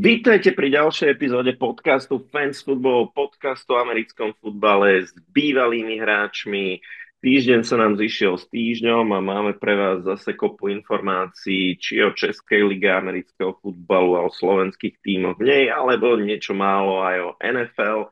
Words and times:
Vítajte 0.00 0.56
pri 0.56 0.72
ďalšej 0.72 1.12
epizóde 1.12 1.52
podcastu 1.60 2.24
Fans 2.32 2.64
Football, 2.64 3.12
podcastu 3.12 3.76
o 3.76 3.84
americkom 3.84 4.32
futbale 4.40 5.04
s 5.04 5.12
bývalými 5.12 6.00
hráčmi. 6.00 6.80
Týždeň 7.20 7.60
sa 7.68 7.76
nám 7.76 8.00
zišiel 8.00 8.40
s 8.40 8.48
týždňom 8.48 9.12
a 9.12 9.20
máme 9.20 9.60
pre 9.60 9.76
vás 9.76 10.00
zase 10.00 10.32
kopu 10.32 10.72
informácií, 10.72 11.76
či 11.76 12.00
o 12.00 12.16
Českej 12.16 12.64
lige 12.64 12.88
amerického 12.88 13.60
futbalu 13.60 14.16
a 14.16 14.24
o 14.24 14.32
slovenských 14.32 15.04
tímoch 15.04 15.36
v 15.36 15.52
nej, 15.52 15.64
alebo 15.68 16.16
niečo 16.16 16.56
málo 16.56 17.04
aj 17.04 17.16
o 17.20 17.30
NFL. 17.36 18.08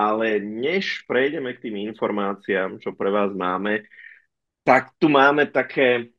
Ale 0.00 0.40
než 0.40 1.04
prejdeme 1.04 1.52
k 1.52 1.68
tým 1.68 1.84
informáciám, 1.92 2.80
čo 2.80 2.96
pre 2.96 3.12
vás 3.12 3.36
máme, 3.36 3.84
tak 4.64 4.96
tu 4.96 5.12
máme 5.12 5.52
také 5.52 6.15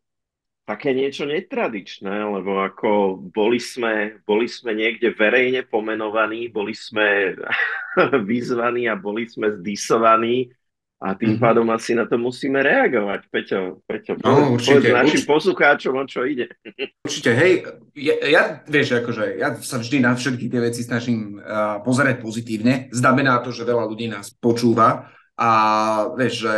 také 0.68 0.92
niečo 0.92 1.24
netradičné, 1.24 2.28
lebo 2.28 2.60
ako 2.60 3.24
boli 3.32 3.56
sme, 3.56 4.20
boli 4.28 4.52
sme 4.52 4.76
niekde 4.76 5.16
verejne 5.16 5.64
pomenovaní, 5.64 6.52
boli 6.52 6.76
sme 6.76 7.40
vyzvaní 8.30 8.92
a 8.92 9.00
boli 9.00 9.32
sme 9.32 9.56
zdisovaní 9.64 10.52
a 10.98 11.14
tým 11.14 11.38
mm-hmm. 11.38 11.46
pádom 11.46 11.68
asi 11.72 11.94
na 11.94 12.10
to 12.10 12.18
musíme 12.18 12.58
reagovať. 12.58 13.30
Peťo, 13.30 13.86
Peťo 13.86 14.18
no, 14.18 14.28
povedz, 14.28 14.50
určite, 14.50 14.74
povedz 14.82 14.98
našim 14.98 15.22
určite. 15.22 15.30
poslucháčom, 15.30 15.94
o 15.94 16.06
čo 16.10 16.20
ide. 16.26 16.48
Určite, 17.08 17.32
hej, 17.38 17.54
ja, 17.96 18.16
ja, 18.28 18.44
vieš, 18.68 19.00
akože 19.00 19.40
ja 19.40 19.56
sa 19.62 19.80
vždy 19.80 20.04
na 20.04 20.18
všetky 20.18 20.52
tie 20.52 20.60
veci 20.60 20.82
snažím 20.84 21.40
uh, 21.40 21.80
pozerať 21.86 22.20
pozitívne. 22.20 22.92
Znamená 22.92 23.40
to, 23.46 23.54
že 23.54 23.64
veľa 23.64 23.88
ľudí 23.88 24.12
nás 24.12 24.34
počúva 24.36 25.08
a 25.38 25.50
vieš, 26.18 26.50
že 26.50 26.54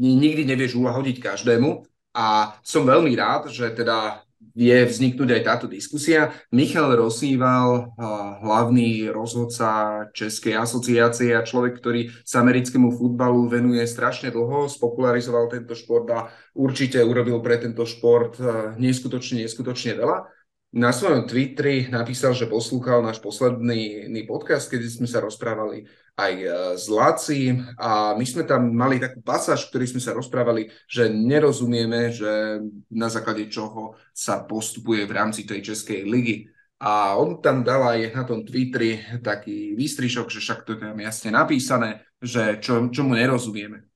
nikdy 0.00 0.48
nevieš 0.48 0.74
uhodiť 0.80 1.22
každému, 1.22 1.91
a 2.12 2.56
som 2.60 2.84
veľmi 2.84 3.12
rád, 3.16 3.48
že 3.48 3.68
teda 3.72 4.24
vie 4.52 4.84
vzniknúť 4.84 5.32
aj 5.32 5.42
táto 5.48 5.66
diskusia. 5.70 6.28
Michal 6.52 6.92
Rosíval, 6.92 7.96
hlavný 8.44 9.08
rozhodca 9.08 10.04
Českej 10.12 10.60
asociácie 10.60 11.32
a 11.32 11.46
človek, 11.46 11.80
ktorý 11.80 12.12
sa 12.20 12.44
americkému 12.44 12.92
futbalu 12.92 13.48
venuje 13.48 13.80
strašne 13.88 14.28
dlho, 14.28 14.68
spopularizoval 14.68 15.48
tento 15.48 15.72
šport 15.72 16.04
a 16.12 16.28
určite 16.52 17.00
urobil 17.00 17.40
pre 17.40 17.64
tento 17.64 17.88
šport 17.88 18.36
neskutočne, 18.76 19.48
neskutočne 19.48 19.96
veľa 19.96 20.28
na 20.72 20.88
svojom 20.88 21.28
Twitteri 21.28 21.92
napísal, 21.92 22.32
že 22.32 22.48
poslúchal 22.48 23.04
náš 23.04 23.20
posledný 23.20 24.08
podcast, 24.24 24.72
kedy 24.72 24.88
sme 24.88 25.04
sa 25.04 25.20
rozprávali 25.20 25.84
aj 26.16 26.32
e, 26.32 26.46
s 26.80 26.88
Lacím 26.88 27.68
a 27.76 28.16
my 28.16 28.24
sme 28.24 28.48
tam 28.48 28.72
mali 28.72 28.96
takú 28.96 29.20
pasáž, 29.20 29.68
v 29.68 29.70
ktorej 29.72 29.92
sme 29.92 30.00
sa 30.00 30.16
rozprávali, 30.16 30.72
že 30.88 31.12
nerozumieme, 31.12 32.08
že 32.08 32.64
na 32.88 33.12
základe 33.12 33.52
čoho 33.52 34.00
sa 34.16 34.48
postupuje 34.48 35.04
v 35.04 35.12
rámci 35.12 35.44
tej 35.44 35.60
Českej 35.60 36.08
ligy. 36.08 36.48
A 36.82 37.20
on 37.20 37.38
tam 37.44 37.62
dal 37.62 37.84
aj 37.84 38.16
na 38.16 38.24
tom 38.24 38.40
Twitteri 38.42 39.20
taký 39.20 39.76
výstrišok, 39.76 40.26
že 40.32 40.40
však 40.40 40.64
to 40.64 40.74
je 40.74 40.78
tam 40.82 40.98
jasne 40.98 41.30
napísané, 41.36 42.02
že 42.16 42.58
čo, 42.64 42.88
čomu 42.88 43.12
nerozumieme. 43.12 43.92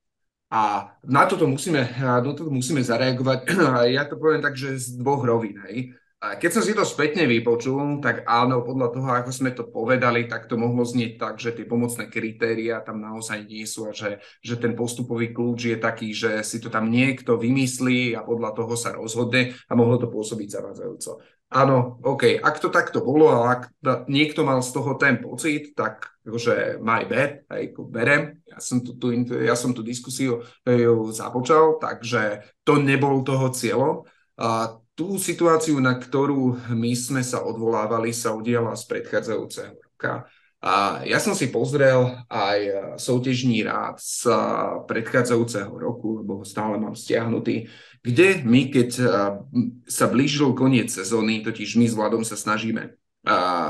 A 0.47 0.93
na 1.03 1.27
toto 1.27 1.43
musíme, 1.43 1.83
na 1.99 2.23
toto 2.23 2.47
musíme 2.47 2.79
zareagovať. 2.79 3.49
Ja 3.97 4.07
to 4.07 4.15
poviem 4.15 4.39
tak, 4.39 4.55
že 4.55 4.79
z 4.79 4.95
dvoch 4.95 5.25
rovín. 5.25 5.59
Hej. 5.67 5.91
Keď 6.17 6.49
som 6.49 6.65
si 6.65 6.73
to 6.73 6.81
spätne 6.81 7.29
vypočul, 7.29 8.01
tak 8.01 8.25
áno, 8.25 8.65
podľa 8.65 8.89
toho, 8.89 9.09
ako 9.21 9.29
sme 9.29 9.53
to 9.53 9.69
povedali, 9.69 10.25
tak 10.25 10.49
to 10.49 10.57
mohlo 10.57 10.81
znieť 10.81 11.13
tak, 11.21 11.37
že 11.37 11.53
tie 11.53 11.69
pomocné 11.69 12.09
kritéria 12.09 12.81
tam 12.81 12.97
naozaj 12.97 13.45
nie 13.45 13.61
sú 13.69 13.85
a 13.85 13.93
že, 13.93 14.17
že 14.41 14.57
ten 14.57 14.73
postupový 14.73 15.29
kľúč 15.29 15.69
je 15.69 15.77
taký, 15.77 16.17
že 16.17 16.41
si 16.41 16.57
to 16.57 16.73
tam 16.73 16.89
niekto 16.89 17.37
vymyslí 17.37 18.17
a 18.17 18.25
podľa 18.25 18.49
toho 18.57 18.73
sa 18.73 18.97
rozhodne 18.97 19.53
a 19.69 19.77
mohlo 19.77 20.01
to 20.01 20.09
pôsobiť 20.09 20.57
zavádzajúco. 20.57 21.21
Áno, 21.53 22.01
OK, 22.01 22.41
ak 22.41 22.65
to 22.65 22.73
takto 22.73 23.05
bolo 23.05 23.29
a 23.29 23.53
ak 23.53 23.61
niekto 24.09 24.41
mal 24.41 24.65
z 24.65 24.73
toho 24.73 24.97
ten 24.97 25.21
pocit, 25.21 25.77
tak 25.77 26.17
akože 26.25 26.81
my 26.81 27.05
bad, 27.05 27.45
aj 27.45 27.77
berem. 27.93 28.41
Ja 28.49 28.57
som 28.57 28.81
tu, 28.81 28.97
tu, 28.97 29.13
ja 29.37 29.53
som 29.53 29.69
tú 29.69 29.85
diskusiu 29.85 30.41
započal, 31.13 31.77
takže 31.77 32.41
to 32.65 32.81
nebol 32.81 33.21
toho 33.21 33.53
cieľom. 33.53 34.01
A 34.41 34.81
tú 34.97 35.21
situáciu, 35.21 35.77
na 35.77 35.93
ktorú 35.93 36.73
my 36.73 36.91
sme 36.97 37.21
sa 37.21 37.45
odvolávali, 37.45 38.09
sa 38.09 38.33
udiala 38.33 38.73
z 38.73 38.89
predchádzajúceho 38.89 39.77
roka. 39.77 40.25
A 40.57 41.05
ja 41.05 41.21
som 41.21 41.37
si 41.37 41.53
pozrel 41.53 42.17
aj 42.25 42.59
souťažní 42.97 43.61
rád 43.61 44.01
z 44.01 44.25
predchádzajúceho 44.89 45.69
roku, 45.69 46.25
lebo 46.25 46.41
ho 46.41 46.45
stále 46.49 46.81
mám 46.81 46.97
stiahnutý, 46.97 47.69
kde 48.01 48.41
my, 48.41 48.73
keď 48.73 48.89
sa 49.85 50.05
blížil 50.09 50.57
koniec 50.57 50.89
sezóny, 50.89 51.45
totiž 51.45 51.77
my 51.77 51.85
s 51.85 51.93
Vladom 51.93 52.25
sa 52.25 52.33
snažíme 52.33 52.97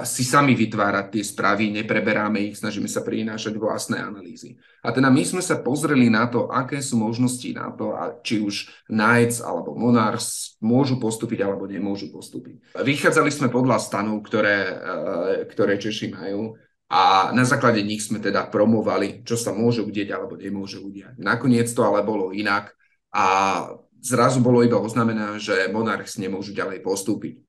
si 0.05 0.21
sami 0.21 0.53
vytvárať 0.53 1.17
tie 1.17 1.23
správy, 1.25 1.73
nepreberáme 1.73 2.51
ich, 2.51 2.61
snažíme 2.61 2.85
sa 2.85 3.01
prinášať 3.01 3.57
vlastné 3.57 3.97
analýzy. 3.97 4.53
A 4.85 4.93
teda 4.93 5.09
my 5.09 5.23
sme 5.25 5.41
sa 5.41 5.57
pozreli 5.57 6.13
na 6.13 6.29
to, 6.29 6.45
aké 6.45 6.77
sú 6.77 7.01
možnosti 7.01 7.49
na 7.57 7.73
to, 7.73 7.97
a 7.97 8.21
či 8.21 8.37
už 8.37 8.69
Knights 8.93 9.41
alebo 9.41 9.73
Monars 9.73 10.59
môžu 10.61 11.01
postúpiť 11.01 11.41
alebo 11.41 11.65
nemôžu 11.65 12.13
postúpiť. 12.13 12.77
Vychádzali 12.77 13.33
sme 13.33 13.47
podľa 13.49 13.81
stanov, 13.81 14.21
ktoré, 14.21 14.57
e, 14.61 14.73
ktoré 15.49 15.81
Češi 15.81 16.13
majú 16.13 16.53
a 16.87 17.33
na 17.33 17.43
základe 17.43 17.81
nich 17.81 18.05
sme 18.05 18.21
teda 18.21 18.47
promovali, 18.53 19.25
čo 19.25 19.35
sa 19.35 19.57
môže 19.57 19.81
udieť 19.81 20.13
alebo 20.13 20.37
nemôže 20.37 20.77
udiať. 20.77 21.17
Nakoniec 21.17 21.67
to 21.73 21.81
ale 21.81 22.05
bolo 22.05 22.29
inak 22.29 22.77
a 23.09 23.25
zrazu 24.05 24.39
bolo 24.39 24.61
iba 24.61 24.77
oznamené, 24.77 25.41
že 25.41 25.65
Monarchs 25.73 26.21
nemôžu 26.21 26.53
ďalej 26.53 26.85
postúpiť. 26.85 27.46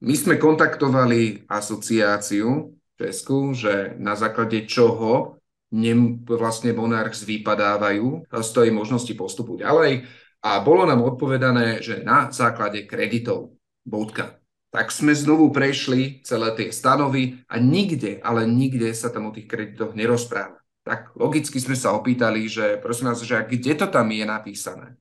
My 0.00 0.14
sme 0.16 0.40
kontaktovali 0.40 1.44
asociáciu 1.44 2.72
Česku, 2.96 3.52
že 3.52 3.96
na 4.00 4.16
základe 4.16 4.64
čoho 4.64 5.40
nem, 5.72 6.20
vlastne 6.24 6.74
Monarchs 6.74 7.24
vypadávajú 7.24 8.28
z 8.28 8.50
tej 8.52 8.68
možnosti 8.74 9.12
postupu 9.14 9.60
ďalej. 9.60 10.04
A 10.40 10.60
bolo 10.64 10.88
nám 10.88 11.04
odpovedané, 11.04 11.84
že 11.84 12.00
na 12.00 12.32
základe 12.32 12.88
kreditov. 12.88 13.56
Bodka. 13.84 14.40
Tak 14.70 14.92
sme 14.92 15.12
znovu 15.16 15.50
prešli 15.50 16.24
celé 16.24 16.52
tie 16.56 16.68
stanovy 16.72 17.42
a 17.48 17.58
nikde, 17.58 18.20
ale 18.24 18.46
nikde 18.46 18.92
sa 18.92 19.08
tam 19.10 19.28
o 19.28 19.34
tých 19.34 19.48
kreditoch 19.48 19.96
nerozpráva. 19.96 20.60
Tak 20.84 21.16
logicky 21.16 21.60
sme 21.60 21.76
sa 21.76 21.92
opýtali, 21.92 22.48
že 22.48 22.80
prosím 22.80 23.12
vás, 23.12 23.20
že 23.20 23.36
kde 23.36 23.76
to 23.76 23.86
tam 23.88 24.08
je 24.08 24.24
napísané? 24.24 24.96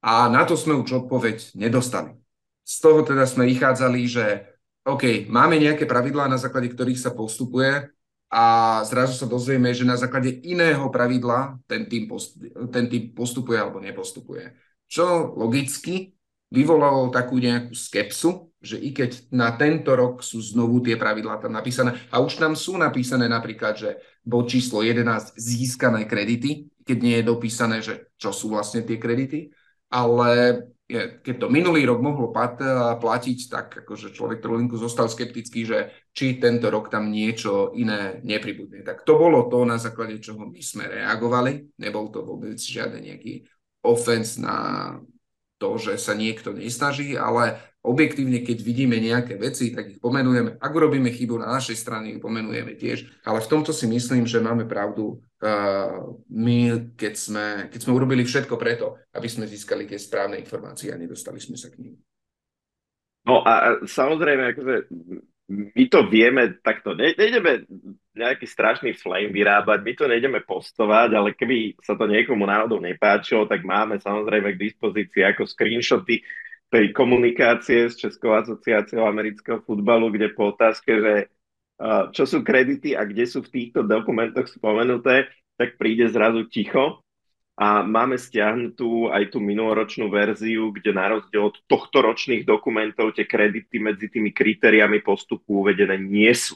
A 0.00 0.30
na 0.30 0.46
to 0.46 0.54
sme 0.56 0.78
už 0.78 1.04
odpoveď 1.06 1.52
nedostali. 1.58 2.17
Z 2.68 2.84
toho 2.84 3.00
teda 3.00 3.24
sme 3.24 3.48
vychádzali, 3.48 4.00
že 4.04 4.44
OK, 4.84 5.24
máme 5.32 5.56
nejaké 5.56 5.88
pravidlá, 5.88 6.28
na 6.28 6.36
základe 6.36 6.68
ktorých 6.68 7.00
sa 7.00 7.16
postupuje 7.16 7.88
a 8.28 8.44
zrazu 8.84 9.16
sa 9.16 9.24
dozvieme, 9.24 9.72
že 9.72 9.88
na 9.88 9.96
základe 9.96 10.28
iného 10.44 10.84
pravidla 10.92 11.56
ten 11.64 11.88
tým, 11.88 12.04
post, 12.04 12.36
ten 12.68 12.84
tým 12.92 13.16
postupuje 13.16 13.56
alebo 13.56 13.80
nepostupuje. 13.80 14.52
Čo 14.84 15.32
logicky 15.36 16.12
vyvolalo 16.52 17.08
takú 17.08 17.40
nejakú 17.40 17.72
skepsu, 17.72 18.52
že 18.60 18.76
i 18.76 18.92
keď 18.92 19.32
na 19.32 19.56
tento 19.56 19.92
rok 19.96 20.20
sú 20.20 20.40
znovu 20.40 20.84
tie 20.84 20.96
pravidlá 20.96 21.40
tam 21.40 21.56
napísané 21.56 21.96
a 22.12 22.20
už 22.20 22.36
tam 22.36 22.52
sú 22.52 22.76
napísané 22.76 23.28
napríklad, 23.28 23.80
že 23.80 23.90
bod 24.24 24.48
číslo 24.48 24.84
11 24.84 25.36
získané 25.36 26.04
kredity, 26.04 26.68
keď 26.84 26.98
nie 27.00 27.16
je 27.20 27.24
dopísané, 27.24 27.80
že 27.80 28.12
čo 28.20 28.32
sú 28.32 28.52
vlastne 28.52 28.84
tie 28.84 29.00
kredity, 29.00 29.52
ale 29.88 30.64
je, 30.88 31.20
keď 31.20 31.34
to 31.44 31.46
minulý 31.52 31.84
rok 31.84 32.00
mohlo 32.00 32.32
pat, 32.32 32.56
platiť, 32.96 33.38
tak 33.52 33.66
akože 33.84 34.16
človek 34.16 34.40
trolinku 34.40 34.80
zostal 34.80 35.12
skeptický, 35.12 35.68
že 35.68 35.78
či 36.16 36.40
tento 36.40 36.72
rok 36.72 36.88
tam 36.88 37.12
niečo 37.12 37.76
iné 37.76 38.24
nepribudne. 38.24 38.80
Tak 38.80 39.04
to 39.04 39.20
bolo 39.20 39.52
to, 39.52 39.68
na 39.68 39.76
základe 39.76 40.16
čoho 40.24 40.48
my 40.48 40.64
sme 40.64 40.88
reagovali. 40.88 41.76
Nebol 41.76 42.08
to 42.08 42.24
vôbec 42.24 42.56
žiaden 42.56 43.04
nejaký 43.04 43.44
offense 43.84 44.40
na 44.40 44.96
to, 45.60 45.76
že 45.76 46.00
sa 46.00 46.16
niekto 46.16 46.56
nesnaží, 46.56 47.20
ale 47.20 47.60
objektívne, 47.84 48.40
keď 48.40 48.58
vidíme 48.64 48.96
nejaké 48.96 49.36
veci, 49.36 49.76
tak 49.76 49.92
ich 49.92 50.00
pomenujeme. 50.00 50.56
Ak 50.56 50.72
urobíme 50.72 51.12
chybu 51.12 51.36
na 51.36 51.52
našej 51.52 51.76
strane, 51.76 52.16
ich 52.16 52.24
pomenujeme 52.24 52.74
tiež. 52.80 53.28
Ale 53.28 53.44
v 53.44 53.50
tomto 53.50 53.76
si 53.76 53.84
myslím, 53.84 54.24
že 54.24 54.40
máme 54.40 54.64
pravdu 54.64 55.20
uh, 55.42 56.14
my, 56.30 56.58
keď 56.98 57.14
sme, 57.14 57.46
keď 57.70 57.80
sme 57.82 57.96
urobili 57.96 58.22
všetko 58.26 58.54
preto, 58.58 58.98
aby 59.14 59.28
sme 59.30 59.50
získali 59.50 59.86
tie 59.86 59.98
správne 59.98 60.38
informácie 60.38 60.90
a 60.90 61.00
nedostali 61.00 61.38
sme 61.38 61.58
sa 61.58 61.70
k 61.70 61.78
ním. 61.82 61.94
No 63.28 63.44
a 63.44 63.84
samozrejme, 63.84 64.56
akože 64.56 64.74
my 65.48 65.84
to 65.88 66.04
vieme 66.08 66.60
takto, 66.60 66.92
ne, 66.92 67.16
nejdeme 67.16 67.64
nejaký 68.12 68.44
strašný 68.44 68.92
flame 68.92 69.32
vyrábať, 69.32 69.78
my 69.80 69.92
to 69.96 70.04
nejdeme 70.04 70.40
postovať, 70.44 71.08
ale 71.16 71.32
keby 71.32 71.78
sa 71.80 71.96
to 71.96 72.04
niekomu 72.04 72.44
náhodou 72.44 72.82
nepáčilo, 72.82 73.48
tak 73.48 73.64
máme 73.64 73.96
samozrejme 73.96 74.56
k 74.56 74.62
dispozícii 74.68 75.24
ako 75.24 75.48
screenshoty 75.48 76.20
tej 76.68 76.92
komunikácie 76.92 77.88
s 77.88 77.96
Českou 77.96 78.36
asociáciou 78.36 79.08
amerického 79.08 79.64
futbalu, 79.64 80.12
kde 80.12 80.36
po 80.36 80.52
otázke, 80.52 81.00
že 81.00 81.12
čo 82.10 82.24
sú 82.26 82.42
kredity 82.42 82.98
a 82.98 83.06
kde 83.06 83.24
sú 83.24 83.46
v 83.46 83.52
týchto 83.54 83.86
dokumentoch 83.86 84.50
spomenuté, 84.50 85.30
tak 85.54 85.78
príde 85.78 86.10
zrazu 86.10 86.46
ticho 86.50 87.02
a 87.58 87.82
máme 87.82 88.14
stiahnutú 88.14 89.10
aj 89.10 89.34
tú 89.34 89.42
minuloročnú 89.42 90.06
verziu, 90.06 90.70
kde 90.70 90.94
na 90.94 91.10
rozdiel 91.10 91.50
od 91.50 91.58
tohto 91.66 92.06
ročných 92.06 92.46
dokumentov 92.46 93.18
tie 93.18 93.26
kredity 93.26 93.82
medzi 93.82 94.06
tými 94.06 94.30
kritériami 94.30 95.02
postupu 95.02 95.66
uvedené 95.66 95.98
nie 95.98 96.30
sú. 96.30 96.54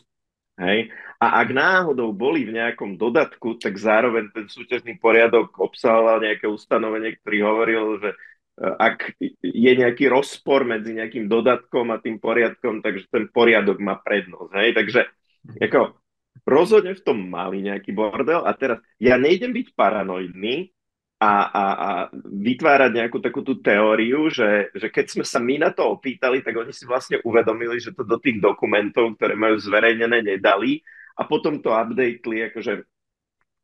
Hej? 0.63 0.95
A 1.19 1.43
ak 1.43 1.49
náhodou 1.51 2.15
boli 2.15 2.47
v 2.47 2.55
nejakom 2.55 2.95
dodatku, 2.95 3.59
tak 3.59 3.75
zároveň 3.75 4.31
ten 4.31 4.47
súťažný 4.47 4.99
poriadok 5.03 5.59
obsahoval 5.59 6.23
nejaké 6.23 6.47
ustanovenie, 6.47 7.19
ktorý 7.19 7.39
hovoril, 7.51 7.83
že 7.99 8.11
ak 8.62 9.19
je 9.43 9.73
nejaký 9.75 10.06
rozpor 10.06 10.62
medzi 10.62 10.94
nejakým 10.94 11.26
dodatkom 11.26 11.91
a 11.91 11.99
tým 11.99 12.23
poriadkom, 12.23 12.79
takže 12.79 13.11
ten 13.11 13.26
poriadok 13.26 13.82
má 13.82 13.99
prednosť. 13.99 14.50
Hej? 14.55 14.70
Takže 14.79 15.00
ako, 15.59 15.99
rozhodne 16.47 16.94
v 16.94 17.03
tom 17.03 17.19
mali 17.26 17.67
nejaký 17.67 17.91
bordel 17.91 18.47
a 18.47 18.55
teraz 18.55 18.79
ja 19.03 19.19
nejdem 19.19 19.50
byť 19.50 19.67
paranoidný, 19.75 20.70
a, 21.23 21.35
a, 21.47 21.64
a 21.70 21.91
vytvárať 22.26 22.91
nejakú 22.99 23.23
takú 23.23 23.47
tú 23.47 23.62
teóriu, 23.62 24.26
že, 24.26 24.75
že 24.75 24.91
keď 24.91 25.06
sme 25.06 25.23
sa 25.23 25.38
my 25.38 25.62
na 25.62 25.70
to 25.70 25.87
opýtali, 25.87 26.43
tak 26.43 26.59
oni 26.59 26.75
si 26.75 26.82
vlastne 26.82 27.23
uvedomili, 27.23 27.79
že 27.79 27.94
to 27.94 28.03
do 28.03 28.19
tých 28.19 28.43
dokumentov, 28.43 29.14
ktoré 29.14 29.38
majú 29.38 29.55
zverejnené, 29.55 30.19
nedali 30.19 30.82
a 31.14 31.23
potom 31.23 31.62
to 31.62 31.70
updateli 31.70 32.50
akože 32.50 32.73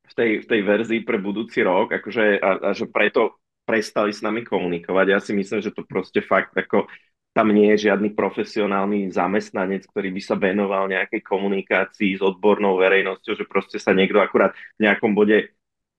v 0.08 0.12
tej, 0.14 0.30
v 0.40 0.46
tej 0.46 0.60
verzii 0.62 1.00
pre 1.02 1.18
budúci 1.18 1.66
rok 1.66 1.98
akože, 1.98 2.38
a, 2.38 2.50
a 2.62 2.78
že 2.78 2.86
preto 2.86 3.42
prestali 3.68 4.16
s 4.16 4.24
nami 4.24 4.48
komunikovať. 4.48 5.06
Ja 5.12 5.20
si 5.20 5.36
myslím, 5.36 5.60
že 5.60 5.76
to 5.76 5.84
proste 5.84 6.24
fakt 6.24 6.56
ako 6.56 6.88
tam 7.36 7.52
nie 7.52 7.70
je 7.76 7.86
žiadny 7.86 8.16
profesionálny 8.16 9.12
zamestnanec, 9.14 9.86
ktorý 9.86 10.10
by 10.10 10.22
sa 10.24 10.34
venoval 10.34 10.90
nejakej 10.90 11.22
komunikácii 11.22 12.18
s 12.18 12.22
odbornou 12.24 12.80
verejnosťou, 12.80 13.34
že 13.36 13.44
proste 13.46 13.76
sa 13.78 13.94
niekto 13.94 14.18
akurát 14.18 14.56
v 14.80 14.88
nejakom 14.88 15.12
bode 15.12 15.52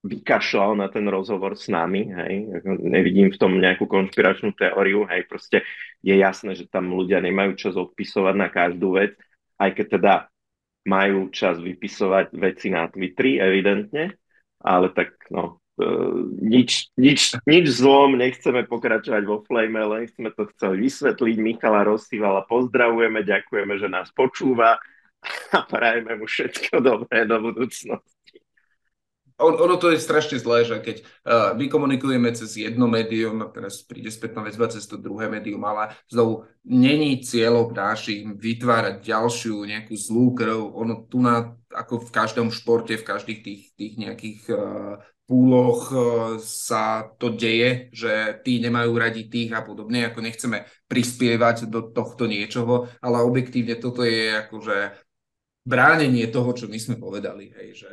vykašľal 0.04 0.80
na 0.80 0.88
ten 0.92 1.07
rozhovor 1.07 1.60
s 1.60 1.68
nami, 1.68 2.07
hej, 2.07 2.63
nevidím 2.80 3.31
v 3.31 3.39
tom 3.39 3.56
nejakú 3.60 3.83
konšpiračnú 3.83 4.56
teóriu, 4.56 5.04
hej, 5.12 5.27
proste 5.27 5.63
je 6.00 6.15
jasné, 6.15 6.56
že 6.56 6.72
tam 6.72 6.92
ľudia 6.92 7.19
nemajú 7.19 7.60
čas 7.60 7.75
odpisovať 7.75 8.36
na 8.36 8.48
každú 8.48 8.95
vec, 8.95 9.19
aj 9.60 9.69
keď 9.75 9.86
teda 10.00 10.13
majú 10.88 11.27
čas 11.36 11.60
vypisovať 11.60 12.31
veci 12.31 12.72
na 12.72 12.88
Twitteri, 12.88 13.44
evidentne, 13.44 14.15
ale 14.63 14.95
tak 14.95 15.19
no, 15.31 15.60
nič, 16.40 16.92
nič, 17.00 17.40
nič 17.48 17.66
zlom, 17.80 18.20
nechceme 18.20 18.68
pokračovať 18.68 19.24
vo 19.24 19.40
flame, 19.44 19.80
len 19.80 20.08
chceme 20.12 20.31
to 20.36 20.48
chceli 20.56 20.88
vysvetliť. 20.88 21.36
Michala 21.40 21.88
Rosívala 21.88 22.44
pozdravujeme, 22.46 23.24
ďakujeme, 23.24 23.74
že 23.80 23.88
nás 23.88 24.12
počúva 24.12 24.78
a 25.56 25.60
prajeme 25.68 26.20
mu 26.20 26.28
všetko 26.28 26.80
dobré 26.84 27.28
do 27.28 27.40
budúcnosti 27.40 28.20
on, 29.40 29.56
ono 29.56 29.80
to 29.80 29.92
je 29.92 30.00
strašne 30.00 30.36
zlé, 30.40 30.68
že 30.68 30.76
keď 30.84 30.98
uh, 31.00 31.56
my 31.56 31.72
komunikujeme 31.72 32.28
cez 32.36 32.60
jedno 32.60 32.92
médium 32.92 33.40
a 33.40 33.48
teraz 33.48 33.80
príde 33.88 34.12
spätná 34.12 34.44
väzba 34.44 34.68
cez 34.68 34.84
to 34.84 35.00
druhé 35.00 35.32
médium, 35.32 35.64
ale 35.64 35.96
znovu 36.12 36.44
není 36.68 37.24
cieľom 37.24 37.72
našim 37.72 38.36
vytvárať 38.36 39.00
ďalšiu 39.00 39.64
nejakú 39.64 39.96
zlú 39.96 40.36
krv. 40.36 40.60
Ono 40.60 41.08
tu 41.08 41.24
na, 41.24 41.56
ako 41.72 42.04
v 42.04 42.12
každom 42.12 42.48
športe, 42.52 43.00
v 43.00 43.08
každých 43.08 43.40
tých, 43.40 43.64
tých 43.80 43.94
nejakých 43.96 44.40
uh, 44.52 45.00
púloch 45.30 45.94
uh, 45.94 46.02
sa 46.42 47.06
to 47.22 47.30
deje, 47.30 47.94
že 47.94 48.42
tí 48.42 48.58
nemajú 48.58 48.98
radi 48.98 49.30
tých 49.30 49.54
a 49.54 49.62
podobne, 49.62 50.10
ako 50.10 50.26
nechceme 50.26 50.66
prispievať 50.90 51.70
do 51.70 51.94
tohto 51.94 52.26
niečoho, 52.26 52.90
ale 52.98 53.22
objektívne 53.22 53.78
toto 53.78 54.02
je 54.02 54.34
akože 54.50 54.98
bránenie 55.70 56.26
toho, 56.34 56.50
čo 56.58 56.66
my 56.66 56.81
sme 56.81 56.98
povedali, 56.98 57.54
hej, 57.54 57.86
že 57.86 57.92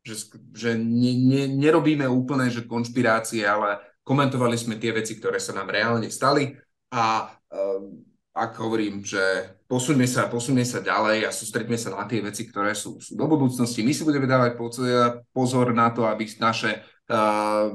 že, 0.00 0.32
že 0.56 0.70
ne, 0.80 1.12
ne, 1.12 1.44
nerobíme 1.44 2.08
úplne 2.08 2.48
že 2.48 2.64
konšpirácie, 2.64 3.44
ale 3.44 4.00
komentovali 4.00 4.56
sme 4.56 4.80
tie 4.80 4.96
veci, 4.96 5.20
ktoré 5.20 5.36
sa 5.36 5.52
nám 5.52 5.68
reálne 5.68 6.08
stali 6.08 6.56
a 6.88 7.28
uh, 7.28 7.84
ak 8.30 8.62
hovorím, 8.62 9.02
že 9.02 9.20
posuňme 9.66 10.06
sa, 10.06 10.30
posuňme 10.30 10.62
sa 10.62 10.78
ďalej 10.78 11.26
a 11.26 11.34
sústredíme 11.34 11.74
sa 11.74 11.90
na 11.98 12.06
tie 12.06 12.22
veci, 12.22 12.46
ktoré 12.46 12.78
sú, 12.78 13.02
sú 13.02 13.18
do 13.18 13.26
budúcnosti. 13.26 13.82
My 13.82 13.90
si 13.90 14.06
budeme 14.06 14.30
dávať 14.30 14.54
pozor 15.34 15.66
na 15.74 15.90
to, 15.90 16.06
aby 16.06 16.30
naše 16.38 16.78
uh, 17.10 17.74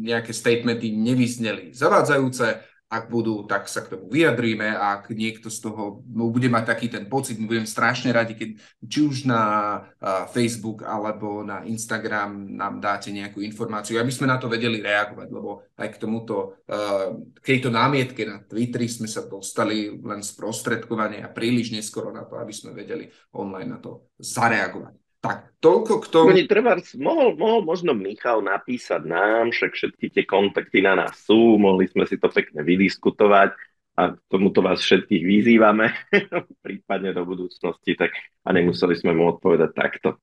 nejaké 0.00 0.32
statementy 0.32 0.96
nevyzneli 0.96 1.76
zavádzajúce, 1.76 2.69
ak 2.90 3.06
budú, 3.06 3.46
tak 3.46 3.70
sa 3.70 3.86
k 3.86 3.94
tomu 3.94 4.10
vyjadríme 4.10 4.66
ak 4.74 5.14
niekto 5.14 5.46
z 5.46 5.62
toho 5.62 6.02
no, 6.10 6.34
bude 6.34 6.50
mať 6.50 6.64
taký 6.74 6.86
ten 6.90 7.06
pocit, 7.06 7.38
my 7.38 7.46
budem 7.46 7.62
strašne 7.62 8.10
radi, 8.10 8.34
keď 8.34 8.58
či 8.82 8.98
už 9.06 9.16
na 9.30 9.42
uh, 9.78 10.26
Facebook 10.28 10.82
alebo 10.82 11.46
na 11.46 11.62
Instagram 11.62 12.50
nám 12.50 12.82
dáte 12.82 13.14
nejakú 13.14 13.38
informáciu, 13.46 14.02
aby 14.02 14.10
sme 14.10 14.26
na 14.26 14.42
to 14.42 14.50
vedeli 14.50 14.82
reagovať, 14.82 15.28
lebo 15.30 15.62
aj 15.78 15.88
k 15.94 16.00
tomuto, 16.02 16.58
uh, 16.66 17.14
k 17.38 17.56
tejto 17.56 17.70
námietke 17.70 18.26
na 18.26 18.42
Twitteri 18.42 18.90
sme 18.90 19.06
sa 19.06 19.22
dostali 19.22 19.94
len 19.94 20.20
sprostredkovanie 20.20 21.22
a 21.22 21.32
príliš 21.32 21.70
neskoro 21.70 22.10
na 22.10 22.26
to, 22.26 22.36
aby 22.42 22.50
sme 22.50 22.74
vedeli 22.74 23.08
online 23.32 23.70
na 23.70 23.78
to 23.78 24.10
zareagovať. 24.18 24.99
Tak, 25.20 25.60
toľko 25.60 25.92
k 26.00 26.06
tomu. 26.08 26.32
Oni 26.32 26.48
treba, 26.48 26.80
mohol, 26.96 27.36
mohol 27.36 27.60
možno 27.60 27.92
Michal 27.92 28.40
napísať 28.40 29.04
nám, 29.04 29.52
však 29.52 29.76
všetky 29.76 30.06
tie 30.08 30.24
kontakty 30.24 30.80
na 30.80 30.96
nás 30.96 31.12
sú, 31.20 31.60
mohli 31.60 31.84
sme 31.92 32.08
si 32.08 32.16
to 32.16 32.32
pekne 32.32 32.64
vydiskutovať 32.64 33.52
a 34.00 34.16
tomuto 34.32 34.64
vás 34.64 34.80
všetkých 34.80 35.20
vyzývame, 35.20 35.92
prípadne 36.64 37.12
do 37.12 37.28
budúcnosti, 37.28 38.00
tak 38.00 38.16
a 38.16 38.48
nemuseli 38.48 38.96
sme 38.96 39.12
mu 39.12 39.28
odpovedať 39.36 39.70
takto. 39.76 40.16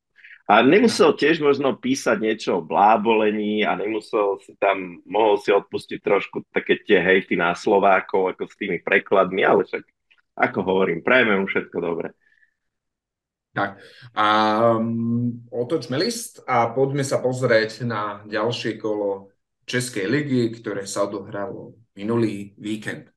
A 0.48 0.64
nemusel 0.64 1.14
tiež 1.14 1.44
možno 1.44 1.76
písať 1.76 2.18
niečo 2.24 2.50
o 2.58 2.66
blábolení 2.66 3.68
a 3.68 3.78
nemusel 3.78 4.42
si 4.42 4.56
tam, 4.58 5.04
mohol 5.04 5.38
si 5.38 5.52
odpustiť 5.54 6.00
trošku 6.00 6.48
také 6.50 6.82
tie 6.82 7.04
hejty 7.04 7.38
na 7.38 7.54
Slovákov, 7.54 8.34
ako 8.34 8.50
s 8.50 8.56
tými 8.56 8.80
prekladmi, 8.82 9.44
ale 9.44 9.68
však, 9.68 9.84
ako 10.40 10.60
hovorím, 10.64 11.04
prajeme 11.06 11.38
mu 11.38 11.46
všetko 11.46 11.78
dobre. 11.78 12.16
Tak. 13.58 13.82
A 14.14 14.28
um, 14.78 15.34
otočme 15.50 15.98
list 15.98 16.46
a 16.46 16.70
poďme 16.78 17.02
sa 17.02 17.18
pozrieť 17.18 17.90
na 17.90 18.22
ďalšie 18.30 18.78
kolo 18.78 19.34
Českej 19.66 20.06
ligy, 20.06 20.54
ktoré 20.62 20.86
sa 20.86 21.10
odohralo 21.10 21.74
minulý 21.98 22.54
víkend. 22.62 23.10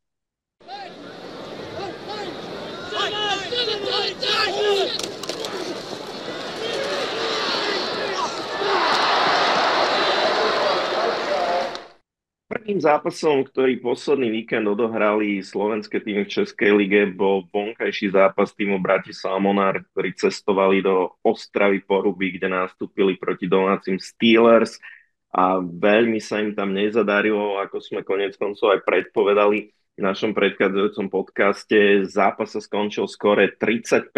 Prvým 12.50 12.82
zápasom, 12.82 13.46
ktorý 13.46 13.78
posledný 13.78 14.42
víkend 14.42 14.66
odohrali 14.66 15.38
slovenské 15.38 16.02
týmy 16.02 16.26
v 16.26 16.34
Českej 16.34 16.74
lige, 16.74 17.06
bol 17.06 17.46
vonkajší 17.46 18.10
zápas 18.10 18.50
týmu 18.58 18.82
Bratislava 18.82 19.38
Monár, 19.38 19.86
ktorí 19.94 20.18
cestovali 20.18 20.82
do 20.82 21.14
Ostravy 21.22 21.78
Poruby, 21.78 22.34
kde 22.34 22.50
nastúpili 22.50 23.14
proti 23.14 23.46
domácim 23.46 24.02
Steelers 24.02 24.82
a 25.30 25.62
veľmi 25.62 26.18
sa 26.18 26.42
im 26.42 26.50
tam 26.50 26.74
nezadarilo, 26.74 27.62
ako 27.62 27.78
sme 27.78 28.02
konec 28.02 28.34
koncov 28.34 28.74
aj 28.74 28.82
predpovedali 28.82 29.70
v 29.70 30.00
našom 30.02 30.34
predchádzajúcom 30.34 31.06
podcaste. 31.06 32.02
Zápas 32.02 32.58
sa 32.58 32.58
skončil 32.58 33.06
skore 33.06 33.54
35-0 33.54 34.10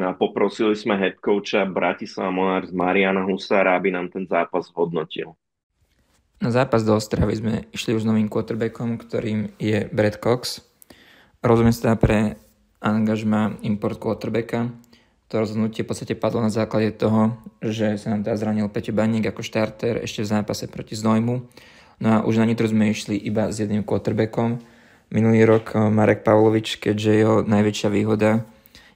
a 0.00 0.10
poprosili 0.16 0.72
sme 0.72 0.96
head 0.96 1.20
coacha 1.20 1.68
Bratislava 1.68 2.64
z 2.64 2.72
Mariana 2.72 3.20
Husára, 3.28 3.76
aby 3.76 3.92
nám 3.92 4.08
ten 4.08 4.24
zápas 4.24 4.72
hodnotil. 4.72 5.36
Na 6.36 6.52
zápas 6.52 6.84
do 6.84 6.92
Ostravy 6.92 7.40
sme 7.40 7.54
išli 7.72 7.96
už 7.96 8.04
novým 8.04 8.28
quarterbackom, 8.28 9.00
ktorým 9.00 9.56
je 9.56 9.88
Brad 9.88 10.20
Cox. 10.20 10.60
Rozumiem 11.40 11.72
sa 11.72 11.96
pre 11.96 12.36
angažma 12.84 13.56
import 13.64 13.96
quarterbacka. 13.96 14.68
To 15.32 15.42
rozhodnutie 15.42 15.82
v 15.82 15.90
podstate 15.90 16.14
padlo 16.14 16.44
na 16.44 16.52
základe 16.52 16.94
toho, 16.94 17.40
že 17.64 17.98
sa 17.98 18.12
nám 18.14 18.22
teda 18.22 18.36
zranil 18.38 18.68
Peťo 18.68 18.94
Baník 18.94 19.26
ako 19.26 19.42
štarter 19.42 19.98
ešte 20.04 20.22
v 20.22 20.30
zápase 20.38 20.68
proti 20.70 20.94
Znojmu. 20.94 21.36
No 22.04 22.08
a 22.12 22.22
už 22.22 22.38
na 22.38 22.46
Nitru 22.46 22.68
sme 22.68 22.92
išli 22.92 23.16
iba 23.16 23.48
s 23.48 23.58
jedným 23.58 23.82
quarterbackom. 23.82 24.60
Minulý 25.08 25.48
rok 25.48 25.72
Marek 25.74 26.22
Pavlovič, 26.22 26.78
keďže 26.78 27.10
jeho 27.16 27.36
najväčšia 27.42 27.88
výhoda 27.88 28.44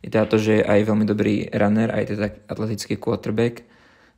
je 0.04 0.11
táto, 0.12 0.37
že 0.37 0.61
je 0.61 0.64
aj 0.64 0.80
veľmi 0.87 1.04
dobrý 1.09 1.49
runner, 1.50 1.88
aj 1.88 2.04
teda 2.14 2.26
atletický 2.47 3.00
quarterback, 3.00 3.64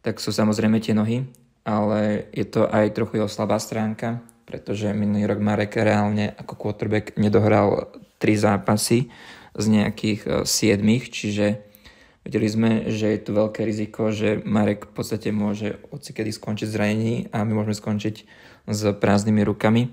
tak 0.02 0.18
sú 0.18 0.34
samozrejme 0.34 0.82
tie 0.82 0.94
nohy 0.94 1.26
ale 1.62 2.26
je 2.34 2.46
to 2.46 2.66
aj 2.66 2.94
trochu 2.94 3.22
jeho 3.22 3.30
slabá 3.30 3.58
stránka, 3.62 4.22
pretože 4.44 4.90
minulý 4.90 5.30
rok 5.30 5.40
Marek 5.40 5.78
reálne 5.78 6.34
ako 6.34 6.58
quarterback 6.58 7.14
nedohral 7.16 7.88
tri 8.18 8.34
zápasy 8.34 9.10
z 9.54 9.64
nejakých 9.66 10.46
7, 10.46 10.82
e, 10.82 10.98
čiže 11.06 11.46
vedeli 12.26 12.46
sme, 12.50 12.70
že 12.90 13.14
je 13.14 13.20
tu 13.22 13.30
veľké 13.34 13.62
riziko, 13.62 14.10
že 14.10 14.42
Marek 14.42 14.90
v 14.90 14.92
podstate 14.94 15.30
môže 15.30 15.78
odsikedy 15.90 16.30
skončiť 16.34 16.68
zranení 16.70 17.14
a 17.30 17.42
my 17.46 17.52
môžeme 17.54 17.74
skončiť 17.74 18.16
s 18.70 18.80
prázdnymi 18.94 19.42
rukami. 19.42 19.90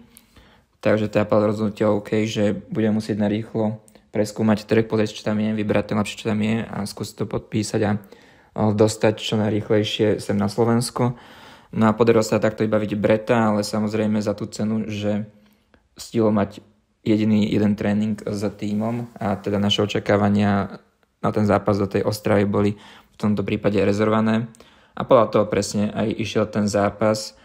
Takže 0.79 1.11
tá 1.11 1.27
padla 1.27 1.51
rozhodnutie 1.51 1.83
OK, 1.83 2.23
že 2.23 2.55
budeme 2.71 3.03
musieť 3.03 3.19
narýchlo 3.19 3.83
preskúmať 4.09 4.65
trh, 4.65 4.87
pozrieť, 4.89 5.21
čo 5.21 5.27
tam 5.27 5.37
je, 5.37 5.53
vybrať 5.53 5.93
ten 5.93 5.97
lepšie, 5.99 6.19
čo 6.23 6.29
tam 6.31 6.39
je 6.41 6.65
a 6.65 6.77
skúsiť 6.87 7.15
to 7.19 7.25
podpísať 7.29 7.81
a 7.85 7.91
dostať 8.55 9.13
čo 9.21 9.37
najrýchlejšie 9.37 10.17
sem 10.17 10.37
na 10.39 10.49
Slovensko. 10.49 11.19
No 11.69 11.85
a 11.85 11.93
podarilo 11.93 12.25
sa 12.25 12.41
takto 12.41 12.65
vybaviť 12.65 12.97
Breta, 12.97 13.53
ale 13.53 13.61
samozrejme 13.61 14.17
za 14.21 14.33
tú 14.33 14.49
cenu, 14.49 14.89
že 14.89 15.29
stihol 15.93 16.33
mať 16.33 16.65
jediný 17.05 17.45
jeden 17.45 17.77
tréning 17.77 18.17
s 18.25 18.41
týmom 18.59 19.07
a 19.15 19.37
teda 19.39 19.61
naše 19.61 19.85
očakávania 19.85 20.81
na 21.19 21.29
ten 21.35 21.45
zápas 21.47 21.79
do 21.79 21.87
tej 21.87 22.03
Ostravy 22.07 22.47
boli 22.47 22.71
v 23.13 23.15
tomto 23.19 23.43
prípade 23.43 23.79
rezervované. 23.83 24.47
A 24.95 25.07
podľa 25.07 25.27
toho 25.31 25.45
presne 25.47 25.91
aj 25.95 26.11
išiel 26.15 26.47
ten 26.47 26.67
zápas. 26.67 27.35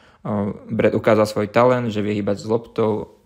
Brett 0.70 0.94
ukázal 0.94 1.26
svoj 1.26 1.46
talent, 1.50 1.90
že 1.90 2.02
vie 2.02 2.18
hýbať 2.18 2.42
s 2.42 2.50
loptou, 2.50 3.18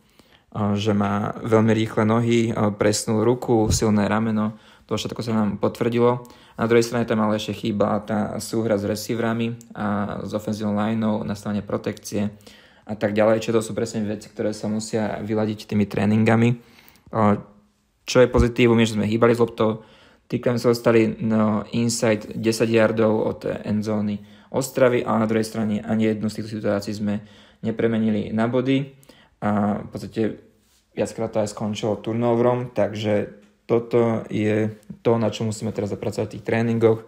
že 0.75 0.97
má 0.97 1.37
veľmi 1.45 1.73
rýchle 1.77 2.05
nohy, 2.09 2.53
presnú 2.81 3.25
ruku, 3.25 3.69
silné 3.69 4.09
rameno. 4.09 4.57
To 4.89 4.97
všetko 4.97 5.21
sa 5.21 5.33
nám 5.37 5.61
potvrdilo. 5.61 6.25
Na 6.59 6.67
druhej 6.67 6.83
strane 6.83 7.07
tam 7.07 7.23
ale 7.23 7.39
ešte 7.39 7.55
chýba 7.55 8.03
tá 8.03 8.35
súhra 8.43 8.75
s 8.75 8.83
receiverami 8.83 9.55
a 9.79 10.19
s 10.27 10.35
ofenzívnou 10.35 10.75
lineou 10.75 11.23
na 11.23 11.39
strane 11.39 11.63
protekcie 11.63 12.35
a 12.83 12.99
tak 12.99 13.15
ďalej, 13.15 13.47
čo 13.47 13.55
to 13.55 13.63
sú 13.63 13.79
presne 13.79 14.03
veci, 14.03 14.27
ktoré 14.27 14.51
sa 14.51 14.67
musia 14.67 15.23
vyladiť 15.23 15.71
tými 15.71 15.87
tréningami. 15.87 16.59
Čo 18.09 18.19
je 18.25 18.33
pozitívum, 18.33 18.81
je, 18.83 18.91
že 18.91 18.97
sme 18.99 19.07
hýbali 19.07 19.39
z 19.39 19.43
loptou, 19.45 19.87
týkam 20.27 20.59
sa 20.59 20.75
dostali 20.75 21.15
no, 21.23 21.63
inside 21.77 22.35
10 22.35 22.43
yardov 22.75 23.13
od 23.23 23.41
endzóny 23.45 24.19
Ostravy 24.49 25.05
a 25.05 25.21
na 25.21 25.29
druhej 25.29 25.45
strane 25.45 25.85
ani 25.85 26.09
jednu 26.09 26.33
z 26.33 26.41
týchto 26.41 26.57
situácií 26.57 26.97
sme 26.97 27.21
nepremenili 27.61 28.33
na 28.33 28.49
body 28.49 28.97
a 29.45 29.85
v 29.85 29.89
podstate 29.93 30.23
viackrát 30.97 31.31
to 31.31 31.45
aj 31.45 31.53
skončilo 31.53 32.01
turnoverom, 32.01 32.73
takže 32.73 33.45
toto 33.69 34.25
je 34.33 34.73
to, 35.05 35.21
na 35.21 35.29
čo 35.29 35.45
musíme 35.45 35.77
teraz 35.77 35.93
zapracovať 35.93 36.25
v 36.25 36.35
tých 36.41 36.47
tréningoch, 36.49 37.05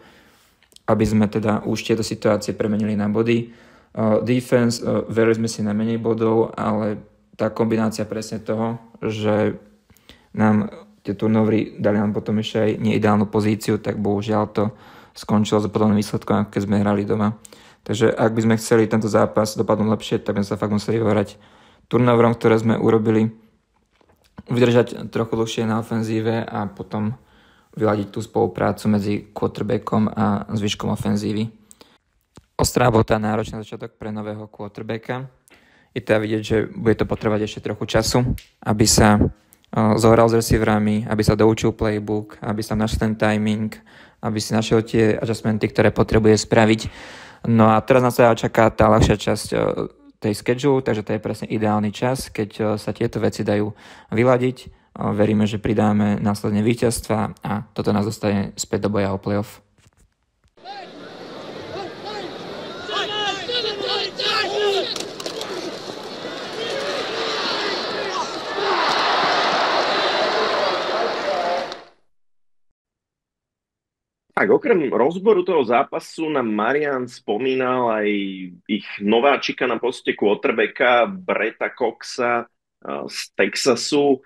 aby 0.85 1.05
sme 1.09 1.25
teda 1.25 1.64
už 1.64 1.81
tieto 1.81 2.05
situácie 2.05 2.52
premenili 2.52 2.93
na 2.93 3.09
body. 3.09 3.49
Uh, 3.90 4.21
defense, 4.21 4.85
uh, 4.85 5.02
verili 5.09 5.40
sme 5.40 5.49
si 5.49 5.64
na 5.64 5.73
menej 5.73 5.97
bodov, 5.97 6.52
ale 6.52 7.00
tá 7.35 7.49
kombinácia 7.49 8.05
presne 8.05 8.45
toho, 8.45 8.76
že 9.00 9.57
nám 10.37 10.69
tie 11.00 11.17
turnovery 11.17 11.81
dali 11.81 11.97
nám 11.97 12.12
potom 12.12 12.37
ešte 12.45 12.61
aj 12.61 12.71
neideálnu 12.76 13.26
pozíciu, 13.33 13.81
tak 13.81 13.97
bohužiaľ 13.97 14.45
to 14.52 14.64
skončilo 15.17 15.64
za 15.64 15.73
podobným 15.73 15.99
výsledkom, 15.99 16.52
keď 16.52 16.61
sme 16.61 16.85
hrali 16.85 17.09
doma. 17.09 17.40
Takže 17.88 18.12
ak 18.12 18.37
by 18.37 18.40
sme 18.45 18.61
chceli 18.61 18.85
tento 18.85 19.09
zápas 19.09 19.57
dopadnúť 19.57 19.88
lepšie, 19.97 20.17
tak 20.21 20.37
by 20.37 20.45
sme 20.45 20.50
sa 20.52 20.61
fakt 20.61 20.76
museli 20.76 21.00
vyhovárať 21.00 21.40
turnoverom, 21.88 22.37
ktoré 22.37 22.61
sme 22.61 22.76
urobili 22.76 23.33
vydržať 24.49 25.11
trochu 25.12 25.32
dlhšie 25.37 25.62
na 25.68 25.82
ofenzíve 25.82 26.47
a 26.47 26.70
potom 26.70 27.18
vyladiť 27.76 28.09
tú 28.11 28.20
spoluprácu 28.25 28.85
medzi 28.90 29.14
quarterbackom 29.30 30.11
a 30.11 30.49
zvyškom 30.54 30.90
ofenzívy. 30.90 31.50
Ostrá 32.61 32.92
bol 32.92 33.06
tá 33.06 33.16
náročná 33.16 33.62
začiatok 33.64 33.97
pre 33.97 34.12
nového 34.12 34.44
quarterbacka. 34.50 35.30
Je 35.97 36.04
teda 36.04 36.23
vidieť, 36.23 36.42
že 36.42 36.56
bude 36.70 36.94
to 36.94 37.09
potrebovať 37.09 37.50
ešte 37.50 37.64
trochu 37.66 37.85
času, 37.88 38.18
aby 38.62 38.87
sa 38.87 39.18
zohral 39.97 40.26
s 40.26 40.35
receiverami, 40.35 41.06
aby 41.06 41.23
sa 41.23 41.38
doučil 41.38 41.70
playbook, 41.70 42.42
aby 42.42 42.62
sa 42.62 42.75
našiel 42.75 43.06
ten 43.06 43.14
timing, 43.14 43.70
aby 44.23 44.38
si 44.42 44.50
našiel 44.50 44.82
tie 44.82 45.14
adjustmenty, 45.14 45.70
ktoré 45.70 45.94
potrebuje 45.94 46.42
spraviť. 46.42 46.80
No 47.49 47.70
a 47.73 47.78
teraz 47.80 48.02
nás 48.02 48.18
sa 48.18 48.35
čaká 48.35 48.68
tá 48.75 48.90
ľahšia 48.90 49.16
časť 49.16 49.49
tej 50.21 50.37
schedule, 50.37 50.85
takže 50.85 51.03
to 51.03 51.17
je 51.17 51.25
presne 51.25 51.49
ideálny 51.49 51.91
čas, 51.91 52.29
keď 52.29 52.50
eh, 52.61 52.65
sa 52.77 52.93
tieto 52.93 53.19
veci 53.19 53.43
dajú 53.43 53.73
vyladiť. 54.12 54.57
Eh, 54.61 54.71
veríme, 55.17 55.49
že 55.49 55.59
pridáme 55.59 56.21
následne 56.21 56.61
víťazstva 56.61 57.41
a 57.41 57.53
toto 57.73 57.91
nás 57.91 58.05
dostane 58.05 58.53
späť 58.55 58.87
do 58.87 58.93
boja 58.93 59.11
o 59.11 59.19
playoff. 59.19 59.65
Tak 74.40 74.49
okrem 74.56 74.88
rozboru 74.88 75.44
toho 75.44 75.61
zápasu 75.68 76.32
nám 76.32 76.49
Marian 76.49 77.04
spomínal 77.04 77.92
aj 77.92 78.09
ich 78.64 78.88
nováčika 79.04 79.68
na 79.68 79.76
poste 79.76 80.16
quarterbacka 80.16 81.04
Breta 81.12 81.68
Coxa 81.68 82.49
z 83.04 83.18
Texasu. 83.37 84.25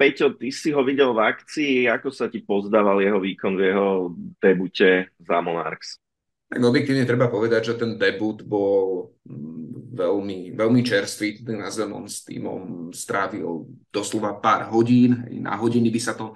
Peťo, 0.00 0.32
ty 0.40 0.48
si 0.48 0.72
ho 0.72 0.80
videl 0.80 1.12
v 1.12 1.28
akcii, 1.28 1.92
ako 1.92 2.08
sa 2.08 2.32
ti 2.32 2.40
pozdával 2.40 3.04
jeho 3.04 3.20
výkon 3.20 3.52
v 3.60 3.62
jeho 3.68 4.16
debute 4.40 5.12
za 5.20 5.38
Monarchs? 5.44 6.00
Tak 6.48 6.64
objektívne 6.64 7.04
treba 7.04 7.28
povedať, 7.28 7.68
že 7.68 7.84
ten 7.84 8.00
debut 8.00 8.40
bol 8.48 9.12
mm, 9.28 9.92
veľmi, 9.92 10.56
veľmi 10.56 10.80
čerstvý, 10.80 11.44
nazvem 11.52 11.92
on 11.92 12.08
s 12.08 12.24
týmom 12.24 12.88
strávil 12.96 13.68
doslova 13.92 14.40
pár 14.40 14.72
hodín, 14.72 15.20
na 15.44 15.60
hodiny 15.60 15.92
by 15.92 16.00
sa 16.00 16.16
to 16.16 16.32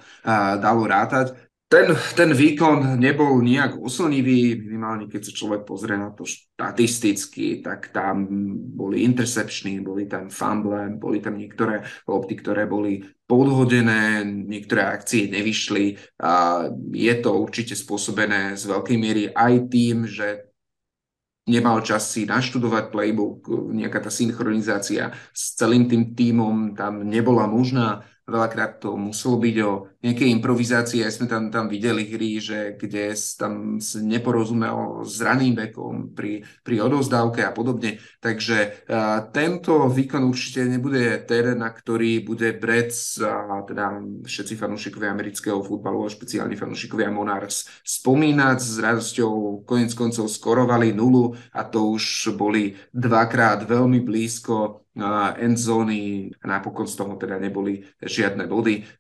dalo 0.60 0.84
rátať 0.84 1.47
ten, 1.68 1.92
ten 2.16 2.30
výkon 2.32 2.96
nebol 2.96 3.44
nejak 3.44 3.76
oslnivý, 3.76 4.56
minimálne 4.56 5.04
keď 5.04 5.28
sa 5.28 5.32
človek 5.37 5.68
pozrie 5.68 6.00
na 6.00 6.08
to 6.16 6.25
štatisticky, 6.25 7.60
tak 7.60 7.92
tam 7.92 8.25
boli 8.72 9.04
intercepčný, 9.04 9.84
boli 9.84 10.08
tam 10.08 10.32
fumble, 10.32 10.96
boli 10.96 11.20
tam 11.20 11.37
niektoré 11.37 11.84
lopty, 12.08 12.40
ktoré 12.40 12.64
boli 12.64 13.04
podhodené, 13.28 14.25
niektoré 14.25 14.88
akcie 14.88 15.28
nevyšli 15.28 16.16
a 16.25 16.64
je 16.96 17.14
to 17.20 17.37
určite 17.37 17.76
spôsobené 17.76 18.56
z 18.56 18.64
veľkej 18.64 18.96
miery 18.96 19.22
aj 19.28 19.54
tým, 19.68 20.08
že 20.08 20.48
nemal 21.48 21.80
čas 21.80 22.12
si 22.12 22.28
naštudovať 22.28 22.92
playbook, 22.92 23.48
nejaká 23.72 24.04
tá 24.04 24.10
synchronizácia 24.12 25.16
s 25.32 25.56
celým 25.56 25.88
tým 25.88 26.12
tímom 26.12 26.76
tam 26.76 27.04
nebola 27.08 27.48
možná. 27.48 28.04
Veľakrát 28.28 28.84
to 28.84 28.92
muselo 29.00 29.40
byť 29.40 29.56
o 29.64 29.88
nejakej 29.98 30.30
improvizácii. 30.38 31.02
Aj 31.02 31.10
sme 31.10 31.26
tam, 31.26 31.50
tam 31.50 31.66
videli 31.66 32.06
hry, 32.06 32.38
že 32.38 32.58
kde 32.78 33.14
tam 33.34 33.82
neporozumel 33.82 35.02
s 35.02 35.18
raným 35.18 35.58
vekom 35.58 36.14
pri, 36.14 36.46
pri 36.62 36.76
odovzdávke 36.86 37.42
a 37.42 37.50
podobne. 37.50 37.98
Takže 38.22 38.86
uh, 38.86 39.26
tento 39.34 39.90
výkon 39.90 40.22
určite 40.22 40.66
nebude 40.70 41.26
terén, 41.26 41.58
na 41.58 41.74
ktorý 41.74 42.22
bude 42.22 42.54
Brec 42.54 42.94
a 43.22 43.66
teda 43.66 43.98
všetci 44.22 44.54
fanúšikovia 44.54 45.10
amerického 45.10 45.58
futbalu 45.66 46.06
špeciálne 46.06 46.54
fanúšikovia 46.54 47.10
Monarchs 47.10 47.66
spomínať. 47.82 48.58
S 48.62 48.78
radosťou 48.78 49.66
konec 49.66 49.90
koncov 49.98 50.30
skorovali 50.30 50.94
nulu 50.94 51.34
a 51.54 51.66
to 51.66 51.98
už 51.98 52.38
boli 52.38 52.78
dvakrát 52.94 53.66
veľmi 53.66 53.98
blízko 54.02 54.86
endzóny 55.38 56.34
a 56.42 56.58
napokon 56.58 56.90
z 56.90 56.98
toho 56.98 57.14
teda 57.14 57.38
neboli 57.38 57.86
žiadne 58.02 58.50
body. 58.50 58.98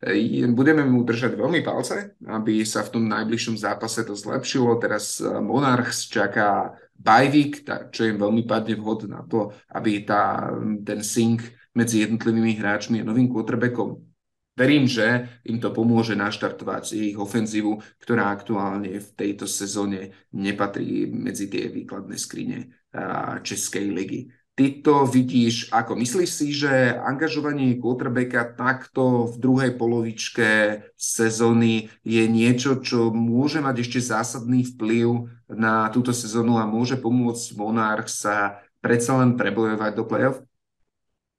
Budeme 0.54 0.86
mu 0.88 1.04
držať 1.04 1.36
veľmi 1.36 1.60
palce, 1.60 2.18
aby 2.24 2.64
sa 2.64 2.82
v 2.82 2.92
tom 2.96 3.04
najbližšom 3.06 3.60
zápase 3.60 4.02
to 4.02 4.16
zlepšilo. 4.16 4.80
Teraz 4.80 5.20
e, 5.20 5.28
Monarchs 5.38 6.08
čaká 6.08 6.72
Bajvik, 6.98 7.62
čo 7.94 8.10
im 8.10 8.18
veľmi 8.18 8.42
padne 8.48 8.74
vhod 8.74 9.06
na 9.06 9.22
to, 9.22 9.54
aby 9.70 10.02
tá, 10.02 10.50
ten 10.82 11.04
sync 11.04 11.46
medzi 11.76 12.02
jednotlivými 12.02 12.58
hráčmi 12.58 12.98
a 12.98 13.06
novým 13.06 13.30
quarterbackom 13.30 14.08
Verím, 14.58 14.90
že 14.90 15.38
im 15.46 15.62
to 15.62 15.70
pomôže 15.70 16.18
naštartovať 16.18 17.14
ich 17.14 17.14
ofenzívu, 17.14 17.78
ktorá 18.02 18.34
aktuálne 18.34 18.98
v 18.98 19.08
tejto 19.14 19.46
sezóne 19.46 20.26
nepatrí 20.34 21.06
medzi 21.06 21.46
tie 21.46 21.70
výkladné 21.70 22.18
skrine 22.18 22.66
Českej 23.46 23.86
ligy. 23.94 24.26
Ty 24.58 24.82
to 24.82 25.06
vidíš 25.06 25.70
ako? 25.70 25.94
Myslíš 25.94 26.30
si, 26.34 26.50
že 26.50 26.90
angažovanie 26.90 27.78
quarterbacka 27.78 28.58
takto 28.58 29.30
v 29.30 29.34
druhej 29.38 29.70
polovičke 29.78 30.48
sezóny 30.98 31.86
je 32.02 32.26
niečo, 32.26 32.82
čo 32.82 33.14
môže 33.14 33.62
mať 33.62 33.86
ešte 33.86 34.02
zásadný 34.02 34.66
vplyv 34.74 35.30
na 35.54 35.86
túto 35.94 36.10
sezónu 36.10 36.58
a 36.58 36.66
môže 36.66 36.98
pomôcť 36.98 37.54
Monarch 37.54 38.10
sa 38.10 38.58
predsa 38.82 39.22
len 39.22 39.38
prebojovať 39.38 39.92
do 39.94 40.02
play-off? 40.02 40.42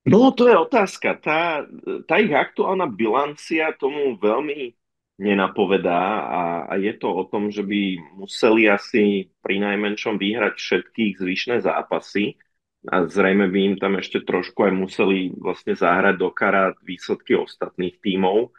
No 0.07 0.31
to 0.31 0.47
je 0.47 0.55
otázka. 0.55 1.19
Tá, 1.19 1.67
tá 2.07 2.15
ich 2.23 2.31
aktuálna 2.31 2.87
bilancia 2.87 3.75
tomu 3.75 4.15
veľmi 4.15 4.79
nenapovedá 5.19 6.01
a, 6.23 6.41
a 6.71 6.73
je 6.79 6.95
to 6.95 7.11
o 7.11 7.27
tom, 7.27 7.51
že 7.51 7.67
by 7.67 7.99
museli 8.15 8.71
asi 8.71 9.27
pri 9.43 9.59
najmenšom 9.59 10.15
vyhrať 10.15 10.55
všetkých 10.55 11.19
zvyšné 11.19 11.67
zápasy 11.67 12.39
a 12.87 13.03
zrejme 13.11 13.51
by 13.51 13.59
im 13.59 13.75
tam 13.75 13.99
ešte 13.99 14.23
trošku 14.23 14.63
aj 14.63 14.71
museli 14.71 15.35
vlastne 15.35 15.75
zahrať 15.75 16.15
do 16.15 16.31
karát 16.31 16.79
výsledky 16.79 17.35
ostatných 17.35 17.99
tímov. 17.99 18.55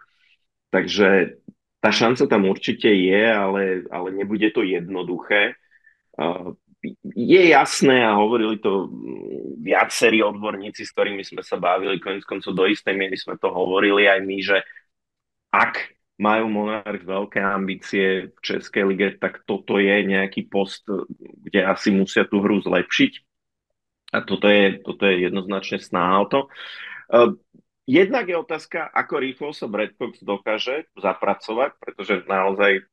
Takže 0.68 1.40
tá 1.80 1.88
šanca 1.88 2.28
tam 2.28 2.44
určite 2.44 2.92
je, 2.92 3.24
ale, 3.24 3.88
ale 3.88 4.08
nebude 4.12 4.52
to 4.52 4.60
jednoduché. 4.60 5.56
Je 7.16 7.42
jasné 7.48 8.04
a 8.04 8.12
hovorili 8.20 8.60
to 8.60 8.92
viacerí 9.64 10.20
odborníci, 10.20 10.84
s 10.84 10.92
ktorými 10.92 11.24
sme 11.24 11.40
sa 11.40 11.56
bavili, 11.56 11.96
konec 11.96 12.20
koncov 12.28 12.52
do 12.52 12.68
istej 12.68 12.92
miery 12.92 13.16
sme 13.16 13.40
to 13.40 13.48
hovorili 13.48 14.04
aj 14.04 14.20
my, 14.20 14.36
že 14.44 14.58
ak 15.48 15.96
majú 16.20 16.52
Monarch 16.52 17.00
veľké 17.08 17.40
ambície 17.40 18.28
v 18.36 18.38
Českej 18.44 18.84
lige, 18.84 19.16
tak 19.16 19.40
toto 19.48 19.80
je 19.80 20.04
nejaký 20.04 20.52
post, 20.52 20.84
kde 21.16 21.64
asi 21.64 21.88
musia 21.88 22.28
tú 22.28 22.44
hru 22.44 22.60
zlepšiť 22.60 23.29
a 24.10 24.18
toto 24.26 24.50
je, 24.50 24.82
toto 24.82 25.06
je 25.06 25.30
jednoznačne 25.30 25.78
snaha 25.78 26.14
o 26.22 26.26
to. 26.26 26.40
Ehm, 27.10 27.38
jednak 27.86 28.26
je 28.26 28.36
otázka, 28.38 28.90
ako 28.90 29.14
rýchlo 29.18 29.50
sa 29.54 29.70
Brad 29.70 29.94
Cox 29.94 30.22
dokáže 30.22 30.90
zapracovať, 30.98 31.70
pretože 31.78 32.14
naozaj 32.26 32.86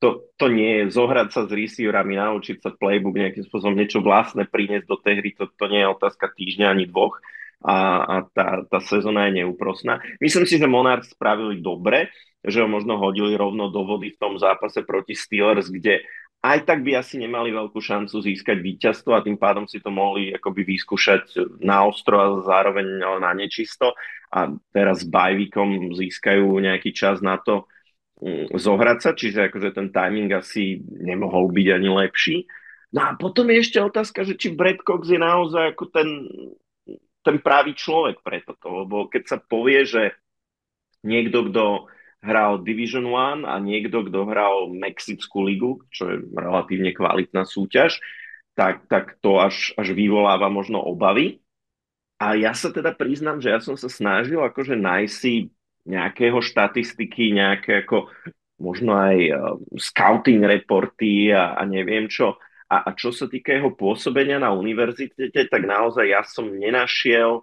to, 0.00 0.28
to 0.40 0.46
nie 0.48 0.84
je 0.84 0.96
zohrať 0.96 1.28
sa 1.32 1.40
s 1.44 1.50
receiverami, 1.52 2.16
naučiť 2.16 2.56
sa 2.60 2.70
playbook 2.72 3.16
nejakým 3.16 3.44
spôsobom, 3.44 3.76
niečo 3.76 4.00
vlastné 4.00 4.48
priniesť 4.48 4.86
do 4.88 4.96
tej 4.96 5.14
hry, 5.20 5.30
to, 5.36 5.44
to 5.48 5.64
nie 5.68 5.80
je 5.84 5.92
otázka 5.92 6.32
týždňa 6.32 6.66
ani 6.72 6.84
dvoch 6.88 7.20
a, 7.60 7.76
a 8.00 8.14
tá, 8.32 8.64
tá 8.64 8.78
sezóna 8.80 9.28
je 9.28 9.44
neúprosná. 9.44 10.00
Myslím 10.16 10.48
si, 10.48 10.56
že 10.56 10.64
Monarch 10.64 11.12
spravili 11.12 11.60
dobre, 11.60 12.08
že 12.40 12.64
ho 12.64 12.68
možno 12.68 12.96
hodili 12.96 13.36
rovno 13.36 13.68
do 13.68 13.84
vody 13.84 14.16
v 14.16 14.20
tom 14.20 14.40
zápase 14.40 14.80
proti 14.80 15.12
Steelers, 15.12 15.68
kde 15.68 16.00
aj 16.40 16.64
tak 16.64 16.80
by 16.80 16.96
asi 16.96 17.20
nemali 17.20 17.52
veľkú 17.52 17.76
šancu 17.76 18.24
získať 18.24 18.64
víťazstvo 18.64 19.12
a 19.12 19.24
tým 19.24 19.36
pádom 19.36 19.68
si 19.68 19.76
to 19.76 19.92
mohli 19.92 20.32
akoby 20.32 20.64
vyskúšať 20.64 21.36
na 21.60 21.84
ostro 21.84 22.16
a 22.16 22.26
zároveň 22.40 23.04
na 23.20 23.36
nečisto 23.36 23.92
a 24.32 24.48
teraz 24.72 25.04
s 25.04 25.10
bajvíkom 25.10 25.92
získajú 25.92 26.56
nejaký 26.64 26.96
čas 26.96 27.20
na 27.20 27.36
to 27.36 27.68
mm, 28.24 28.56
zohrať 28.56 28.98
sa, 29.04 29.10
čiže 29.12 29.52
akože 29.52 29.76
ten 29.76 29.92
timing 29.92 30.32
asi 30.32 30.80
nemohol 30.80 31.52
byť 31.52 31.66
ani 31.76 31.88
lepší. 31.92 32.36
No 32.96 33.06
a 33.06 33.10
potom 33.20 33.52
je 33.52 33.60
ešte 33.60 33.78
otázka, 33.78 34.24
že 34.24 34.34
či 34.40 34.56
Brad 34.56 34.80
Cox 34.80 35.12
je 35.12 35.20
naozaj 35.20 35.76
ako 35.76 35.84
ten, 35.92 36.08
ten 37.20 37.36
pravý 37.38 37.76
človek 37.76 38.24
pre 38.24 38.40
toto, 38.40 38.86
lebo 38.86 39.12
keď 39.12 39.22
sa 39.28 39.36
povie, 39.36 39.84
že 39.84 40.16
niekto, 41.04 41.52
kto 41.52 41.90
hral 42.20 42.60
Division 42.60 43.08
1 43.08 43.48
a 43.48 43.54
niekto, 43.60 44.04
kto 44.04 44.28
hral 44.28 44.72
Mexickú 44.76 45.44
ligu, 45.44 45.80
čo 45.88 46.08
je 46.12 46.16
relatívne 46.36 46.92
kvalitná 46.92 47.48
súťaž, 47.48 47.96
tak, 48.52 48.84
tak 48.92 49.16
to 49.24 49.40
až, 49.40 49.72
až 49.80 49.96
vyvoláva 49.96 50.52
možno 50.52 50.84
obavy. 50.84 51.40
A 52.20 52.36
ja 52.36 52.52
sa 52.52 52.68
teda 52.68 52.92
priznám, 52.92 53.40
že 53.40 53.48
ja 53.48 53.60
som 53.64 53.80
sa 53.80 53.88
snažil 53.88 54.36
akože 54.44 54.76
nájsť 54.76 55.14
si 55.16 55.48
nejakého 55.88 56.44
štatistiky, 56.44 57.32
nejaké 57.32 57.88
ako 57.88 58.12
možno 58.60 58.92
aj 58.92 59.18
uh, 59.32 59.56
scouting 59.80 60.44
reporty 60.44 61.32
a, 61.32 61.56
a 61.56 61.64
neviem 61.64 62.12
čo. 62.12 62.36
A, 62.68 62.84
a 62.84 62.90
čo 62.92 63.10
sa 63.10 63.24
týka 63.26 63.56
jeho 63.56 63.72
pôsobenia 63.72 64.36
na 64.36 64.52
univerzite, 64.52 65.32
tak 65.32 65.62
naozaj 65.64 66.06
ja 66.12 66.20
som 66.22 66.52
nenašiel 66.52 67.42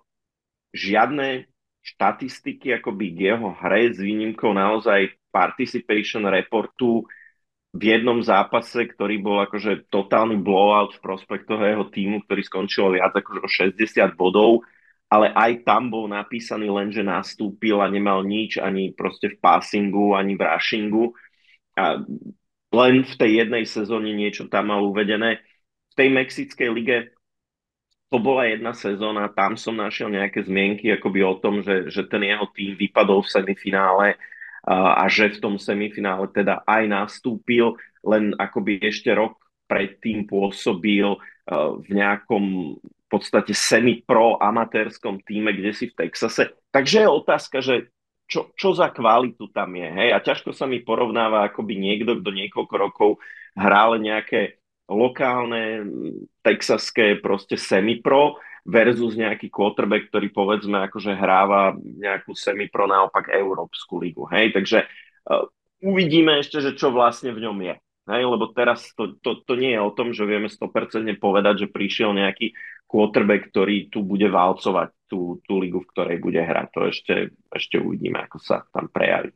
žiadne 0.78 1.50
štatistiky 1.88 2.76
akoby 2.84 3.16
k 3.16 3.18
jeho 3.32 3.56
hre 3.64 3.96
s 3.96 3.98
výnimkou 4.04 4.52
naozaj 4.52 5.16
participation 5.32 6.28
reportu 6.28 7.08
v 7.72 7.82
jednom 7.94 8.20
zápase, 8.20 8.90
ktorý 8.92 9.22
bol 9.22 9.38
akože 9.48 9.88
totálny 9.88 10.40
blowout 10.42 10.98
v 10.98 11.04
prospech 11.04 11.48
toho 11.48 11.64
jeho 11.64 11.86
týmu, 11.88 12.26
ktorý 12.26 12.42
skončil 12.44 12.98
viac 12.98 13.16
ako 13.16 13.46
60 13.46 13.80
bodov, 14.18 14.66
ale 15.08 15.32
aj 15.32 15.64
tam 15.64 15.88
bol 15.88 16.12
napísaný 16.12 16.68
len, 16.68 16.92
že 16.92 17.06
nastúpil 17.06 17.80
a 17.80 17.88
nemal 17.88 18.28
nič 18.28 18.60
ani 18.60 18.92
proste 18.92 19.32
v 19.32 19.40
passingu, 19.40 20.18
ani 20.18 20.36
v 20.36 20.44
rushingu. 20.44 21.16
A 21.80 22.04
len 22.76 23.08
v 23.08 23.14
tej 23.16 23.32
jednej 23.46 23.64
sezóne 23.64 24.12
niečo 24.12 24.52
tam 24.52 24.76
mal 24.76 24.84
uvedené. 24.84 25.40
V 25.92 25.94
tej 25.96 26.10
Mexickej 26.12 26.70
lige 26.76 27.16
to 28.08 28.18
bola 28.24 28.48
jedna 28.48 28.72
sezóna, 28.72 29.28
tam 29.28 29.60
som 29.60 29.76
našiel 29.76 30.08
nejaké 30.08 30.44
zmienky 30.48 30.92
akoby 30.96 31.20
o 31.28 31.36
tom, 31.40 31.60
že, 31.60 31.92
že 31.92 32.08
ten 32.08 32.24
jeho 32.24 32.48
tým 32.56 32.80
vypadol 32.80 33.24
v 33.24 33.34
semifinále 33.34 34.08
a, 34.64 35.04
a 35.04 35.12
že 35.12 35.36
v 35.36 35.42
tom 35.44 35.56
semifinále 35.60 36.32
teda 36.32 36.64
aj 36.64 36.84
nastúpil, 36.88 37.76
len 38.08 38.32
akoby 38.40 38.80
ešte 38.80 39.12
rok 39.12 39.36
predtým 39.68 40.24
pôsobil 40.24 41.20
v 41.84 41.88
nejakom 41.92 42.76
v 42.80 43.16
podstate 43.16 43.56
semi-pro 43.56 44.36
amatérskom 44.36 45.24
týme, 45.24 45.56
kde 45.56 45.72
si 45.72 45.88
v 45.88 45.96
Texase. 45.96 46.52
Takže 46.76 47.08
je 47.08 47.10
otázka, 47.10 47.64
že 47.64 47.88
čo, 48.28 48.52
čo 48.52 48.76
za 48.76 48.92
kvalitu 48.92 49.48
tam 49.56 49.72
je. 49.80 49.88
Hej? 49.88 50.10
A 50.12 50.20
ťažko 50.20 50.52
sa 50.52 50.68
mi 50.68 50.84
porovnáva 50.84 51.48
akoby 51.48 51.80
niekto, 51.80 52.20
kto 52.20 52.30
niekoľko 52.36 52.76
rokov 52.76 53.10
hral 53.56 53.96
nejaké 54.04 54.60
lokálne, 54.88 55.84
texaské 56.42 57.20
proste 57.20 57.60
semipro 57.60 58.40
versus 58.68 59.16
nejaký 59.16 59.48
quarterback, 59.48 60.12
ktorý 60.12 60.28
povedzme 60.32 60.84
akože 60.88 61.16
hráva 61.16 61.76
nejakú 61.80 62.36
semipro 62.36 62.88
naopak 62.88 63.32
Európsku 63.32 64.00
ligu. 64.00 64.28
Hej? 64.28 64.52
Takže 64.56 64.84
uh, 64.84 65.48
uvidíme 65.84 66.40
ešte, 66.40 66.60
že 66.60 66.76
čo 66.76 66.92
vlastne 66.92 67.32
v 67.32 67.48
ňom 67.48 67.58
je. 67.64 67.76
Hej? 68.12 68.22
Lebo 68.28 68.52
teraz 68.52 68.92
to, 68.96 69.16
to, 69.24 69.44
to 69.44 69.54
nie 69.56 69.76
je 69.76 69.82
o 69.84 69.96
tom, 69.96 70.12
že 70.12 70.28
vieme 70.28 70.52
100% 70.52 71.08
povedať, 71.20 71.68
že 71.68 71.72
prišiel 71.72 72.12
nejaký 72.12 72.52
quarterback, 72.88 73.52
ktorý 73.52 73.88
tu 73.88 74.04
bude 74.04 74.28
válcovať 74.28 74.92
tú, 75.08 75.40
tú 75.48 75.60
ligu, 75.64 75.80
v 75.84 75.92
ktorej 75.92 76.18
bude 76.20 76.40
hrať. 76.40 76.68
To 76.76 76.80
ešte, 76.92 77.16
ešte 77.52 77.80
uvidíme, 77.80 78.24
ako 78.24 78.40
sa 78.40 78.68
tam 78.72 78.92
prejaví. 78.92 79.32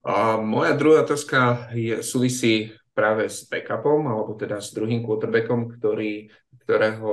A 0.00 0.40
moja 0.40 0.72
druhá 0.74 1.04
otázka 1.04 1.70
je, 1.76 2.00
súvisí 2.00 2.72
práve 2.92 3.30
s 3.30 3.46
backupom, 3.46 4.06
alebo 4.06 4.34
teda 4.34 4.58
s 4.58 4.74
druhým 4.74 5.00
quarterbackom, 5.06 5.78
ktorý, 5.78 6.28
ktorého 6.64 7.12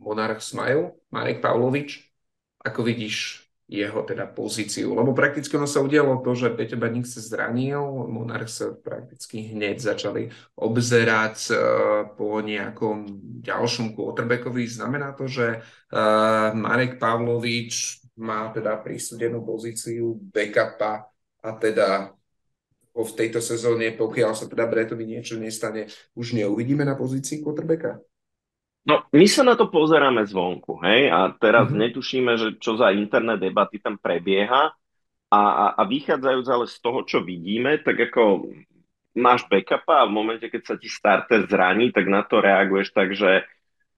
Monarchs 0.00 0.56
majú, 0.56 0.96
Marek 1.12 1.44
Pavlovič. 1.44 2.10
Ako 2.64 2.80
vidíš 2.80 3.44
jeho 3.68 4.04
teda 4.04 4.28
pozíciu? 4.28 4.92
Lebo 4.92 5.16
prakticky 5.16 5.56
ono 5.56 5.68
sa 5.68 5.80
udialo 5.80 6.20
to, 6.20 6.36
že 6.36 6.52
Peťo 6.52 6.76
Baník 6.76 7.08
sa 7.08 7.20
zranil, 7.20 7.80
Monarch 8.08 8.52
sa 8.52 8.72
prakticky 8.76 9.52
hneď 9.52 9.80
začali 9.80 10.28
obzerať 10.56 11.36
uh, 11.52 11.58
po 12.12 12.40
nejakom 12.40 13.04
ďalšom 13.40 13.96
quarterbackovi. 13.96 14.64
Znamená 14.68 15.16
to, 15.16 15.28
že 15.28 15.60
uh, 15.60 16.52
Marek 16.52 17.00
Pavlovič 17.00 18.04
má 18.20 18.52
teda 18.54 18.78
prísudenú 18.78 19.42
pozíciu 19.42 20.16
backupa 20.30 21.10
a 21.42 21.50
teda 21.58 22.14
v 23.02 23.16
tejto 23.18 23.42
sezóne, 23.42 23.90
pokiaľ 23.98 24.38
sa 24.38 24.46
teda 24.46 24.70
Bretovi 24.70 25.02
niečo 25.02 25.34
nestane, 25.34 25.90
už 26.14 26.38
neuvidíme 26.38 26.86
na 26.86 26.94
pozícii 26.94 27.42
quarterbacka? 27.42 27.98
No, 28.84 29.02
my 29.10 29.26
sa 29.26 29.42
na 29.42 29.58
to 29.58 29.72
pozeráme 29.72 30.22
zvonku, 30.28 30.78
hej, 30.84 31.10
a 31.10 31.32
teraz 31.40 31.72
mm-hmm. 31.72 31.82
netušíme, 31.88 32.32
že 32.36 32.48
čo 32.60 32.76
za 32.76 32.92
interné 32.92 33.40
debaty 33.40 33.80
tam 33.80 33.96
prebieha 33.96 34.76
a, 35.32 35.40
a, 35.40 35.64
a 35.74 35.82
vychádzajúc 35.88 36.46
ale 36.46 36.66
z 36.68 36.76
toho, 36.84 37.00
čo 37.02 37.24
vidíme, 37.24 37.80
tak 37.80 37.96
ako 38.12 38.52
máš 39.16 39.48
backupa 39.48 40.04
a 40.04 40.08
v 40.10 40.14
momente, 40.14 40.46
keď 40.52 40.62
sa 40.62 40.74
ti 40.76 40.86
starter 40.86 41.48
zraní, 41.48 41.90
tak 41.90 42.06
na 42.06 42.22
to 42.22 42.44
reaguješ 42.44 42.92
tak, 42.92 43.16
že 43.16 43.48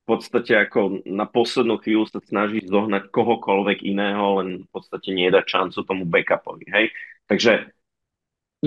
v 0.06 0.14
podstate 0.14 0.54
ako 0.54 1.02
na 1.02 1.26
poslednú 1.26 1.82
chvíľu 1.82 2.06
sa 2.06 2.22
snažíš 2.22 2.70
zohnať 2.70 3.11
kohokoľvek 3.11 3.82
iného, 3.82 4.38
len 4.38 4.48
v 4.62 4.68
podstate 4.70 5.11
nie 5.11 5.26
dať 5.35 5.44
šancu 5.50 5.78
tomu 5.82 6.06
backupovi, 6.06 6.70
hej. 6.70 6.87
Takže 7.26 7.74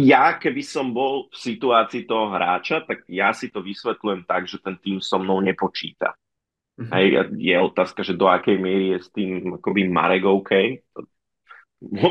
ja, 0.05 0.37
keby 0.39 0.61
som 0.63 0.91
bol 0.93 1.27
v 1.31 1.37
situácii 1.37 2.07
toho 2.07 2.31
hráča, 2.31 2.85
tak 2.85 3.03
ja 3.09 3.33
si 3.35 3.51
to 3.51 3.59
vysvetľujem 3.59 4.23
tak, 4.23 4.47
že 4.47 4.61
ten 4.61 4.77
tým 4.79 5.03
so 5.03 5.19
mnou 5.19 5.43
nepočíta. 5.43 6.15
Mm-hmm. 6.79 6.91
Hej, 6.95 7.07
je 7.35 7.55
otázka, 7.59 8.07
že 8.07 8.15
do 8.15 8.31
akej 8.31 8.55
miery 8.55 8.95
je 8.95 8.99
s 9.03 9.09
tým 9.11 9.59
akoby 9.59 9.91
Marek 9.91 10.23
OK. 10.23 10.79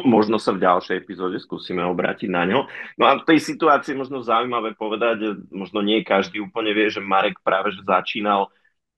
Možno 0.09 0.41
sa 0.41 0.57
v 0.57 0.65
ďalšej 0.65 0.97
epizóde 0.97 1.37
skúsime 1.41 1.85
obrátiť 1.85 2.29
na 2.29 2.49
ňo. 2.49 2.61
No 2.97 3.05
a 3.05 3.21
v 3.21 3.27
tej 3.29 3.41
situácii 3.53 3.97
možno 3.97 4.25
zaujímavé 4.25 4.77
povedať, 4.77 5.45
možno 5.53 5.85
nie 5.85 6.01
každý 6.05 6.41
úplne 6.41 6.73
vie, 6.73 6.89
že 6.89 7.05
Marek 7.05 7.41
práve 7.45 7.77
že 7.77 7.85
začínal 7.85 8.49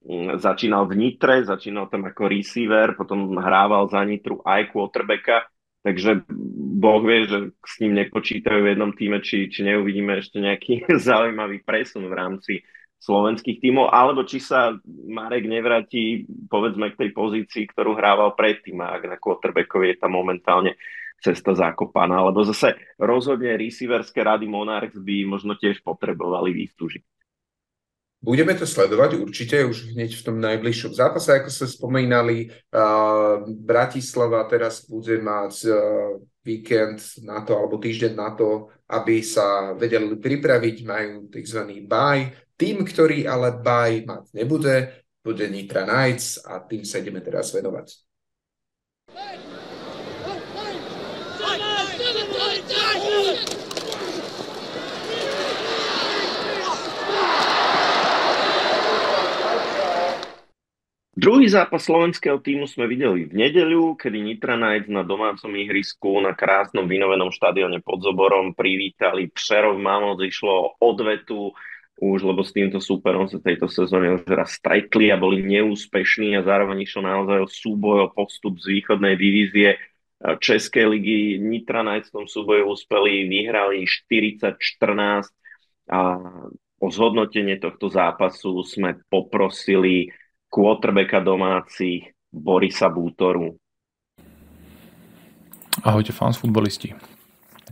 mm, 0.07 0.39
začínal 0.39 0.87
v 0.87 0.95
Nitre, 0.95 1.43
začínal 1.43 1.91
tam 1.91 2.07
ako 2.07 2.23
receiver, 2.31 2.95
potom 2.95 3.35
hrával 3.35 3.91
za 3.91 3.99
Nitru 4.03 4.39
aj 4.47 4.71
quarterbacka 4.71 5.50
Takže 5.81 6.29
Boh 6.77 7.01
vie, 7.01 7.25
že 7.25 7.39
s 7.65 7.81
ním 7.81 7.97
nepočítajú 7.97 8.61
v 8.61 8.71
jednom 8.73 8.93
týme, 8.93 9.17
či, 9.25 9.49
či 9.49 9.65
neuvidíme 9.65 10.21
ešte 10.21 10.37
nejaký 10.37 10.85
zaujímavý 11.09 11.65
presun 11.65 12.05
v 12.05 12.17
rámci 12.17 12.53
slovenských 13.01 13.57
tímov, 13.57 13.89
alebo 13.89 14.21
či 14.29 14.37
sa 14.37 14.77
Marek 15.09 15.49
nevráti 15.49 16.29
povedzme 16.45 16.93
k 16.93 16.99
tej 17.01 17.09
pozícii, 17.17 17.65
ktorú 17.73 17.97
hrával 17.97 18.37
predtým 18.37 18.77
a 18.77 18.93
ak 18.93 19.09
na 19.09 19.17
quarterbackovi 19.17 19.97
je 19.97 19.97
tam 19.97 20.13
momentálne 20.13 20.77
cesta 21.17 21.57
zakopaná, 21.57 22.21
alebo 22.21 22.45
zase 22.45 22.77
rozhodne 23.01 23.57
receiverské 23.57 24.21
rady 24.21 24.45
Monarchs 24.45 24.97
by 25.01 25.25
možno 25.25 25.57
tiež 25.57 25.81
potrebovali 25.81 26.53
výstužiť. 26.53 27.20
Budeme 28.21 28.53
to 28.53 28.69
sledovať 28.69 29.17
určite 29.17 29.65
už 29.65 29.97
hneď 29.97 30.13
v 30.13 30.25
tom 30.29 30.37
najbližšom 30.37 30.93
zápase, 30.93 31.41
ako 31.41 31.49
sa 31.49 31.65
spomínali. 31.65 32.53
Uh, 32.69 33.49
Bratislava 33.49 34.45
teraz 34.45 34.85
bude 34.85 35.17
mať 35.17 35.53
uh, 35.65 36.21
víkend 36.45 37.01
na 37.25 37.41
to, 37.41 37.57
alebo 37.57 37.81
týždeň 37.81 38.13
na 38.13 38.37
to, 38.37 38.69
aby 38.93 39.25
sa 39.25 39.73
vedeli 39.73 40.21
pripraviť, 40.21 40.75
majú 40.85 41.33
tzv. 41.33 41.65
buy. 41.81 42.29
Tým, 42.53 42.85
ktorý 42.85 43.25
ale 43.25 43.57
buy 43.57 44.05
mať 44.05 44.23
nebude, 44.37 45.01
bude 45.25 45.49
Nitra 45.49 45.81
Knights 45.89 46.45
a 46.45 46.61
tým 46.61 46.85
sa 46.85 47.01
ideme 47.01 47.25
teraz 47.25 47.49
venovať. 47.49 47.87
Hey! 49.17 49.50
Druhý 61.11 61.51
zápas 61.51 61.83
slovenského 61.83 62.39
týmu 62.39 62.71
sme 62.71 62.87
videli 62.87 63.27
v 63.27 63.35
nedeľu, 63.35 63.99
kedy 63.99 64.23
Nitra 64.23 64.55
Knights 64.55 64.87
na 64.87 65.03
domácom 65.03 65.51
ihrisku 65.59 66.23
na 66.23 66.31
krásnom 66.31 66.87
vynovenom 66.87 67.35
štadióne 67.35 67.83
pod 67.83 67.99
Zoborom 67.99 68.55
privítali 68.55 69.27
Přerov 69.27 69.75
Mamot, 69.75 70.23
išlo 70.23 70.79
odvetu 70.79 71.51
už, 71.99 72.23
lebo 72.23 72.47
s 72.47 72.55
týmto 72.55 72.79
súperom 72.79 73.27
sa 73.27 73.43
tejto 73.43 73.67
sezóne 73.67 74.07
už 74.15 74.23
raz 74.31 74.55
stretli 74.55 75.11
a 75.11 75.19
boli 75.19 75.43
neúspešní 75.43 76.39
a 76.39 76.47
zároveň 76.47 76.87
išlo 76.87 77.03
naozaj 77.03 77.43
o 77.43 77.47
súboj 77.51 77.97
o 78.07 78.11
postup 78.15 78.55
z 78.63 78.79
východnej 78.79 79.19
divízie 79.19 79.83
Českej 80.39 80.95
ligy. 80.95 81.43
Nitra 81.43 81.83
Knights 81.83 82.07
v 82.07 82.23
tom 82.23 82.25
súboju 82.31 82.71
uspeli, 82.71 83.27
vyhrali 83.27 83.83
40-14 83.83 85.27
a 85.91 85.99
o 86.79 86.87
zhodnotenie 86.87 87.59
tohto 87.59 87.91
zápasu 87.91 88.63
sme 88.63 88.95
poprosili 89.11 90.07
quarterbacka 90.51 91.23
domácich 91.23 92.11
Borisa 92.27 92.91
Bútoru. 92.91 93.55
Ahojte 95.79 96.11
fans 96.11 96.35
futbolisti. 96.35 96.91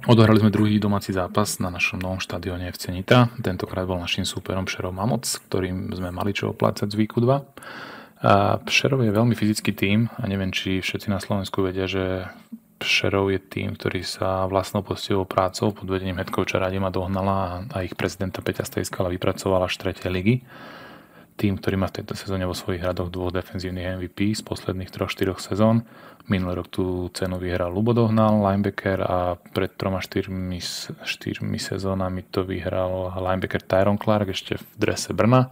Odohrali 0.07 0.39
sme 0.39 0.47
druhý 0.47 0.79
domáci 0.79 1.11
zápas 1.11 1.59
na 1.59 1.67
našom 1.67 1.99
novom 1.99 2.23
štadióne 2.23 2.71
FC 2.71 2.95
Nitra. 2.95 3.27
Tentokrát 3.43 3.83
bol 3.83 3.99
našim 3.99 4.23
súperom 4.23 4.63
Pšerov 4.63 4.95
Mamoc, 4.95 5.27
ktorým 5.27 5.91
sme 5.91 6.15
mali 6.15 6.31
čo 6.31 6.55
oplácať 6.55 6.87
z 6.87 6.95
výku 6.95 7.19
2. 7.19 8.23
A 8.23 8.63
Pšerov 8.63 9.03
je 9.03 9.11
veľmi 9.11 9.35
fyzický 9.35 9.75
tím 9.75 10.07
a 10.15 10.23
neviem, 10.23 10.55
či 10.55 10.79
všetci 10.79 11.11
na 11.11 11.19
Slovensku 11.19 11.59
vedia, 11.59 11.83
že 11.83 12.31
Pšerov 12.79 13.27
je 13.35 13.43
tým, 13.43 13.75
ktorý 13.75 14.07
sa 14.07 14.47
vlastnou 14.47 14.87
postivou 14.87 15.27
prácou 15.27 15.75
pod 15.75 15.83
vedením 15.83 16.15
headcoacha 16.15 16.63
Radima 16.63 16.87
dohnala 16.87 17.67
a 17.75 17.83
ich 17.83 17.91
prezidenta 17.99 18.39
Peťa 18.39 18.63
Stejskala 18.63 19.11
vypracovala 19.11 19.67
až 19.67 19.75
3. 19.83 20.07
ligy 20.07 20.47
tým, 21.39 21.55
ktorý 21.55 21.79
má 21.79 21.87
v 21.87 22.03
tejto 22.03 22.19
sezóne 22.19 22.43
vo 22.43 22.51
svojich 22.51 22.83
hradoch 22.83 23.07
dvoch 23.07 23.31
defenzívnych 23.31 23.95
MVP 24.03 24.35
z 24.35 24.43
posledných 24.43 24.91
3-4 24.91 25.39
sezón. 25.39 25.87
Minulý 26.27 26.59
rok 26.59 26.67
tú 26.67 27.07
cenu 27.15 27.39
vyhral 27.39 27.71
Lubo 27.71 27.95
Dohnal, 27.95 28.43
linebacker 28.43 28.99
a 28.99 29.39
pred 29.39 29.71
3-4 29.79 30.19
sezónami 31.55 32.27
to 32.27 32.43
vyhral 32.43 33.15
linebacker 33.15 33.63
Tyron 33.63 33.95
Clark 33.95 34.35
ešte 34.35 34.59
v 34.59 34.65
drese 34.75 35.15
Brna. 35.15 35.47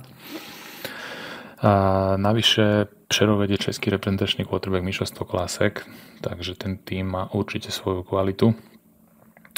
A 1.58 1.72
navyše 2.20 2.86
Přerov 3.08 3.40
vedie 3.40 3.58
český 3.58 3.90
reprezentačný 3.90 4.46
quarterback 4.46 4.84
Mišo 4.84 5.08
Stoklasek, 5.08 5.88
takže 6.22 6.60
ten 6.60 6.78
tým 6.78 7.08
má 7.08 7.32
určite 7.32 7.72
svoju 7.72 8.04
kvalitu. 8.04 8.52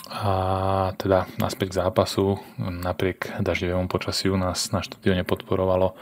A 0.07 0.95
teda 0.95 1.27
naspäť 1.35 1.75
k 1.75 1.79
zápasu, 1.83 2.39
napriek 2.57 3.35
daždivému 3.43 3.91
počasiu 3.91 4.39
nás 4.39 4.71
na 4.71 4.79
štadióne 4.79 5.27
podporovalo 5.27 5.93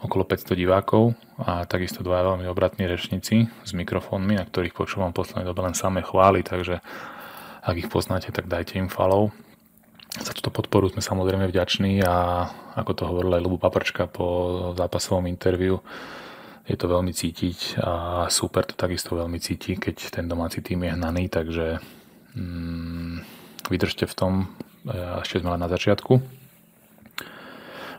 okolo 0.00 0.24
500 0.24 0.56
divákov 0.56 1.12
a 1.36 1.68
takisto 1.68 2.00
dva 2.00 2.24
veľmi 2.24 2.48
obratní 2.48 2.88
rečníci 2.88 3.50
s 3.50 3.70
mikrofónmi, 3.76 4.38
na 4.38 4.48
ktorých 4.48 4.72
počúvam 4.72 5.12
poslednej 5.12 5.44
dobe 5.44 5.60
len 5.60 5.76
samé 5.76 6.00
chvály, 6.00 6.40
takže 6.40 6.80
ak 7.60 7.76
ich 7.76 7.92
poznáte, 7.92 8.32
tak 8.32 8.48
dajte 8.48 8.80
im 8.80 8.88
follow. 8.88 9.28
Za 10.16 10.32
túto 10.32 10.48
podporu 10.48 10.88
sme 10.88 11.04
samozrejme 11.04 11.44
vďační 11.46 12.00
a 12.00 12.48
ako 12.80 12.92
to 12.96 13.02
hovoril 13.04 13.36
aj 13.36 13.44
Lubu 13.44 13.58
Paprčka 13.60 14.08
po 14.08 14.26
zápasovom 14.72 15.28
interviu, 15.28 15.84
je 16.70 16.78
to 16.78 16.86
veľmi 16.86 17.10
cítiť 17.10 17.82
a 17.82 17.92
super 18.30 18.62
to 18.62 18.78
takisto 18.78 19.18
veľmi 19.18 19.42
cíti, 19.42 19.74
keď 19.74 20.14
ten 20.14 20.30
domáci 20.30 20.62
tým 20.62 20.86
je 20.86 20.94
hnaný, 20.94 21.26
takže 21.26 21.82
mm, 22.38 23.39
vydržte 23.70 24.04
v 24.10 24.14
tom, 24.14 24.32
e, 24.84 24.92
ešte 25.22 25.40
sme 25.40 25.54
len 25.54 25.62
na 25.62 25.70
začiatku. 25.70 26.18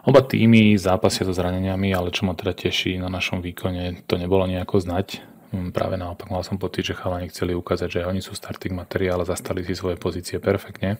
Oba 0.02 0.26
týmy 0.26 0.76
zápasia 0.82 1.24
so 1.24 1.34
zraneniami, 1.34 1.94
ale 1.94 2.10
čo 2.10 2.26
ma 2.26 2.34
teda 2.34 2.58
teší 2.58 2.98
na 2.98 3.08
našom 3.08 3.40
výkone, 3.40 4.04
to 4.10 4.18
nebolo 4.18 4.50
nejako 4.50 4.82
znať. 4.82 5.22
Mm, 5.54 5.70
práve 5.72 5.96
naopak 5.96 6.28
mal 6.34 6.42
som 6.42 6.58
pocit, 6.58 6.90
že 6.90 6.98
chalani 6.98 7.30
chceli 7.30 7.54
ukázať, 7.54 8.02
že 8.02 8.08
oni 8.10 8.20
sú 8.20 8.34
starting 8.34 8.74
materiál 8.74 9.22
a 9.22 9.30
zastali 9.30 9.62
si 9.62 9.78
svoje 9.78 10.02
pozície 10.02 10.42
perfektne. 10.42 10.98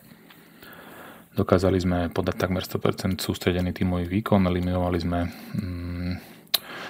Dokázali 1.32 1.80
sme 1.80 2.00
podať 2.12 2.36
takmer 2.36 2.62
100% 2.62 3.24
sústredený 3.24 3.72
tímový 3.72 4.06
výkon, 4.06 4.44
eliminovali 4.44 4.98
sme 5.00 5.20
mm, 5.32 6.14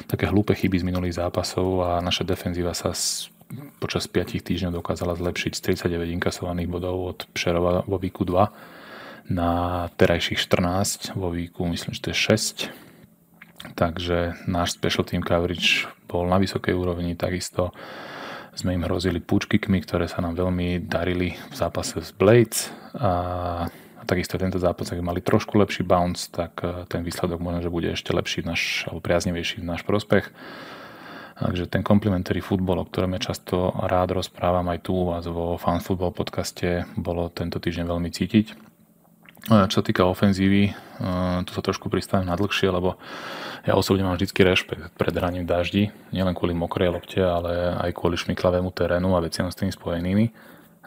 také 0.09 0.27
hlúpe 0.27 0.57
chyby 0.57 0.81
z 0.81 0.87
minulých 0.91 1.21
zápasov 1.21 1.85
a 1.85 1.89
naša 2.03 2.25
defenzíva 2.25 2.73
sa 2.73 2.91
počas 3.79 4.07
5 4.07 4.41
týždňov 4.41 4.79
dokázala 4.79 5.17
zlepšiť 5.17 5.51
z 5.57 5.61
39 5.87 6.15
inkasovaných 6.21 6.69
bodov 6.71 6.95
od 7.03 7.19
Pšerova 7.35 7.83
vo 7.85 7.97
výku 7.99 8.23
2 8.23 9.31
na 9.31 9.87
terajších 9.95 10.39
14 10.39 11.15
vo 11.15 11.31
výku, 11.31 11.63
myslím, 11.67 11.95
že 11.95 12.01
to 12.01 12.09
je 12.11 12.17
6. 12.17 13.77
Takže 13.77 14.41
náš 14.49 14.73
special 14.73 15.05
team 15.05 15.21
coverage 15.21 15.85
bol 16.09 16.25
na 16.25 16.41
vysokej 16.41 16.73
úrovni, 16.73 17.13
takisto 17.13 17.71
sme 18.51 18.75
im 18.75 18.83
hrozili 18.83 19.23
púčkikmi, 19.23 19.79
ktoré 19.79 20.11
sa 20.11 20.19
nám 20.19 20.35
veľmi 20.35 20.83
darili 20.83 21.39
v 21.39 21.55
zápase 21.55 22.03
s 22.03 22.11
Blades 22.11 22.67
a, 22.97 23.11
a 23.69 24.03
takisto 24.03 24.35
tento 24.35 24.59
zápas, 24.59 24.91
ak 24.91 24.99
mali 24.99 25.23
trošku 25.23 25.55
lepší 25.55 25.87
bounce, 25.87 26.27
tak 26.27 26.59
eh, 26.65 26.83
ten 26.91 27.05
výsledok 27.05 27.39
možno, 27.39 27.63
že 27.63 27.71
bude 27.71 27.89
ešte 27.95 28.11
lepší 28.11 28.43
v 28.43 28.51
náš, 28.51 28.61
alebo 28.91 28.99
priaznivejší 28.99 29.63
v 29.63 29.69
náš 29.71 29.87
prospech. 29.87 30.27
Takže 31.41 31.65
ten 31.73 31.81
komplementary 31.81 32.37
futbol, 32.37 32.77
o 32.77 32.85
ktorom 32.85 33.17
ja 33.17 33.33
často 33.33 33.73
rád 33.73 34.13
rozprávam 34.13 34.69
aj 34.69 34.85
tu 34.85 34.93
u 34.93 35.09
vás 35.09 35.25
vo 35.25 35.57
Fans 35.57 35.81
Football 35.81 36.13
podcaste, 36.13 36.85
bolo 36.93 37.33
tento 37.33 37.57
týždeň 37.57 37.89
veľmi 37.89 38.13
cítiť. 38.13 38.69
Čo 39.49 39.73
sa 39.73 39.83
týka 39.83 40.05
ofenzívy, 40.05 40.69
e, 40.69 40.71
tu 41.49 41.51
sa 41.57 41.65
trošku 41.65 41.89
pristavím 41.89 42.29
na 42.29 42.37
dlhšie, 42.37 42.69
lebo 42.69 43.01
ja 43.65 43.73
osobne 43.73 44.05
mám 44.05 44.21
vždy 44.21 44.29
rešpekt 44.37 44.93
pred 44.93 45.13
hraním 45.17 45.49
daždi, 45.49 45.89
nielen 46.13 46.37
kvôli 46.37 46.53
mokrej 46.53 46.93
lopte, 46.93 47.17
ale 47.17 47.73
aj 47.73 47.89
kvôli 47.97 48.21
šmiklavému 48.21 48.69
terénu 48.69 49.17
a 49.17 49.23
veciam 49.25 49.49
s 49.49 49.57
tým 49.57 49.73
spojenými. 49.73 50.29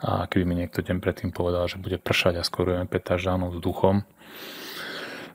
A 0.06 0.30
keby 0.30 0.46
mi 0.46 0.54
niekto 0.54 0.86
deň 0.86 1.02
predtým 1.02 1.30
povedal, 1.34 1.66
že 1.66 1.82
bude 1.82 1.98
pršať 1.98 2.38
a 2.38 2.46
skorujeme 2.46 2.86
5 2.86 2.94
touchdownov 3.02 3.58
s 3.58 3.58
duchom, 3.58 4.06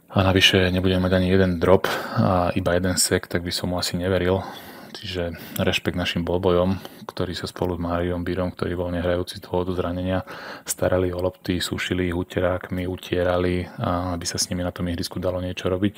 a 0.09 0.25
navyše 0.25 0.73
nebudeme 0.73 1.05
mať 1.05 1.21
ani 1.21 1.29
jeden 1.29 1.61
drop 1.61 1.85
a 2.17 2.49
iba 2.57 2.73
jeden 2.73 2.97
sek, 2.97 3.29
tak 3.29 3.45
by 3.45 3.53
som 3.53 3.69
mu 3.69 3.77
asi 3.77 3.93
neveril. 3.93 4.41
Čiže 4.89 5.37
rešpekt 5.61 5.93
našim 5.93 6.25
bolbojom, 6.25 6.81
ktorí 7.05 7.37
sa 7.37 7.45
spolu 7.45 7.77
s 7.77 7.81
Máriom 7.81 8.25
Bírom, 8.25 8.49
ktorý 8.49 8.73
bol 8.73 8.89
nehrajúci 8.89 9.37
z 9.37 9.45
dôvodu 9.45 9.71
zranenia, 9.77 10.25
starali 10.65 11.13
o 11.13 11.21
lopty, 11.21 11.61
sušili 11.61 12.09
ich 12.09 12.17
uterákmi, 12.17 12.89
utierali, 12.89 13.69
aby 13.79 14.25
sa 14.25 14.41
s 14.41 14.49
nimi 14.49 14.65
na 14.65 14.73
tom 14.73 14.89
ihrisku 14.89 15.21
dalo 15.21 15.37
niečo 15.39 15.69
robiť. 15.69 15.95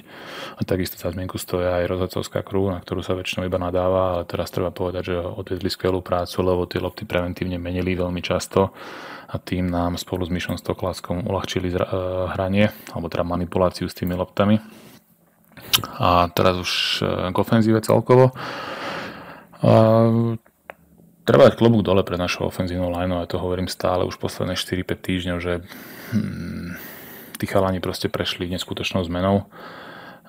A 0.60 0.67
takisto 0.67 0.99
za 0.99 1.15
zmienku 1.15 1.39
stoja 1.39 1.80
aj 1.80 1.88
rozhodcovská 1.88 2.43
krú, 2.43 2.67
na 2.67 2.84
ktorú 2.84 2.99
sa 2.99 3.15
väčšinou 3.15 3.47
iba 3.47 3.58
nadáva, 3.58 4.19
ale 4.19 4.23
teraz 4.27 4.51
treba 4.51 4.75
povedať, 4.75 5.15
že 5.15 5.15
odvedli 5.17 5.71
skvelú 5.71 6.04
prácu, 6.04 6.43
lebo 6.43 6.67
tie 6.67 6.84
lopty 6.84 7.08
preventívne 7.08 7.56
menili 7.56 7.95
veľmi 7.95 8.19
často 8.19 8.75
a 9.32 9.39
tým 9.39 9.71
nám 9.71 9.95
spolu 9.95 10.27
s 10.27 10.34
Myšom 10.36 10.60
Stokláskom 10.60 11.23
uľahčili 11.23 11.71
eh, 11.71 11.80
hranie, 12.36 12.75
alebo 12.91 13.08
teda 13.08 13.23
manipuláciu 13.23 13.88
s 13.88 13.95
tými 13.95 14.19
loptami. 14.19 14.60
A 15.95 16.27
teraz 16.36 16.60
už 16.60 16.71
eh, 16.99 17.32
k 17.32 17.36
ofenzíve 17.39 17.80
celkovo. 17.80 18.36
Treba 21.21 21.47
dať 21.47 21.54
klobúk 21.54 21.86
dole 21.86 22.02
pre 22.02 22.17
našu 22.17 22.50
ofenzívnu 22.50 22.89
lineu, 22.89 23.21
a 23.21 23.30
to 23.30 23.38
hovorím 23.38 23.69
stále 23.69 24.04
už 24.10 24.17
posledné 24.17 24.58
4-5 24.58 25.06
týždňov, 25.06 25.38
že 25.38 25.62
hmm, 26.12 26.76
tí 27.38 27.45
chalani 27.45 27.78
proste 27.78 28.10
prešli 28.10 28.50
neskutočnou 28.50 29.06
zmenou. 29.06 29.45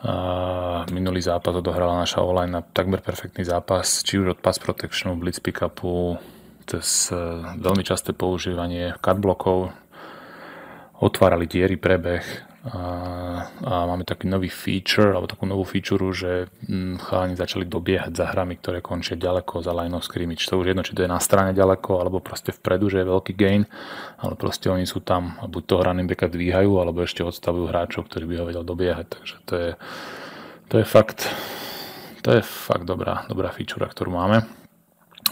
A 0.03 0.15
minulý 0.91 1.23
zápas 1.23 1.55
odohrala 1.55 2.03
naša 2.03 2.21
online 2.21 2.59
na 2.59 2.63
takmer 2.63 3.01
perfektný 3.01 3.47
zápas, 3.47 4.03
či 4.03 4.19
už 4.19 4.37
od 4.37 4.39
pass 4.43 4.59
protectionu, 4.59 5.15
blitz 5.15 5.39
pickupu, 5.39 6.19
cez 6.67 7.09
e, 7.15 7.17
veľmi 7.57 7.87
časté 7.87 8.11
používanie 8.11 8.99
cutblokov, 8.99 9.71
otvárali 10.99 11.47
diery 11.47 11.79
prebeh, 11.79 12.23
a, 12.63 12.79
a 13.67 13.75
máme 13.91 14.07
taký 14.07 14.31
nový 14.31 14.47
feature, 14.47 15.11
alebo 15.11 15.27
takú 15.27 15.51
novú 15.51 15.67
feature, 15.67 15.99
že 16.15 16.47
hm, 16.71 17.03
chalani 17.03 17.35
začali 17.35 17.67
dobiehať 17.67 18.15
za 18.15 18.31
hrami, 18.31 18.55
ktoré 18.63 18.79
končia 18.79 19.19
ďaleko 19.19 19.67
za 19.67 19.75
line 19.75 19.99
of 19.99 20.07
scrimmage. 20.07 20.47
To 20.47 20.63
už 20.63 20.71
jedno, 20.71 20.87
či 20.87 20.95
to 20.95 21.03
je 21.03 21.11
na 21.11 21.19
strane 21.19 21.51
ďaleko, 21.59 21.99
alebo 21.99 22.23
proste 22.23 22.55
vpredu, 22.55 22.87
že 22.87 23.03
je 23.03 23.11
veľký 23.11 23.33
gain, 23.35 23.67
ale 24.23 24.39
proste 24.39 24.71
oni 24.71 24.87
sú 24.87 25.03
tam 25.03 25.35
a 25.43 25.51
buď 25.51 25.63
to 25.67 25.75
hraným 25.83 26.07
beka 26.07 26.31
dvíhajú, 26.31 26.71
alebo 26.79 27.03
ešte 27.03 27.27
odstavujú 27.27 27.67
hráčov, 27.67 28.07
ktorí 28.07 28.31
by 28.31 28.35
ho 28.39 28.45
vedel 28.47 28.63
dobiehať. 28.63 29.07
Takže 29.11 29.35
to 29.43 29.55
je, 29.59 29.71
to 30.71 30.75
je 30.79 30.87
fakt, 30.87 31.27
to 32.23 32.39
je 32.39 32.43
fakt 32.47 32.87
dobrá, 32.87 33.27
dobrá 33.27 33.51
feature, 33.51 33.91
ktorú 33.91 34.15
máme. 34.15 34.47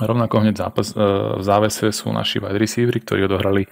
Rovnako 0.03 0.43
hneď 0.43 0.67
zápas, 0.67 0.91
e, 0.91 0.99
v 1.39 1.43
závese 1.47 1.95
sú 1.95 2.11
naši 2.11 2.43
wide 2.43 2.59
receivery, 2.59 2.99
ktorí 3.07 3.31
odohrali 3.31 3.71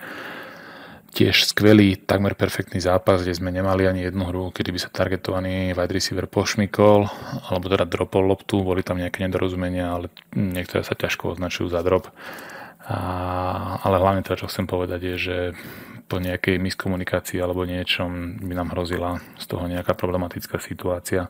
tiež 1.08 1.48
skvelý, 1.48 1.96
takmer 1.96 2.36
perfektný 2.36 2.84
zápas, 2.84 3.24
kde 3.24 3.32
sme 3.32 3.48
nemali 3.48 3.88
ani 3.88 4.06
jednu 4.06 4.28
hru, 4.28 4.44
kedy 4.52 4.70
by 4.76 4.80
sa 4.80 4.92
targetovaný 4.92 5.72
wide 5.72 5.94
receiver 5.94 6.28
pošmikol, 6.28 7.08
alebo 7.48 7.64
teda 7.66 7.88
dropol 7.88 8.28
loptu, 8.28 8.60
boli 8.60 8.84
tam 8.84 9.00
nejaké 9.00 9.24
nedorozumenia, 9.24 9.96
ale 9.96 10.12
niektoré 10.36 10.84
sa 10.84 10.92
ťažko 10.92 11.34
označujú 11.36 11.72
za 11.72 11.80
drop. 11.80 12.12
A, 12.88 12.98
ale 13.84 14.00
hlavne 14.00 14.24
to, 14.24 14.36
čo 14.36 14.48
chcem 14.48 14.64
povedať, 14.64 15.00
je, 15.12 15.16
že 15.16 15.36
po 16.08 16.16
nejakej 16.16 16.56
miskomunikácii 16.56 17.36
alebo 17.36 17.68
niečom 17.68 18.40
by 18.40 18.54
nám 18.56 18.72
hrozila 18.72 19.20
z 19.36 19.44
toho 19.44 19.68
nejaká 19.68 19.92
problematická 19.92 20.56
situácia. 20.56 21.28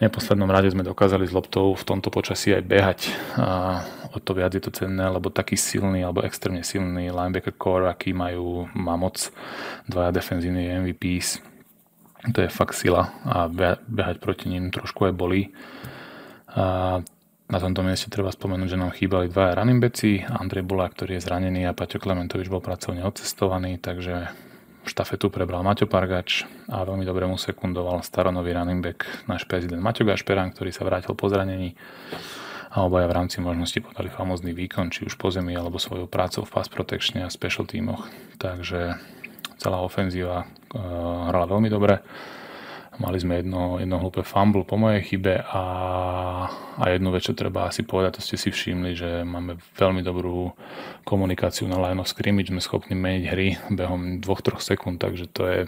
neposlednom 0.00 0.48
rade 0.48 0.72
sme 0.72 0.80
dokázali 0.80 1.28
s 1.28 1.36
loptou 1.36 1.76
v 1.76 1.84
tomto 1.84 2.08
počasí 2.08 2.56
aj 2.56 2.62
behať. 2.64 3.00
A 3.36 3.84
o 4.12 4.18
to 4.20 4.36
viac 4.36 4.52
je 4.52 4.62
to 4.62 4.70
cenné, 4.70 5.08
lebo 5.08 5.32
taký 5.32 5.56
silný 5.56 6.04
alebo 6.04 6.22
extrémne 6.22 6.60
silný 6.60 7.08
linebacker 7.08 7.56
core, 7.56 7.88
aký 7.88 8.12
majú 8.12 8.68
Mamoc, 8.76 9.32
dvaja 9.88 10.12
defenzívni 10.12 10.68
MVPs, 10.68 11.40
to 12.30 12.38
je 12.44 12.50
fakt 12.52 12.78
sila 12.78 13.10
a 13.26 13.50
behať 13.88 14.22
proti 14.22 14.46
ním 14.46 14.70
trošku 14.70 15.10
aj 15.10 15.14
bolí. 15.16 15.50
A 16.54 17.00
na 17.52 17.58
tomto 17.60 17.82
mieste 17.84 18.08
treba 18.08 18.30
spomenúť, 18.30 18.68
že 18.70 18.80
nám 18.80 18.94
chýbali 18.94 19.28
dvaja 19.28 19.58
running 19.58 19.82
backi, 19.82 20.22
Andrej 20.24 20.64
Bula, 20.64 20.86
ktorý 20.88 21.18
je 21.18 21.24
zranený 21.26 21.66
a 21.66 21.76
Paťo 21.76 21.98
Klementovič 21.98 22.48
bol 22.48 22.62
pracovne 22.62 23.02
odcestovaný, 23.04 23.76
takže 23.76 24.30
štafetu 24.86 25.30
prebral 25.30 25.62
Maťo 25.62 25.86
Pargač 25.86 26.46
a 26.70 26.82
veľmi 26.82 27.06
dobre 27.06 27.26
mu 27.26 27.38
sekundoval 27.38 28.02
staronový 28.02 28.54
running 28.54 28.82
back 28.82 29.06
náš 29.30 29.46
prezident 29.46 29.82
Maťo 29.82 30.06
Gašperán, 30.06 30.54
ktorý 30.54 30.70
sa 30.74 30.86
vrátil 30.86 31.14
po 31.14 31.26
zranení 31.30 31.74
a 32.72 32.76
obaja 32.88 33.06
v 33.06 33.16
rámci 33.20 33.44
možnosti 33.44 33.76
podali 33.84 34.08
famozný 34.08 34.56
výkon, 34.56 34.88
či 34.88 35.04
už 35.04 35.20
po 35.20 35.28
zemi 35.28 35.52
alebo 35.52 35.76
svojou 35.76 36.08
prácou 36.08 36.48
v 36.48 36.52
pass 36.56 36.72
protection 36.72 37.20
a 37.20 37.28
special 37.28 37.68
tímoch. 37.68 38.08
Takže 38.40 38.96
celá 39.60 39.84
ofenzíva 39.84 40.48
uh, 40.48 41.28
hrala 41.28 41.44
veľmi 41.44 41.68
dobre 41.68 42.00
Mali 43.00 43.16
sme 43.16 43.40
jedno, 43.40 43.80
jedno 43.80 43.96
hlúpe 44.04 44.20
fumble 44.20 44.68
po 44.68 44.76
mojej 44.76 45.00
chybe 45.00 45.40
a, 45.40 45.64
a 46.76 46.84
jednu 46.92 47.08
vec, 47.08 47.24
čo 47.24 47.32
treba 47.32 47.64
asi 47.64 47.88
povedať, 47.88 48.20
to 48.20 48.24
ste 48.28 48.36
si 48.36 48.52
všimli, 48.52 48.92
že 48.92 49.10
máme 49.24 49.56
veľmi 49.80 50.04
dobrú 50.04 50.52
komunikáciu 51.08 51.64
na 51.72 51.80
line 51.80 52.04
of 52.04 52.12
scrimmage, 52.12 52.52
sme 52.52 52.60
schopní 52.60 52.92
meniť 52.92 53.24
hry 53.32 53.48
behom 53.72 54.20
2-3 54.20 54.60
sekúnd, 54.60 55.00
takže 55.00 55.24
to 55.32 55.42
je, 55.48 55.60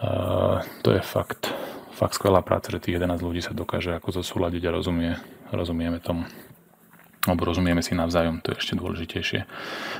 uh, 0.00 0.64
to 0.80 0.96
je 0.96 1.02
fakt, 1.04 1.52
fakt 1.92 2.16
skvelá 2.16 2.40
práca, 2.40 2.72
že 2.72 2.80
tých 2.80 2.96
11 2.96 3.20
ľudí 3.20 3.44
sa 3.44 3.52
dokáže 3.52 3.92
ako 3.92 4.24
zosúľadiť 4.24 4.64
a 4.64 4.74
rozumie, 4.80 5.12
rozumieme 5.52 6.00
tomu 6.00 6.26
alebo 7.28 7.44
rozumieme 7.44 7.84
si 7.84 7.92
navzájom, 7.92 8.40
to 8.40 8.56
je 8.56 8.64
ešte 8.64 8.80
dôležitejšie. 8.80 9.40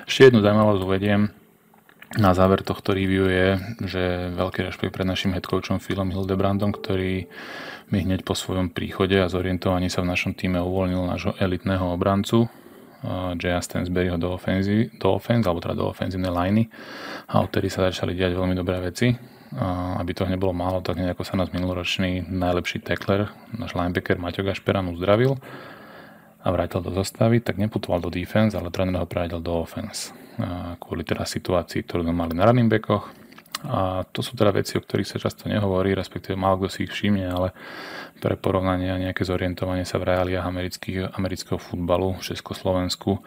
Ešte 0.08 0.32
jednu 0.32 0.40
zaujímavosť 0.40 0.82
uvediem, 0.88 1.28
na 2.18 2.34
záver 2.34 2.64
tohto 2.66 2.90
review 2.90 3.28
je, 3.30 3.48
že 3.86 4.02
veľký 4.34 4.66
rešpekt 4.66 4.90
pred 4.90 5.06
našim 5.06 5.30
headcoachom 5.30 5.78
Philom 5.78 6.10
Hildebrandom, 6.10 6.74
ktorý 6.74 7.30
mi 7.92 7.98
hneď 8.02 8.26
po 8.26 8.34
svojom 8.34 8.74
príchode 8.74 9.14
a 9.20 9.30
zorientovaní 9.30 9.86
sa 9.92 10.02
v 10.02 10.10
našom 10.10 10.34
týme 10.34 10.58
uvoľnil 10.58 11.06
nášho 11.06 11.32
elitného 11.38 11.92
obrancu, 11.94 12.50
Jaya 13.38 13.62
Stansberryho 13.62 14.18
do 14.18 14.34
offense, 14.34 14.90
do 14.98 15.08
offense, 15.14 15.46
alebo 15.46 15.62
teda 15.62 15.78
do 15.78 15.88
ofenzívnej 15.88 16.32
liney 16.34 16.64
a 17.30 17.40
odtedy 17.40 17.70
sa 17.70 17.86
začali 17.88 18.12
diať 18.12 18.34
veľmi 18.34 18.58
dobré 18.58 18.82
veci. 18.82 19.14
Aby 19.98 20.14
toho 20.14 20.30
nebolo 20.30 20.54
málo, 20.54 20.78
tak 20.78 20.94
nejako 20.94 21.26
sa 21.26 21.34
nás 21.34 21.50
minuloročný 21.50 22.22
najlepší 22.30 22.86
tackler, 22.86 23.34
náš 23.50 23.74
linebacker 23.74 24.14
Maťo 24.14 24.46
Gašperan 24.46 24.86
uzdravil 24.94 25.34
a 26.40 26.48
vrátil 26.54 26.80
do 26.86 26.94
zostavy, 26.94 27.42
tak 27.42 27.58
neputoval 27.58 27.98
do 27.98 28.14
defense, 28.14 28.54
ale 28.54 28.70
tréner 28.70 29.02
ho 29.02 29.10
preradil 29.10 29.42
do 29.42 29.66
offense 29.66 30.14
kvôli 30.80 31.04
teda 31.04 31.28
situácii, 31.28 31.84
ktorú 31.84 32.06
sme 32.06 32.14
mali 32.16 32.32
na 32.32 32.48
running 32.48 32.70
backoch. 32.70 33.12
A 33.68 34.08
to 34.08 34.24
sú 34.24 34.36
teda 34.36 34.56
veci, 34.56 34.76
o 34.76 34.84
ktorých 34.84 35.08
sa 35.08 35.18
často 35.20 35.44
nehovorí, 35.48 35.92
respektíve 35.92 36.38
málo 36.38 36.64
kto 36.64 36.68
si 36.72 36.80
ich 36.88 36.92
všimne, 36.96 37.28
ale 37.28 37.52
pre 38.20 38.36
porovnanie 38.36 38.92
a 38.92 39.00
nejaké 39.00 39.24
zorientovanie 39.24 39.88
sa 39.88 39.96
v 39.96 40.12
reáliách 40.12 40.44
amerického 41.16 41.56
futbalu 41.60 42.20
v 42.20 42.26
Československu 42.32 43.20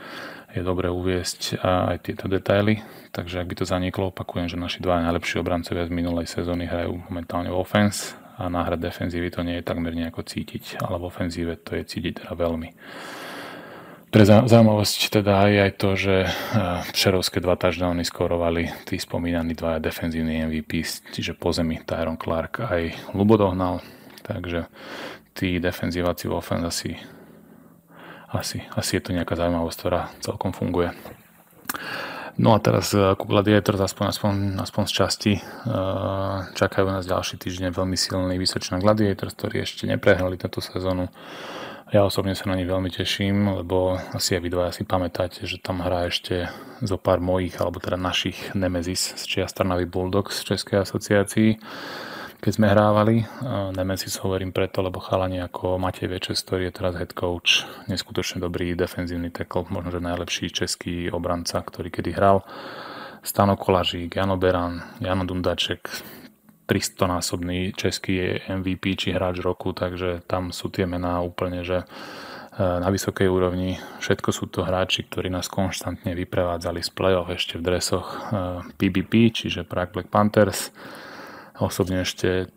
je 0.54 0.62
dobre 0.62 0.90
uviesť 0.90 1.58
aj 1.66 1.98
tieto 2.06 2.30
detaily. 2.30 2.82
Takže 3.10 3.42
ak 3.42 3.50
by 3.50 3.56
to 3.58 3.66
zaniklo, 3.66 4.14
opakujem, 4.14 4.50
že 4.50 4.58
naši 4.58 4.86
dva 4.86 5.02
najlepší 5.02 5.42
obrancovia 5.42 5.90
z 5.90 5.94
minulej 5.94 6.30
sezóny 6.30 6.70
hrajú 6.70 7.02
momentálne 7.10 7.50
v 7.50 7.58
offense 7.58 8.14
a 8.38 8.50
náhrad 8.50 8.82
defenzívy 8.82 9.34
to 9.34 9.42
nie 9.42 9.62
je 9.62 9.66
takmer 9.66 9.94
nejako 9.94 10.26
cítiť, 10.26 10.82
ale 10.82 11.02
v 11.02 11.10
ofenzíve 11.10 11.54
to 11.62 11.78
je 11.78 11.84
cítiť 11.86 12.26
teda 12.26 12.34
veľmi. 12.38 12.70
Pre 14.14 14.30
zaujímavosť 14.30 15.10
teda 15.10 15.50
je 15.50 15.60
aj 15.66 15.74
to, 15.74 15.90
že 15.98 16.30
Šerovské 16.94 17.42
dva 17.42 17.58
touchdowny 17.58 18.06
skorovali 18.06 18.70
tí 18.86 19.02
spomínaní 19.02 19.58
dvaja 19.58 19.82
defenzívni 19.82 20.46
MVP, 20.46 20.86
čiže 20.86 21.34
po 21.34 21.50
zemi 21.50 21.82
Tyron 21.82 22.22
Clark 22.22 22.62
aj 22.62 22.94
Lubo 23.18 23.42
dohnal, 23.42 23.82
takže 24.22 24.70
tí 25.34 25.58
defenzívaci 25.58 26.30
v 26.30 26.38
offense 26.38 26.70
asi, 26.70 26.92
asi, 28.30 28.62
asi 28.78 28.92
je 28.94 29.02
to 29.02 29.18
nejaká 29.18 29.34
zaujímavosť, 29.34 29.78
ktorá 29.82 30.14
celkom 30.22 30.54
funguje. 30.54 30.94
No 32.38 32.54
a 32.54 32.62
teraz 32.62 32.94
ku 32.94 33.26
Gladiators 33.26 33.82
aspoň, 33.82 34.06
aspoň, 34.14 34.34
aspoň 34.62 34.84
z 34.86 34.94
časti 34.94 35.34
čakajú 36.54 36.86
nás 36.86 37.10
ďalší 37.10 37.42
týždeň 37.42 37.74
veľmi 37.74 37.98
silný 37.98 38.38
Vysočná 38.38 38.78
Gladiators, 38.78 39.34
ktorí 39.34 39.66
ešte 39.66 39.90
neprehrali 39.90 40.38
túto 40.38 40.62
sezónu 40.62 41.10
ja 41.94 42.02
osobne 42.02 42.34
sa 42.34 42.50
na 42.50 42.58
nich 42.58 42.66
veľmi 42.66 42.90
teším, 42.90 43.62
lebo 43.62 44.02
asi 44.18 44.34
aj 44.34 44.42
vy 44.42 44.50
dva 44.50 44.74
si 44.74 44.82
pamätáte, 44.82 45.46
že 45.46 45.62
tam 45.62 45.86
hrá 45.86 46.10
ešte 46.10 46.50
zo 46.82 46.98
pár 46.98 47.22
mojich, 47.22 47.54
alebo 47.62 47.78
teda 47.78 48.02
našich 48.02 48.58
Nemezis 48.58 49.14
z 49.14 49.24
Čia 49.30 49.46
Trnavy 49.46 49.86
Bulldogs 49.86 50.42
z 50.42 50.58
Českej 50.58 50.82
asociácii, 50.82 51.62
keď 52.42 52.52
sme 52.52 52.66
hrávali. 52.66 53.22
Nemesis 53.78 54.18
hovorím 54.26 54.50
preto, 54.50 54.82
lebo 54.82 54.98
chalani 54.98 55.38
ako 55.46 55.78
Matej 55.78 56.10
Večes, 56.10 56.42
ktorý 56.42 56.74
je 56.74 56.78
teraz 56.82 56.98
head 56.98 57.14
coach, 57.14 57.70
neskutočne 57.86 58.42
dobrý 58.42 58.74
defenzívny 58.74 59.30
tackle, 59.30 59.70
možno 59.70 59.94
že 59.94 60.02
najlepší 60.02 60.50
český 60.50 61.14
obranca, 61.14 61.62
ktorý 61.62 61.94
kedy 61.94 62.18
hral. 62.18 62.42
Stano 63.22 63.54
Kolažík, 63.54 64.18
Jano 64.18 64.36
Beran, 64.36 64.98
Jano 64.98 65.30
Dundaček, 65.30 65.88
300-násobný 66.64 67.76
český 67.76 68.40
MVP 68.48 68.96
či 68.96 69.08
hráč 69.12 69.44
roku, 69.44 69.76
takže 69.76 70.24
tam 70.24 70.56
sú 70.56 70.72
tie 70.72 70.88
mená 70.88 71.20
úplne, 71.20 71.62
že 71.68 71.84
e, 71.84 71.86
na 72.60 72.88
vysokej 72.88 73.28
úrovni. 73.28 73.78
Všetko 74.00 74.30
sú 74.32 74.48
to 74.48 74.64
hráči, 74.64 75.04
ktorí 75.04 75.28
nás 75.28 75.52
konštantne 75.52 76.16
vyprevádzali 76.16 76.80
z 76.80 76.90
play-off 76.96 77.28
ešte 77.32 77.60
v 77.60 77.66
dresoch 77.68 78.08
PBP, 78.80 79.14
e, 79.28 79.32
čiže 79.32 79.68
Prague 79.68 79.92
Black 79.92 80.10
Panthers. 80.10 80.72
Osobne 81.62 82.02
ešte, 82.02 82.50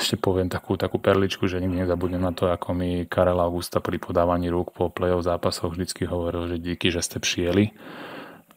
ešte 0.00 0.16
poviem 0.16 0.48
takú, 0.48 0.80
takú 0.80 0.96
perličku, 0.96 1.44
že 1.44 1.60
nikdy 1.60 1.84
nezabudnem 1.84 2.24
na 2.24 2.32
to, 2.32 2.48
ako 2.48 2.72
mi 2.72 3.04
Karel 3.04 3.36
Augusta 3.44 3.84
pri 3.84 4.00
podávaní 4.00 4.48
rúk 4.48 4.72
po 4.72 4.88
play-off 4.88 5.26
zápasoch 5.26 5.74
vždycky 5.74 6.08
hovoril, 6.08 6.48
že 6.48 6.56
díky, 6.56 6.88
že 6.88 7.04
ste 7.04 7.20
přijeli 7.20 7.76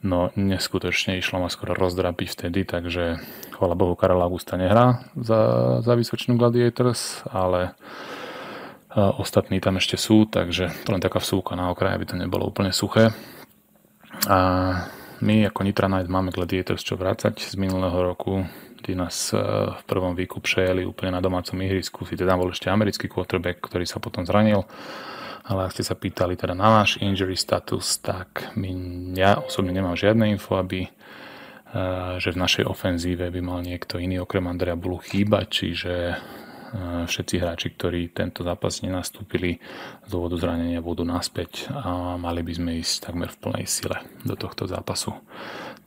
No 0.02 0.34
neskutočne 0.34 1.22
išlo 1.22 1.38
ma 1.38 1.50
skoro 1.54 1.78
rozdrapiť 1.78 2.28
vtedy, 2.34 2.66
takže 2.66 3.22
chvala 3.54 3.78
Bohu 3.78 3.94
Karel 3.94 4.26
Augusta 4.26 4.58
nehrá 4.58 5.06
za, 5.14 5.78
za 5.86 5.94
Vysočnú 5.94 6.42
Gladiators, 6.42 7.22
ale 7.30 7.78
ostatní 8.98 9.62
tam 9.62 9.78
ešte 9.78 10.02
sú, 10.02 10.26
takže 10.26 10.74
to 10.84 10.98
len 10.98 11.06
taká 11.06 11.22
vsúka 11.22 11.54
na 11.54 11.70
okraj, 11.70 11.94
aby 11.94 12.06
to 12.10 12.18
nebolo 12.18 12.50
úplne 12.50 12.74
suché. 12.74 13.14
A 14.26 14.40
my 15.22 15.46
ako 15.54 15.62
Nitra 15.70 15.86
Night 15.86 16.10
máme 16.10 16.34
Gladiators 16.34 16.82
čo 16.82 16.98
vrácať 16.98 17.38
z 17.38 17.54
minulého 17.62 18.02
roku, 18.02 18.42
tí 18.82 18.98
nás 18.98 19.30
v 19.78 19.84
prvom 19.86 20.18
výku 20.18 20.42
přejeli 20.42 20.82
úplne 20.82 21.14
na 21.14 21.22
domácom 21.22 21.62
ihrisku, 21.62 22.10
si 22.10 22.18
tam 22.18 22.42
bol 22.42 22.50
ešte 22.50 22.74
americký 22.74 23.06
quarterback, 23.06 23.62
ktorý 23.62 23.86
sa 23.86 24.02
potom 24.02 24.26
zranil 24.26 24.66
ale 25.46 25.66
ak 25.66 25.74
ste 25.74 25.84
sa 25.86 25.98
pýtali 25.98 26.38
teda 26.38 26.54
na 26.54 26.82
náš 26.82 27.02
injury 27.02 27.34
status, 27.34 27.98
tak 28.02 28.54
my, 28.54 28.70
ja 29.18 29.42
osobne 29.42 29.74
nemám 29.74 29.98
žiadne 29.98 30.30
info, 30.30 30.62
aby 30.62 30.86
eh, 30.86 30.92
že 32.22 32.34
v 32.34 32.42
našej 32.42 32.66
ofenzíve 32.70 33.26
by 33.34 33.42
mal 33.42 33.60
niekto 33.66 33.98
iný 33.98 34.22
okrem 34.22 34.46
Andrea 34.46 34.78
Bulu 34.78 35.02
chýbať, 35.02 35.46
čiže 35.50 35.94
eh, 36.14 36.18
všetci 37.10 37.36
hráči, 37.42 37.74
ktorí 37.74 38.14
tento 38.14 38.46
zápas 38.46 38.86
nenastúpili 38.86 39.58
z 40.06 40.10
dôvodu 40.10 40.38
zranenia 40.38 40.84
budú 40.84 41.02
naspäť 41.02 41.74
a 41.74 42.16
mali 42.22 42.46
by 42.46 42.54
sme 42.54 42.72
ísť 42.78 43.10
takmer 43.10 43.30
v 43.34 43.42
plnej 43.42 43.66
sile 43.66 43.98
do 44.22 44.38
tohto 44.38 44.70
zápasu. 44.70 45.18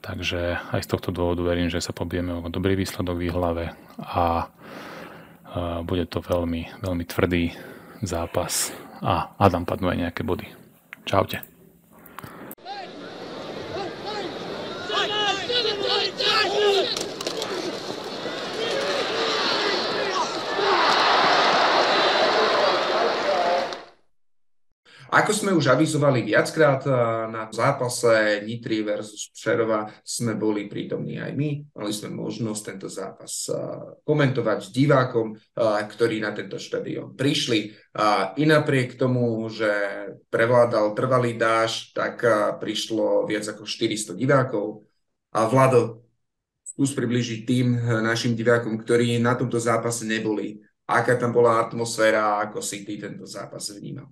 Takže 0.04 0.60
aj 0.76 0.84
z 0.84 0.88
tohto 0.90 1.14
dôvodu 1.14 1.40
verím, 1.40 1.72
že 1.72 1.80
sa 1.80 1.96
pobijeme 1.96 2.36
o 2.36 2.44
dobrý 2.52 2.76
výsledok 2.76 3.16
v 3.16 3.32
hlave 3.32 3.64
a 4.02 4.50
eh, 5.46 5.78
bude 5.86 6.10
to 6.10 6.18
veľmi, 6.18 6.82
veľmi 6.82 7.04
tvrdý 7.06 7.54
zápas 8.02 8.83
a 9.00 9.34
Adam 9.40 9.64
padnú 9.64 9.90
aj 9.90 9.98
nejaké 10.10 10.22
body. 10.26 10.46
Čaute. 11.08 11.53
Ako 25.14 25.30
sme 25.30 25.54
už 25.54 25.70
avizovali 25.70 26.26
viackrát 26.26 26.82
eh, 26.90 26.92
na 27.30 27.46
zápase 27.54 28.42
Nitry 28.42 28.82
versus 28.82 29.30
Přerova, 29.30 29.86
sme 30.02 30.34
boli 30.34 30.66
prítomní 30.66 31.22
aj 31.22 31.38
my. 31.38 31.50
Mali 31.70 31.92
sme 31.94 32.10
možnosť 32.18 32.62
tento 32.66 32.90
zápas 32.90 33.46
eh, 33.46 33.54
komentovať 34.02 34.58
s 34.66 34.68
divákom, 34.74 35.38
eh, 35.38 35.82
ktorí 35.86 36.18
na 36.18 36.34
tento 36.34 36.58
štadión 36.58 37.14
prišli. 37.14 37.86
I 38.34 38.42
napriek 38.42 38.98
tomu, 38.98 39.46
že 39.46 39.70
prevládal 40.26 40.98
trvalý 40.98 41.38
dáž, 41.38 41.94
tak 41.94 42.26
prišlo 42.58 43.22
viac 43.22 43.46
ako 43.46 43.62
400 43.62 44.18
divákov. 44.18 44.82
A 45.30 45.46
Vlado, 45.46 46.02
skús 46.66 46.90
približiť 46.90 47.46
tým 47.46 47.78
našim 48.02 48.34
divákom, 48.34 48.82
ktorí 48.82 49.22
na 49.22 49.38
tomto 49.38 49.62
zápase 49.62 50.02
neboli. 50.10 50.58
aká 50.90 51.14
tam 51.14 51.30
bola 51.30 51.62
atmosféra, 51.62 52.42
ako 52.42 52.58
si 52.58 52.82
ty 52.82 52.98
tento 52.98 53.22
zápas 53.30 53.70
vnímal. 53.70 54.10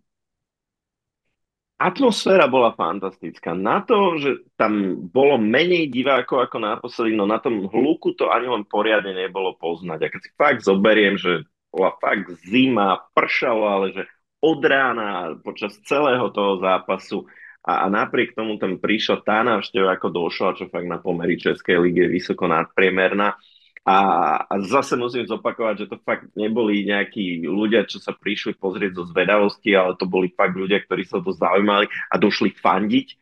Atmosféra 1.82 2.46
bola 2.46 2.70
fantastická. 2.78 3.58
Na 3.58 3.82
to, 3.82 4.14
že 4.22 4.46
tam 4.54 5.02
bolo 5.10 5.34
menej 5.34 5.90
divákov 5.90 6.46
ako 6.46 6.62
naposledy, 6.62 7.18
no 7.18 7.26
na 7.26 7.42
tom 7.42 7.66
hluku 7.66 8.14
to 8.14 8.30
ani 8.30 8.46
len 8.46 8.62
poriadne 8.62 9.10
nebolo 9.10 9.58
poznať. 9.58 9.98
A 10.06 10.10
keď 10.14 10.20
si 10.22 10.30
fakt 10.38 10.62
zoberiem, 10.62 11.18
že 11.18 11.42
bola 11.74 11.90
fakt 11.98 12.30
zima, 12.46 13.02
pršalo, 13.10 13.64
ale 13.66 13.86
že 13.90 14.02
od 14.38 14.62
rána 14.62 15.34
počas 15.42 15.74
celého 15.82 16.30
toho 16.30 16.62
zápasu 16.62 17.26
a, 17.66 17.86
a 17.86 17.90
napriek 17.90 18.34
tomu 18.34 18.62
tam 18.62 18.78
prišla 18.78 19.22
tá 19.26 19.42
návšteva, 19.42 19.98
ako 19.98 20.08
došla, 20.10 20.58
čo 20.58 20.70
fakt 20.70 20.86
na 20.86 21.02
pomery 21.02 21.34
Českej 21.34 21.82
ligy 21.82 22.06
je 22.06 22.14
vysoko 22.14 22.46
nadpriemerná. 22.46 23.38
A, 23.82 23.98
a 24.46 24.54
zase 24.62 24.94
musím 24.94 25.26
zopakovať, 25.26 25.74
že 25.84 25.90
to 25.90 25.98
fakt 26.06 26.30
neboli 26.38 26.86
nejakí 26.86 27.42
ľudia, 27.42 27.82
čo 27.82 27.98
sa 27.98 28.14
prišli 28.14 28.54
pozrieť 28.54 28.94
zo 28.94 29.04
zvedavosti, 29.10 29.74
ale 29.74 29.98
to 29.98 30.06
boli 30.06 30.30
fakt 30.30 30.54
ľudia, 30.54 30.78
ktorí 30.86 31.02
sa 31.02 31.18
to 31.18 31.34
zaujímali 31.34 31.90
a 31.90 32.14
došli 32.14 32.54
fandiť. 32.54 33.18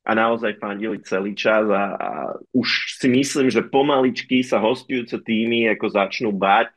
A 0.00 0.16
naozaj 0.16 0.58
fandili 0.58 0.98
celý 1.06 1.38
čas 1.38 1.70
a, 1.70 1.94
a 1.94 2.10
už 2.50 2.98
si 2.98 3.06
myslím, 3.06 3.52
že 3.52 3.62
pomaličky 3.62 4.42
sa 4.42 4.58
hostujúce 4.58 5.22
týmy 5.22 5.70
ako 5.70 5.86
začnú 5.94 6.34
báť 6.34 6.74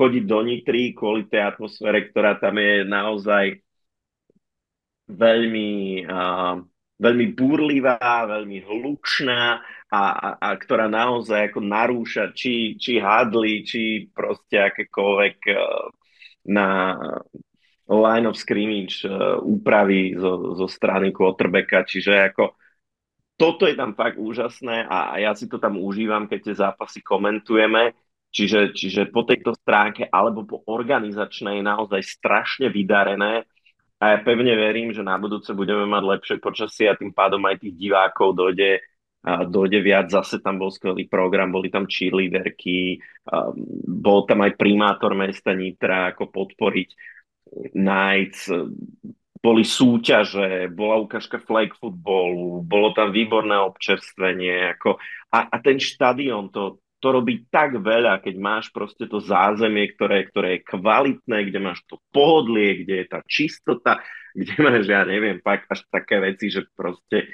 chodiť 0.00 0.24
do 0.24 0.40
Nitry 0.40 0.96
kvôli 0.96 1.28
tej 1.28 1.44
atmosfére, 1.44 2.08
ktorá 2.08 2.40
tam 2.40 2.56
je 2.56 2.88
naozaj 2.88 3.60
veľmi, 5.12 6.08
uh, 6.08 6.56
veľmi 6.96 7.26
búrlivá, 7.36 8.00
veľmi 8.00 8.64
hlučná 8.64 9.60
a, 9.90 10.38
a, 10.38 10.48
ktorá 10.54 10.86
naozaj 10.86 11.50
ako 11.50 11.60
narúša 11.66 12.30
či, 12.30 12.78
či 12.78 13.02
hadly, 13.02 13.66
či 13.66 14.06
proste 14.14 14.62
akékoľvek 14.70 15.36
uh, 15.50 15.90
na 16.46 16.94
line 17.90 18.30
of 18.30 18.38
scrimmage 18.38 19.02
uh, 19.02 19.42
úpravy 19.42 20.14
zo, 20.14 20.54
zo 20.54 20.70
strany 20.70 21.10
quarterbacka, 21.10 21.82
čiže 21.82 22.30
ako 22.30 22.54
toto 23.34 23.66
je 23.66 23.74
tam 23.74 23.98
fakt 23.98 24.20
úžasné 24.20 24.86
a, 24.86 25.10
a 25.10 25.14
ja 25.18 25.32
si 25.34 25.50
to 25.50 25.58
tam 25.58 25.80
užívam, 25.80 26.30
keď 26.30 26.38
tie 26.38 26.54
zápasy 26.54 27.02
komentujeme, 27.02 27.96
čiže, 28.30 28.70
čiže 28.76 29.10
po 29.10 29.26
tejto 29.26 29.58
stránke 29.58 30.06
alebo 30.06 30.46
po 30.46 30.62
organizačnej 30.70 31.66
naozaj 31.66 32.04
strašne 32.06 32.70
vydarené 32.70 33.42
a 33.98 34.04
ja 34.14 34.18
pevne 34.22 34.54
verím, 34.54 34.94
že 34.94 35.02
na 35.02 35.18
budúce 35.18 35.50
budeme 35.50 35.82
mať 35.84 36.02
lepšie 36.04 36.36
počasie 36.38 36.86
a 36.86 36.96
tým 36.96 37.10
pádom 37.10 37.42
aj 37.42 37.58
tých 37.58 37.74
divákov 37.74 38.38
dojde 38.38 38.80
a 39.20 39.44
dojde 39.44 39.84
viac, 39.84 40.08
zase 40.08 40.40
tam 40.40 40.56
bol 40.56 40.72
skvelý 40.72 41.04
program, 41.04 41.52
boli 41.52 41.68
tam 41.68 41.84
cheerleaderky, 41.84 42.96
bol 43.84 44.24
tam 44.24 44.40
aj 44.48 44.56
primátor 44.56 45.12
mesta 45.12 45.52
Nitra, 45.52 46.16
ako 46.16 46.32
podporiť 46.32 46.88
Knights, 47.76 48.48
boli 49.40 49.64
súťaže, 49.64 50.68
bola 50.72 51.00
ukážka 51.00 51.40
flag 51.40 51.72
footballu, 51.80 52.60
bolo 52.60 52.92
tam 52.92 53.08
výborné 53.08 53.56
občerstvenie, 53.56 54.76
ako, 54.76 55.00
a, 55.32 55.48
a 55.48 55.56
ten 55.64 55.80
štadión 55.80 56.52
to, 56.52 56.80
to 57.00 57.08
robí 57.08 57.48
tak 57.48 57.80
veľa, 57.80 58.20
keď 58.20 58.34
máš 58.36 58.68
proste 58.68 59.08
to 59.08 59.24
zázemie, 59.24 59.96
ktoré, 59.96 60.28
ktoré 60.28 60.60
je 60.60 60.66
kvalitné, 60.68 61.48
kde 61.48 61.58
máš 61.58 61.80
to 61.88 61.96
pohodlie, 62.12 62.84
kde 62.84 63.04
je 63.04 63.06
tá 63.08 63.20
čistota, 63.24 64.04
kde 64.38 64.54
máš, 64.60 64.84
ja 64.84 65.08
neviem, 65.08 65.40
fakt 65.40 65.66
až 65.72 65.88
také 65.88 66.20
veci, 66.20 66.52
že 66.52 66.68
proste 66.76 67.32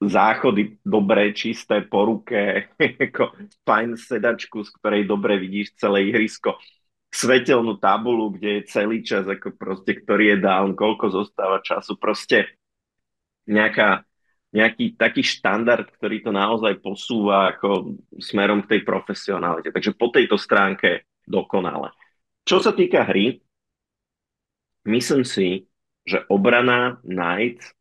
záchody 0.00 0.80
dobré, 0.80 1.36
čisté 1.36 1.84
po 1.84 2.08
ruke, 2.08 2.72
ako 3.12 3.36
fajn 3.68 4.00
sedačku, 4.00 4.64
z 4.64 4.70
ktorej 4.80 5.04
dobre 5.04 5.36
vidíš 5.36 5.76
celé 5.76 6.08
ihrisko, 6.08 6.56
svetelnú 7.12 7.76
tabulu, 7.76 8.32
kde 8.32 8.62
je 8.62 8.68
celý 8.70 9.04
čas, 9.04 9.28
ako 9.28 9.52
proste, 9.58 10.00
ktorý 10.00 10.34
je 10.34 10.38
down, 10.40 10.72
koľko 10.72 11.12
zostáva 11.12 11.60
času, 11.60 12.00
proste 12.00 12.56
nejaká, 13.50 14.06
nejaký 14.54 14.94
taký 14.96 15.20
štandard, 15.26 15.90
ktorý 15.90 16.22
to 16.24 16.32
naozaj 16.32 16.78
posúva 16.80 17.52
ako 17.52 17.98
smerom 18.16 18.64
k 18.64 18.78
tej 18.78 18.80
profesionalite. 18.86 19.74
Takže 19.74 19.92
po 19.98 20.08
tejto 20.08 20.38
stránke 20.38 21.04
dokonale. 21.26 21.92
Čo 22.46 22.62
sa 22.62 22.72
týka 22.72 23.04
hry, 23.04 23.42
myslím 24.86 25.26
si, 25.26 25.66
že 26.06 26.24
obrana 26.30 27.02
Knights 27.04 27.74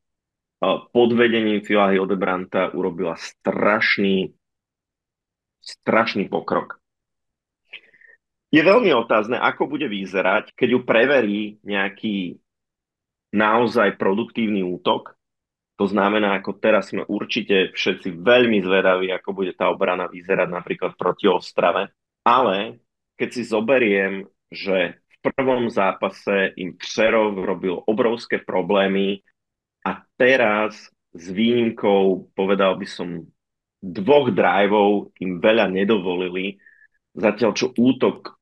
pod 0.67 1.09
vedením 1.15 1.63
Fila 1.63 1.95
Hildebranta 1.95 2.75
urobila 2.75 3.15
strašný, 3.15 4.35
strašný 5.63 6.27
pokrok. 6.27 6.79
Je 8.49 8.59
veľmi 8.65 8.89
otázne, 8.97 9.37
ako 9.37 9.69
bude 9.69 9.85
vyzerať, 9.85 10.57
keď 10.57 10.69
ju 10.73 10.79
preverí 10.81 11.41
nejaký 11.61 12.41
naozaj 13.29 13.95
produktívny 13.95 14.65
útok. 14.65 15.13
To 15.77 15.85
znamená, 15.87 16.41
ako 16.41 16.59
teraz 16.59 16.91
sme 16.91 17.07
určite 17.07 17.71
všetci 17.71 18.19
veľmi 18.19 18.59
zvedaví, 18.59 19.13
ako 19.15 19.31
bude 19.31 19.53
tá 19.55 19.71
obrana 19.71 20.11
vyzerať 20.11 20.49
napríklad 20.49 20.97
proti 20.99 21.29
Ostrave. 21.29 21.93
Ale 22.25 22.83
keď 23.15 23.29
si 23.31 23.47
zoberiem, 23.47 24.27
že 24.51 24.99
v 25.07 25.17
prvom 25.31 25.69
zápase 25.71 26.51
im 26.57 26.75
Přerov 26.75 27.37
robil 27.37 27.79
obrovské 27.85 28.41
problémy 28.41 29.23
a 29.89 30.05
teraz 30.13 30.93
s 31.09 31.25
výnimkou, 31.33 32.29
povedal 32.37 32.77
by 32.77 32.85
som, 32.85 33.25
dvoch 33.81 34.29
drivov 34.29 35.09
im 35.17 35.41
veľa 35.41 35.71
nedovolili, 35.73 36.61
zatiaľ 37.17 37.51
čo 37.57 37.73
útok 37.73 38.37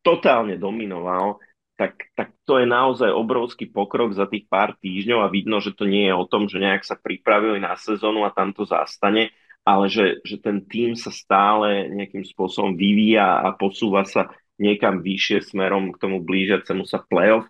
totálne 0.00 0.56
dominoval, 0.56 1.36
tak, 1.76 2.10
tak 2.16 2.34
to 2.42 2.58
je 2.58 2.66
naozaj 2.66 3.12
obrovský 3.12 3.70
pokrok 3.70 4.10
za 4.16 4.26
tých 4.26 4.48
pár 4.50 4.74
týždňov 4.80 5.20
a 5.22 5.30
vidno, 5.30 5.62
že 5.62 5.76
to 5.76 5.86
nie 5.86 6.10
je 6.10 6.14
o 6.16 6.26
tom, 6.26 6.50
že 6.50 6.58
nejak 6.58 6.82
sa 6.82 6.98
pripravili 6.98 7.62
na 7.62 7.78
sezónu 7.78 8.26
a 8.26 8.34
tam 8.34 8.50
to 8.50 8.66
zastane, 8.66 9.30
ale 9.62 9.86
že, 9.86 10.24
že 10.24 10.40
ten 10.40 10.64
tým 10.64 10.96
sa 10.96 11.12
stále 11.12 11.86
nejakým 11.92 12.24
spôsobom 12.24 12.74
vyvíja 12.74 13.44
a 13.44 13.54
posúva 13.54 14.02
sa 14.08 14.32
niekam 14.58 15.04
vyššie 15.04 15.54
smerom 15.54 15.94
k 15.94 16.00
tomu 16.02 16.18
blížiacemu 16.24 16.82
sa 16.82 16.98
playoff. 17.04 17.46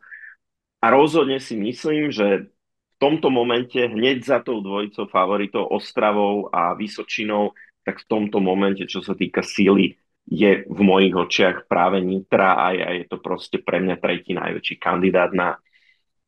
A 0.84 0.92
rozhodne 0.92 1.40
si 1.40 1.56
myslím, 1.56 2.12
že 2.12 2.52
tomto 2.98 3.30
momente 3.30 3.78
hneď 3.78 4.18
za 4.26 4.38
tou 4.42 4.58
dvojicou 4.58 5.06
favoritov 5.06 5.70
Ostravou 5.70 6.50
a 6.50 6.74
Vysočinou, 6.74 7.54
tak 7.86 8.02
v 8.04 8.08
tomto 8.10 8.42
momente, 8.42 8.84
čo 8.84 9.00
sa 9.00 9.14
týka 9.14 9.40
síly, 9.40 9.96
je 10.28 10.68
v 10.68 10.80
mojich 10.84 11.16
očiach 11.16 11.64
práve 11.64 12.04
Nitra 12.04 12.60
a 12.60 12.76
je, 12.76 13.08
to 13.08 13.16
proste 13.16 13.64
pre 13.64 13.80
mňa 13.80 13.96
tretí 13.96 14.36
najväčší 14.36 14.76
kandidát 14.76 15.32
na 15.32 15.56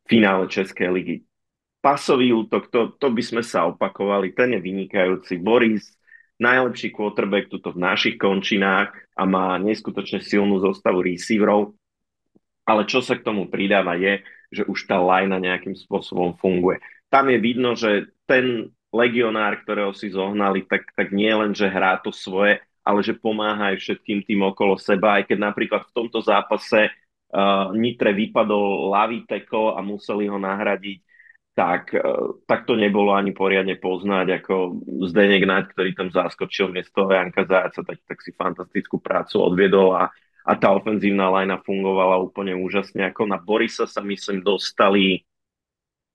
finále 0.09 0.49
Českej 0.49 0.89
ligy. 0.89 1.17
Pasový 1.85 2.33
útok, 2.33 2.73
to, 2.73 2.97
to 2.97 3.13
by 3.13 3.21
sme 3.21 3.43
sa 3.45 3.69
opakovali, 3.69 4.33
ten 4.33 4.57
je 4.57 4.61
vynikajúci. 4.61 5.37
Boris, 5.37 5.93
najlepší 6.41 6.93
quarterback 6.93 7.53
tuto 7.53 7.77
v 7.77 7.83
našich 7.85 8.17
končinách 8.17 8.97
a 9.13 9.23
má 9.29 9.61
neskutočne 9.61 10.25
silnú 10.25 10.61
zostavu 10.65 11.05
receiverov. 11.05 11.77
Ale 12.65 12.89
čo 12.89 13.05
sa 13.05 13.17
k 13.17 13.25
tomu 13.25 13.49
pridáva 13.53 13.97
je, 14.01 14.25
že 14.51 14.67
už 14.67 14.91
tá 14.91 14.99
lajna 14.99 15.39
nejakým 15.39 15.79
spôsobom 15.79 16.35
funguje. 16.37 16.83
Tam 17.07 17.31
je 17.31 17.39
vidno, 17.39 17.79
že 17.79 18.11
ten 18.27 18.71
legionár, 18.91 19.63
ktorého 19.63 19.95
si 19.95 20.11
zohnali, 20.11 20.67
tak, 20.67 20.91
tak 20.99 21.15
nie 21.15 21.31
len, 21.31 21.55
že 21.55 21.71
hrá 21.71 21.99
to 22.03 22.11
svoje, 22.11 22.59
ale 22.83 23.01
že 23.07 23.15
pomáha 23.15 23.71
aj 23.75 23.79
všetkým 23.79 24.27
tým 24.27 24.43
okolo 24.43 24.75
seba, 24.75 25.23
aj 25.23 25.31
keď 25.31 25.39
napríklad 25.39 25.83
v 25.87 25.95
tomto 25.95 26.19
zápase 26.19 26.91
uh, 26.91 27.71
Nitre 27.71 28.11
vypadol 28.11 28.91
lavý 28.91 29.23
teko 29.31 29.79
a 29.79 29.81
museli 29.83 30.27
ho 30.27 30.43
nahradiť, 30.43 30.99
tak, 31.55 31.95
uh, 31.95 32.43
tak 32.51 32.67
to 32.67 32.75
nebolo 32.75 33.15
ani 33.15 33.31
poriadne 33.31 33.79
poznať, 33.79 34.43
ako 34.43 34.83
Zdenek 35.07 35.47
Naď, 35.47 35.65
ktorý 35.71 35.91
tam 35.95 36.09
zaskočil 36.11 36.75
miesto 36.75 37.07
Janka 37.07 37.47
Zajaca, 37.47 37.87
tak, 37.87 37.99
tak 38.03 38.19
si 38.27 38.35
fantastickú 38.35 38.99
prácu 38.99 39.39
odviedol 39.39 39.95
a 39.95 40.11
a 40.45 40.53
tá 40.57 40.73
ofenzívna 40.73 41.29
lajna 41.29 41.61
fungovala 41.61 42.21
úplne 42.21 42.57
úžasne. 42.57 43.09
Ako 43.13 43.29
na 43.29 43.37
Borisa 43.37 43.85
sa 43.85 44.01
myslím 44.01 44.41
dostali 44.41 45.25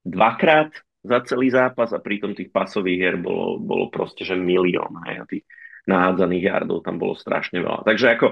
dvakrát 0.06 0.74
za 1.06 1.22
celý 1.22 1.54
zápas 1.54 1.94
a 1.94 2.02
pritom 2.02 2.34
tých 2.34 2.50
pasových 2.50 2.98
hier 2.98 3.16
bolo, 3.18 3.62
bolo 3.62 3.86
proste, 3.90 4.26
že 4.26 4.34
milión. 4.34 4.90
Hej, 5.06 5.16
a 5.22 5.24
tých 5.26 5.44
nahádzaných 5.86 6.46
jardov 6.50 6.82
tam 6.82 6.98
bolo 6.98 7.14
strašne 7.14 7.62
veľa. 7.62 7.86
Takže 7.86 8.06
ako 8.18 8.26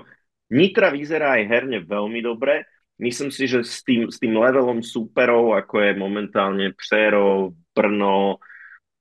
Nitra 0.51 0.91
vyzerá 0.91 1.39
aj 1.39 1.49
herne 1.49 1.79
veľmi 1.87 2.21
dobre. 2.21 2.67
Myslím 2.99 3.31
si, 3.35 3.51
že 3.51 3.67
s 3.67 3.83
tým, 3.83 4.07
s 4.11 4.23
tým 4.23 4.39
levelom 4.39 4.83
súperov, 4.83 5.59
ako 5.59 5.83
je 5.83 5.93
momentálne 5.99 6.67
Přerov, 6.79 7.55
Brno, 7.75 8.39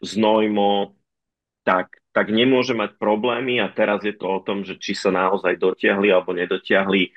Znojmo, 0.01 0.97
tak 1.61 2.02
tak 2.13 2.29
nemôže 2.29 2.77
mať 2.77 3.01
problémy 3.01 3.57
a 3.57 3.73
teraz 3.73 4.05
je 4.05 4.13
to 4.13 4.29
o 4.29 4.39
tom, 4.45 4.61
že 4.61 4.77
či 4.77 4.93
sa 4.93 5.09
naozaj 5.09 5.57
dotiahli 5.57 6.13
alebo 6.13 6.31
nedotiahli 6.31 7.09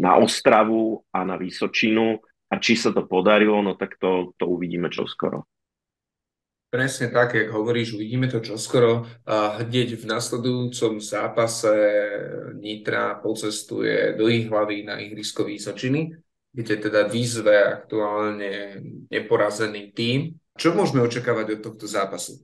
na 0.00 0.16
Ostravu 0.16 1.04
a 1.12 1.24
na 1.24 1.36
Vysočinu 1.36 2.20
a 2.48 2.54
či 2.58 2.74
sa 2.80 2.90
to 2.90 3.04
podarilo, 3.04 3.60
no 3.60 3.76
tak 3.76 4.00
to, 4.00 4.32
to 4.40 4.48
uvidíme 4.48 4.88
čoskoro. 4.88 5.44
Presne 6.70 7.10
tak, 7.10 7.34
jak 7.34 7.50
hovoríš, 7.50 7.98
uvidíme 7.98 8.30
to 8.30 8.38
čoskoro. 8.38 9.02
Hneď 9.58 9.98
v 9.98 10.04
nasledujúcom 10.06 11.02
zápase 11.02 11.74
Nitra 12.54 13.18
pocestuje 13.18 14.14
do 14.14 14.30
ich 14.30 14.46
hlavy 14.46 14.86
na 14.86 15.02
ihrisko 15.02 15.50
Výsočiny, 15.50 16.14
kde 16.54 16.74
teda 16.78 17.10
výzve 17.10 17.58
aktuálne 17.58 18.78
neporazený 19.10 19.90
tým. 19.90 20.38
Čo 20.54 20.70
môžeme 20.78 21.02
očakávať 21.02 21.58
od 21.58 21.60
tohto 21.66 21.90
zápasu? 21.90 22.38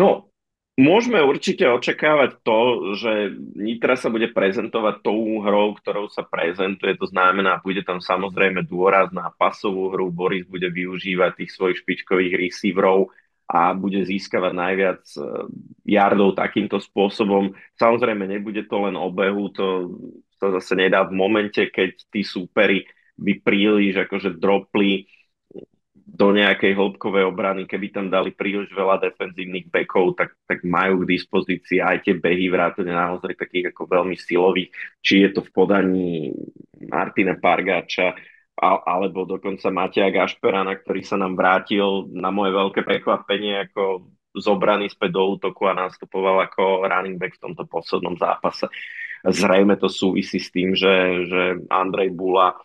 No, 0.00 0.32
môžeme 0.78 1.18
určite 1.18 1.66
očakávať 1.66 2.38
to, 2.46 2.58
že 2.94 3.12
Nitra 3.58 3.98
sa 3.98 4.08
bude 4.08 4.30
prezentovať 4.30 5.02
tou 5.02 5.42
hrou, 5.42 5.74
ktorou 5.74 6.06
sa 6.06 6.22
prezentuje. 6.22 6.94
To 7.02 7.10
znamená, 7.10 7.58
bude 7.58 7.82
tam 7.82 7.98
samozrejme 7.98 8.62
dôraz 8.64 9.10
na 9.10 9.34
pasovú 9.34 9.90
hru. 9.90 10.14
Boris 10.14 10.46
bude 10.46 10.70
využívať 10.70 11.42
tých 11.42 11.50
svojich 11.50 11.82
špičkových 11.82 12.38
receiverov 12.38 13.10
a 13.48 13.74
bude 13.74 14.04
získavať 14.04 14.52
najviac 14.54 15.02
e, 15.16 15.20
yardov 15.88 16.38
takýmto 16.38 16.78
spôsobom. 16.78 17.56
Samozrejme, 17.80 18.28
nebude 18.28 18.62
to 18.68 18.76
len 18.86 18.94
obehu, 18.94 19.50
to 19.50 19.66
sa 20.38 20.54
zase 20.60 20.78
nedá 20.78 21.02
v 21.02 21.16
momente, 21.18 21.66
keď 21.72 21.96
tí 22.12 22.22
súperi 22.22 22.86
by 23.18 23.42
príliš 23.42 24.06
akože 24.06 24.38
dropli 24.38 25.10
do 26.08 26.32
nejakej 26.32 26.72
hĺbkovej 26.72 27.28
obrany, 27.28 27.68
keby 27.68 27.92
tam 27.92 28.08
dali 28.08 28.32
príliš 28.32 28.72
veľa 28.72 28.96
defenzívnych 29.04 29.68
bekov, 29.68 30.16
tak, 30.16 30.32
tak 30.48 30.64
majú 30.64 31.04
k 31.04 31.14
dispozícii 31.14 31.84
aj 31.84 32.08
tie 32.08 32.16
behy 32.16 32.48
vrátane 32.48 32.96
naozaj 32.96 33.36
takých 33.36 33.76
ako 33.76 33.84
veľmi 33.84 34.16
silových, 34.16 34.72
či 35.04 35.28
je 35.28 35.36
to 35.36 35.44
v 35.44 35.52
podaní 35.52 36.32
Martina 36.88 37.36
Pargáča, 37.36 38.16
alebo 38.58 39.22
dokonca 39.28 39.70
Matia 39.70 40.10
Gašperana, 40.10 40.80
ktorý 40.80 41.04
sa 41.04 41.20
nám 41.20 41.38
vrátil 41.38 42.10
na 42.10 42.32
moje 42.34 42.56
veľké 42.56 42.82
prekvapenie 42.82 43.70
ako 43.70 44.10
zobraný 44.34 44.90
späť 44.90 45.14
do 45.14 45.38
útoku 45.38 45.68
a 45.68 45.76
nastupoval 45.76 46.42
ako 46.42 46.88
running 46.88 47.20
back 47.20 47.36
v 47.36 47.52
tomto 47.52 47.68
poslednom 47.68 48.18
zápase. 48.18 48.66
Zrejme 49.22 49.78
to 49.78 49.86
súvisí 49.86 50.40
s 50.42 50.50
tým, 50.50 50.74
že, 50.74 51.26
že 51.26 51.42
Andrej 51.70 52.14
Bula 52.16 52.58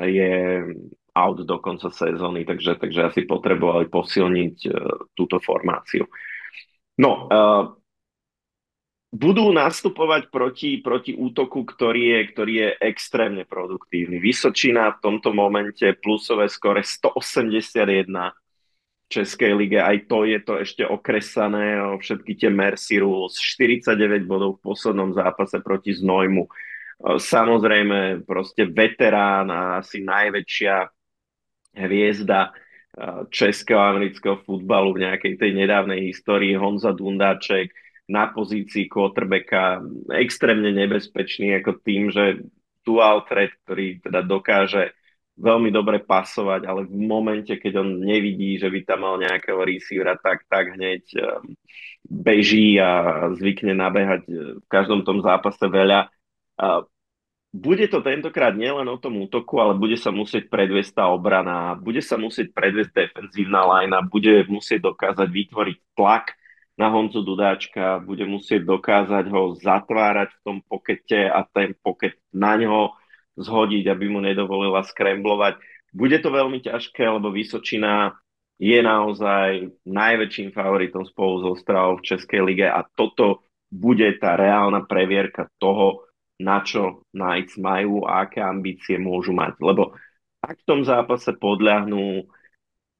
je 0.00 0.64
out 1.14 1.38
do 1.46 1.56
konca 1.62 1.94
sezóny, 1.94 2.42
takže, 2.42 2.76
takže 2.76 3.00
asi 3.08 3.20
potrebovali 3.24 3.86
posilniť 3.86 4.56
uh, 4.66 4.74
túto 5.14 5.38
formáciu. 5.38 6.10
No, 6.98 7.10
uh, 7.30 7.64
budú 9.14 9.54
nastupovať 9.54 10.26
proti, 10.34 10.82
proti 10.82 11.14
útoku, 11.14 11.62
ktorý 11.62 12.02
je, 12.02 12.20
ktorý 12.34 12.52
je 12.58 12.68
extrémne 12.82 13.46
produktívny. 13.46 14.18
Vysočina 14.18 14.90
v 14.98 15.00
tomto 15.06 15.30
momente 15.30 15.86
plusové 16.02 16.50
skore 16.50 16.82
181 16.82 18.10
v 18.10 19.06
Českej 19.06 19.52
lige, 19.54 19.78
aj 19.78 20.10
to 20.10 20.26
je 20.26 20.38
to 20.42 20.54
ešte 20.58 20.82
okresané 20.82 21.78
o 21.78 22.00
všetky 22.02 22.34
tie 22.34 22.50
Mercy 22.50 22.98
Rules, 22.98 23.38
49 23.38 24.26
bodov 24.26 24.58
v 24.58 24.74
poslednom 24.74 25.14
zápase 25.14 25.62
proti 25.62 25.94
Znojmu. 25.94 26.50
Samozrejme, 27.04 28.26
proste 28.26 28.66
veterán 28.66 29.46
a 29.52 29.78
asi 29.78 30.02
najväčšia 30.02 30.74
hviezda 31.74 32.54
českého 33.34 33.82
a 33.82 33.90
amerického 33.90 34.38
futbalu 34.46 34.94
v 34.94 35.10
nejakej 35.10 35.34
tej 35.34 35.50
nedávnej 35.50 36.14
histórii 36.14 36.54
Honza 36.54 36.94
Dundáček, 36.94 37.74
na 38.04 38.28
pozícii 38.28 38.84
quarterbacka 38.84 39.80
extrémne 40.12 40.68
nebezpečný 40.76 41.56
ako 41.58 41.80
tým, 41.80 42.12
že 42.12 42.44
dual 42.84 43.24
threat, 43.24 43.56
ktorý 43.64 44.04
teda 44.04 44.20
dokáže 44.20 44.92
veľmi 45.34 45.72
dobre 45.74 45.98
pasovať, 46.04 46.68
ale 46.68 46.86
v 46.86 46.94
momente, 46.94 47.50
keď 47.56 47.82
on 47.82 48.04
nevidí, 48.04 48.60
že 48.60 48.70
by 48.70 48.80
tam 48.86 49.02
mal 49.02 49.16
nejakého 49.18 49.58
receivera, 49.66 50.14
tak, 50.20 50.46
tak 50.46 50.78
hneď 50.78 51.02
um, 51.18 51.58
beží 52.06 52.78
a 52.78 53.26
zvykne 53.34 53.74
nabehať 53.74 54.22
uh, 54.30 54.62
v 54.62 54.66
každom 54.70 55.02
tom 55.02 55.24
zápase 55.24 55.64
veľa. 55.64 56.12
Bude 57.54 57.86
to 57.86 58.02
tentokrát 58.02 58.50
nielen 58.50 58.90
o 58.90 58.98
tom 58.98 59.14
útoku, 59.22 59.62
ale 59.62 59.78
bude 59.78 59.94
sa 59.94 60.10
musieť 60.10 60.50
predviesť 60.50 60.98
tá 60.98 61.04
obrana, 61.06 61.78
bude 61.78 62.02
sa 62.02 62.18
musieť 62.18 62.50
predviesť 62.50 62.90
defenzívna 62.90 63.62
lajna, 63.62 64.02
bude 64.02 64.42
musieť 64.50 64.90
dokázať 64.90 65.30
vytvoriť 65.30 65.78
tlak 65.94 66.34
na 66.74 66.90
Honzu 66.90 67.22
Dudáčka, 67.22 68.02
bude 68.02 68.26
musieť 68.26 68.66
dokázať 68.66 69.30
ho 69.30 69.54
zatvárať 69.54 70.34
v 70.34 70.40
tom 70.42 70.56
pokete 70.66 71.30
a 71.30 71.46
ten 71.46 71.78
poket 71.78 72.18
na 72.34 72.58
ňo 72.58 72.98
zhodiť, 73.38 73.86
aby 73.86 74.10
mu 74.10 74.18
nedovolila 74.18 74.82
skremblovať. 74.82 75.54
Bude 75.94 76.18
to 76.18 76.34
veľmi 76.34 76.58
ťažké, 76.58 77.06
lebo 77.06 77.30
Vysočina 77.30 78.18
je 78.58 78.82
naozaj 78.82 79.78
najväčším 79.86 80.50
favoritom 80.50 81.06
spolu 81.06 81.38
so 81.38 81.48
Ostravou 81.54 82.02
v 82.02 82.06
Českej 82.10 82.42
lige 82.42 82.66
a 82.66 82.82
toto 82.82 83.46
bude 83.70 84.10
tá 84.18 84.34
reálna 84.34 84.82
previerka 84.82 85.46
toho, 85.62 86.02
na 86.40 86.62
čo 86.66 87.06
Knights 87.14 87.58
majú 87.60 88.06
a 88.06 88.26
aké 88.26 88.42
ambície 88.42 88.98
môžu 88.98 89.30
mať. 89.34 89.58
Lebo 89.62 89.94
ak 90.42 90.60
v 90.60 90.68
tom 90.68 90.80
zápase 90.82 91.30
podľahnú 91.36 92.26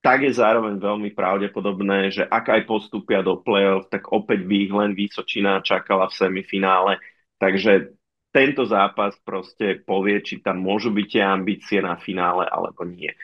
tak 0.05 0.21
je 0.21 0.37
zároveň 0.37 0.77
veľmi 0.77 1.17
pravdepodobné, 1.17 2.13
že 2.13 2.29
ak 2.29 2.53
aj 2.53 2.69
postupia 2.69 3.25
do 3.25 3.41
play-off, 3.41 3.89
tak 3.89 4.13
opäť 4.13 4.45
by 4.45 4.55
ich 4.69 4.73
len 4.77 4.93
Vysočina 4.93 5.65
čakala 5.65 6.13
v 6.13 6.19
semifinále. 6.21 6.93
Takže 7.41 7.97
tento 8.29 8.69
zápas 8.69 9.17
proste 9.25 9.81
povie, 9.81 10.21
či 10.21 10.45
tam 10.45 10.61
môžu 10.61 10.93
byť 10.93 11.07
tie 11.09 11.25
ambície 11.25 11.81
na 11.81 11.97
finále 11.97 12.45
alebo 12.45 12.85
nie. 12.85 13.17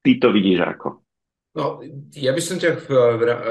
Ty 0.00 0.24
to 0.24 0.32
vidíš 0.32 0.64
ako? 0.64 1.04
No, 1.52 1.84
ja 2.16 2.32
by 2.32 2.40
som 2.40 2.56
ťa 2.56 2.80
v, 2.80 2.86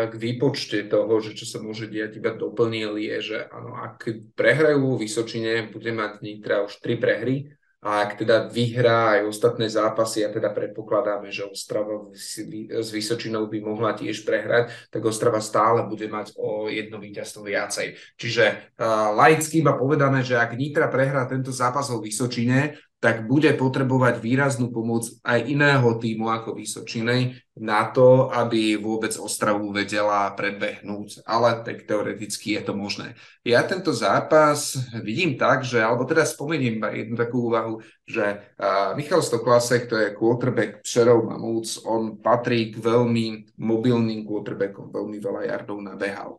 k 0.10 0.14
výpočte 0.18 0.90
toho, 0.90 1.22
že 1.22 1.38
čo 1.38 1.46
sa 1.46 1.62
môže 1.62 1.86
diať, 1.86 2.18
iba 2.18 2.34
doplnil 2.34 2.98
je, 2.98 3.16
že 3.22 3.38
áno, 3.54 3.78
ak 3.78 4.10
prehrajú 4.34 4.98
Vysočine, 4.98 5.70
bude 5.70 5.94
mať 5.94 6.26
Nitra 6.26 6.66
už 6.66 6.82
tri 6.82 6.98
prehry, 6.98 7.54
a 7.82 8.06
ak 8.06 8.22
teda 8.22 8.46
vyhrá 8.46 9.18
aj 9.18 9.22
ostatné 9.26 9.66
zápasy 9.66 10.22
a 10.22 10.30
teda 10.30 10.54
predpokladáme, 10.54 11.34
že 11.34 11.50
Ostrava 11.50 12.14
s 12.14 12.90
Vysočinou 12.94 13.50
by 13.50 13.58
mohla 13.58 13.98
tiež 13.98 14.22
prehrať, 14.22 14.70
tak 14.94 15.02
Ostrava 15.02 15.42
stále 15.42 15.90
bude 15.90 16.06
mať 16.06 16.38
o 16.38 16.70
jedno 16.70 17.02
víťazstvo 17.02 17.42
viacej. 17.42 17.98
Čiže 18.22 18.78
uh, 18.78 19.18
laicky 19.18 19.66
iba 19.66 19.74
povedané, 19.74 20.22
že 20.22 20.38
ak 20.38 20.54
Nitra 20.54 20.94
prehrá 20.94 21.26
tento 21.26 21.50
zápas 21.50 21.90
o 21.90 21.98
Vysočine, 21.98 22.78
tak 23.02 23.26
bude 23.26 23.50
potrebovať 23.58 24.22
výraznú 24.22 24.70
pomoc 24.70 25.10
aj 25.26 25.50
iného 25.50 25.90
týmu 25.98 26.30
ako 26.30 26.54
Vysočinej 26.54 27.34
na 27.58 27.90
to, 27.90 28.30
aby 28.30 28.78
vôbec 28.78 29.10
Ostravu 29.18 29.74
vedela 29.74 30.30
predbehnúť. 30.38 31.26
Ale 31.26 31.66
tak 31.66 31.90
teoreticky 31.90 32.54
je 32.54 32.62
to 32.62 32.78
možné. 32.78 33.18
Ja 33.42 33.66
tento 33.66 33.90
zápas 33.90 34.78
vidím 35.02 35.34
tak, 35.34 35.66
že, 35.66 35.82
alebo 35.82 36.06
teda 36.06 36.30
spomeniem 36.30 36.78
jednu 36.94 37.18
takú 37.18 37.50
úvahu, 37.50 37.82
že 38.06 38.54
Michal 38.94 39.26
Stoklasek, 39.26 39.90
to 39.90 39.98
je 39.98 40.14
quarterback 40.14 40.86
Přerov 40.86 41.26
Mamúc, 41.26 41.82
on 41.82 42.22
patrí 42.22 42.70
k 42.70 42.78
veľmi 42.78 43.58
mobilným 43.58 44.30
quarterbackom, 44.30 44.94
veľmi 44.94 45.18
veľa 45.18 45.42
jardov 45.50 45.82
nabehal. 45.82 46.38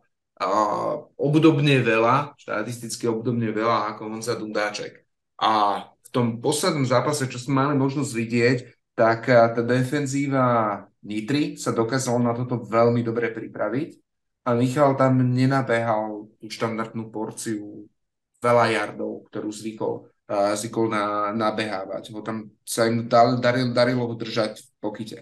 Obdobne 1.19 1.83
veľa, 1.83 2.39
štatisticky 2.39 3.03
obdobne 3.11 3.51
veľa 3.51 3.91
ako 3.91 4.15
Honza 4.15 4.39
Dundáček. 4.39 5.03
A 5.43 5.83
tom 6.13 6.37
poslednom 6.37 6.85
zápase, 6.85 7.25
čo 7.25 7.41
sme 7.41 7.65
mali 7.65 7.73
možnosť 7.75 8.11
vidieť, 8.13 8.57
tak 8.93 9.27
eh, 9.27 9.41
tá 9.51 9.61
defenzíva 9.65 10.45
Nitry 11.03 11.59
sa 11.59 11.75
dokázala 11.75 12.21
na 12.21 12.33
toto 12.37 12.63
veľmi 12.63 13.03
dobre 13.03 13.33
pripraviť 13.33 13.99
a 14.47 14.55
Michal 14.55 14.95
tam 14.95 15.19
nenabehal 15.19 16.31
tú 16.39 16.47
štandardnú 16.47 17.11
porciu 17.11 17.89
veľa 18.43 18.75
jardov, 18.75 19.27
ktorú 19.31 19.47
zvykol, 19.51 19.93
uh, 20.03 20.51
zvykol 20.51 20.91
na, 20.91 21.31
nabehávať. 21.31 22.11
Ho 22.11 22.19
tam 22.19 22.51
sa 22.67 22.87
im 22.91 23.07
dar, 23.07 23.39
darilo, 23.39 23.71
darilo 23.71 24.03
ho 24.03 24.15
držať 24.19 24.59
v 24.59 24.67
pokyte. 24.83 25.19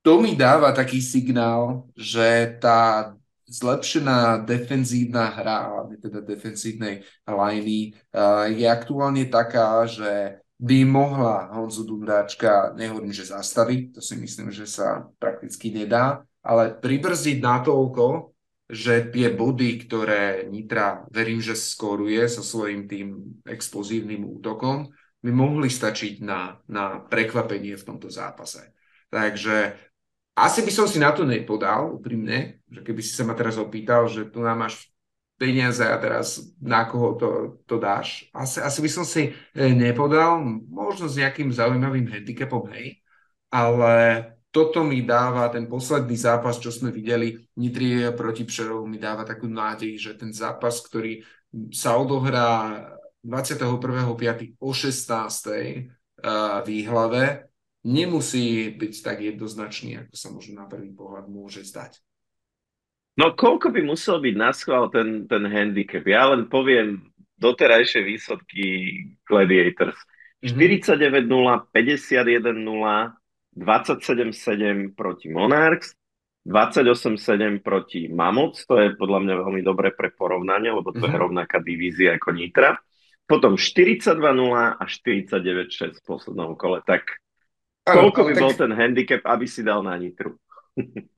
To 0.00 0.24
mi 0.24 0.32
dáva 0.32 0.72
taký 0.72 1.04
signál, 1.04 1.84
že 1.92 2.56
tá 2.56 3.12
zlepšená 3.50 4.46
defenzívna 4.46 5.26
hra, 5.34 5.90
teda 5.98 6.22
defenzívnej 6.22 7.02
liney, 7.26 7.90
je 8.54 8.66
aktuálne 8.70 9.26
taká, 9.26 9.82
že 9.90 10.38
by 10.60 10.84
mohla 10.86 11.50
Honzu 11.56 11.88
Dundáčka, 11.88 12.76
nehovorím, 12.78 13.10
že 13.10 13.32
zastaviť, 13.32 13.96
to 13.96 14.00
si 14.04 14.14
myslím, 14.20 14.54
že 14.54 14.68
sa 14.70 15.08
prakticky 15.18 15.74
nedá, 15.74 16.22
ale 16.44 16.76
pribrziť 16.78 17.40
natoľko, 17.40 18.36
že 18.70 19.10
tie 19.10 19.34
body, 19.34 19.82
ktoré 19.82 20.46
Nitra, 20.46 21.02
verím, 21.10 21.42
že 21.42 21.58
skoruje 21.58 22.22
so 22.30 22.44
svojím 22.46 22.86
tým 22.86 23.08
explozívnym 23.42 24.22
útokom, 24.22 24.86
by 25.20 25.30
mohli 25.34 25.66
stačiť 25.66 26.22
na, 26.22 26.54
na 26.70 27.02
prekvapenie 27.02 27.74
v 27.74 27.86
tomto 27.86 28.06
zápase. 28.06 28.70
Takže 29.10 29.74
asi 30.38 30.60
by 30.62 30.70
som 30.70 30.86
si 30.86 31.02
na 31.02 31.10
to 31.10 31.26
nepodal, 31.26 31.98
úprimne, 31.98 32.59
že 32.70 32.80
keby 32.86 33.00
si 33.02 33.12
sa 33.12 33.26
ma 33.26 33.34
teraz 33.34 33.58
opýtal, 33.58 34.06
že 34.06 34.30
tu 34.30 34.40
nám 34.40 34.66
máš 34.66 34.88
peniaze 35.40 35.80
a 35.80 35.96
teraz 35.96 36.52
na 36.60 36.84
koho 36.84 37.16
to, 37.16 37.28
to 37.64 37.80
dáš. 37.80 38.28
Asi, 38.36 38.60
asi 38.60 38.78
by 38.84 38.90
som 38.92 39.04
si 39.08 39.32
e, 39.56 39.66
nepodal, 39.72 40.38
možno 40.68 41.08
s 41.08 41.16
nejakým 41.16 41.48
zaujímavým 41.48 42.06
handicapom, 42.12 42.68
hej, 42.76 43.00
ale 43.48 44.24
toto 44.52 44.82
mi 44.82 45.00
dáva, 45.06 45.48
ten 45.48 45.70
posledný 45.70 46.18
zápas, 46.18 46.58
čo 46.58 46.74
sme 46.74 46.90
videli, 46.92 47.38
Nitrie 47.56 48.10
proti 48.12 48.44
Přerovu 48.44 48.84
mi 48.84 48.98
dáva 48.98 49.22
takú 49.22 49.46
nádej, 49.46 49.96
že 49.96 50.12
ten 50.18 50.34
zápas, 50.34 50.82
ktorý 50.82 51.22
sa 51.70 51.96
odohrá 51.96 52.82
21.5. 53.22 54.58
o 54.58 54.70
16. 54.74 55.88
v 56.20 56.66
Výhlave, 56.66 57.48
nemusí 57.86 58.74
byť 58.76 58.92
tak 59.00 59.24
jednoznačný, 59.24 60.04
ako 60.04 60.14
sa 60.18 60.28
možno 60.34 60.60
na 60.60 60.66
prvý 60.68 60.92
pohľad 60.92 61.30
môže 61.32 61.64
zdať. 61.64 62.02
No 63.18 63.34
koľko 63.34 63.74
by 63.74 63.80
musel 63.82 64.22
byť 64.22 64.34
na 64.38 64.50
schvál 64.54 64.86
ten, 64.92 65.26
ten 65.26 65.42
handicap? 65.48 66.06
Ja 66.06 66.30
len 66.30 66.46
poviem 66.46 67.10
doterajšie 67.40 68.04
výsledky 68.06 68.64
Gladiators. 69.26 69.96
49-0, 70.40 71.28
51-0, 71.74 73.12
27-7 73.60 74.96
proti 74.96 75.26
Monarchs, 75.28 75.92
28-7 76.48 77.60
proti 77.60 78.08
Mammoth, 78.08 78.64
to 78.64 78.80
je 78.80 78.96
podľa 78.96 79.20
mňa 79.20 79.34
veľmi 79.36 79.60
dobré 79.60 79.92
pre 79.92 80.08
porovnanie, 80.16 80.72
lebo 80.72 80.88
to 80.88 81.04
mm-hmm. 81.04 81.12
je 81.12 81.16
mhm. 81.16 81.20
rovnaká 81.20 81.58
divízia 81.60 82.16
ako 82.16 82.32
Nitra. 82.32 82.80
Potom 83.28 83.54
42-0 83.54 84.16
a 84.80 84.82
49-6 84.82 86.00
v 86.00 86.02
poslednom 86.02 86.58
kole. 86.58 86.82
Tak 86.82 87.20
koľko 87.86 88.26
by 88.26 88.32
tak... 88.34 88.42
bol 88.42 88.52
ten 88.56 88.72
handicap, 88.74 89.22
aby 89.28 89.46
si 89.46 89.62
dal 89.62 89.84
na 89.86 89.94
Nitru? 89.94 90.40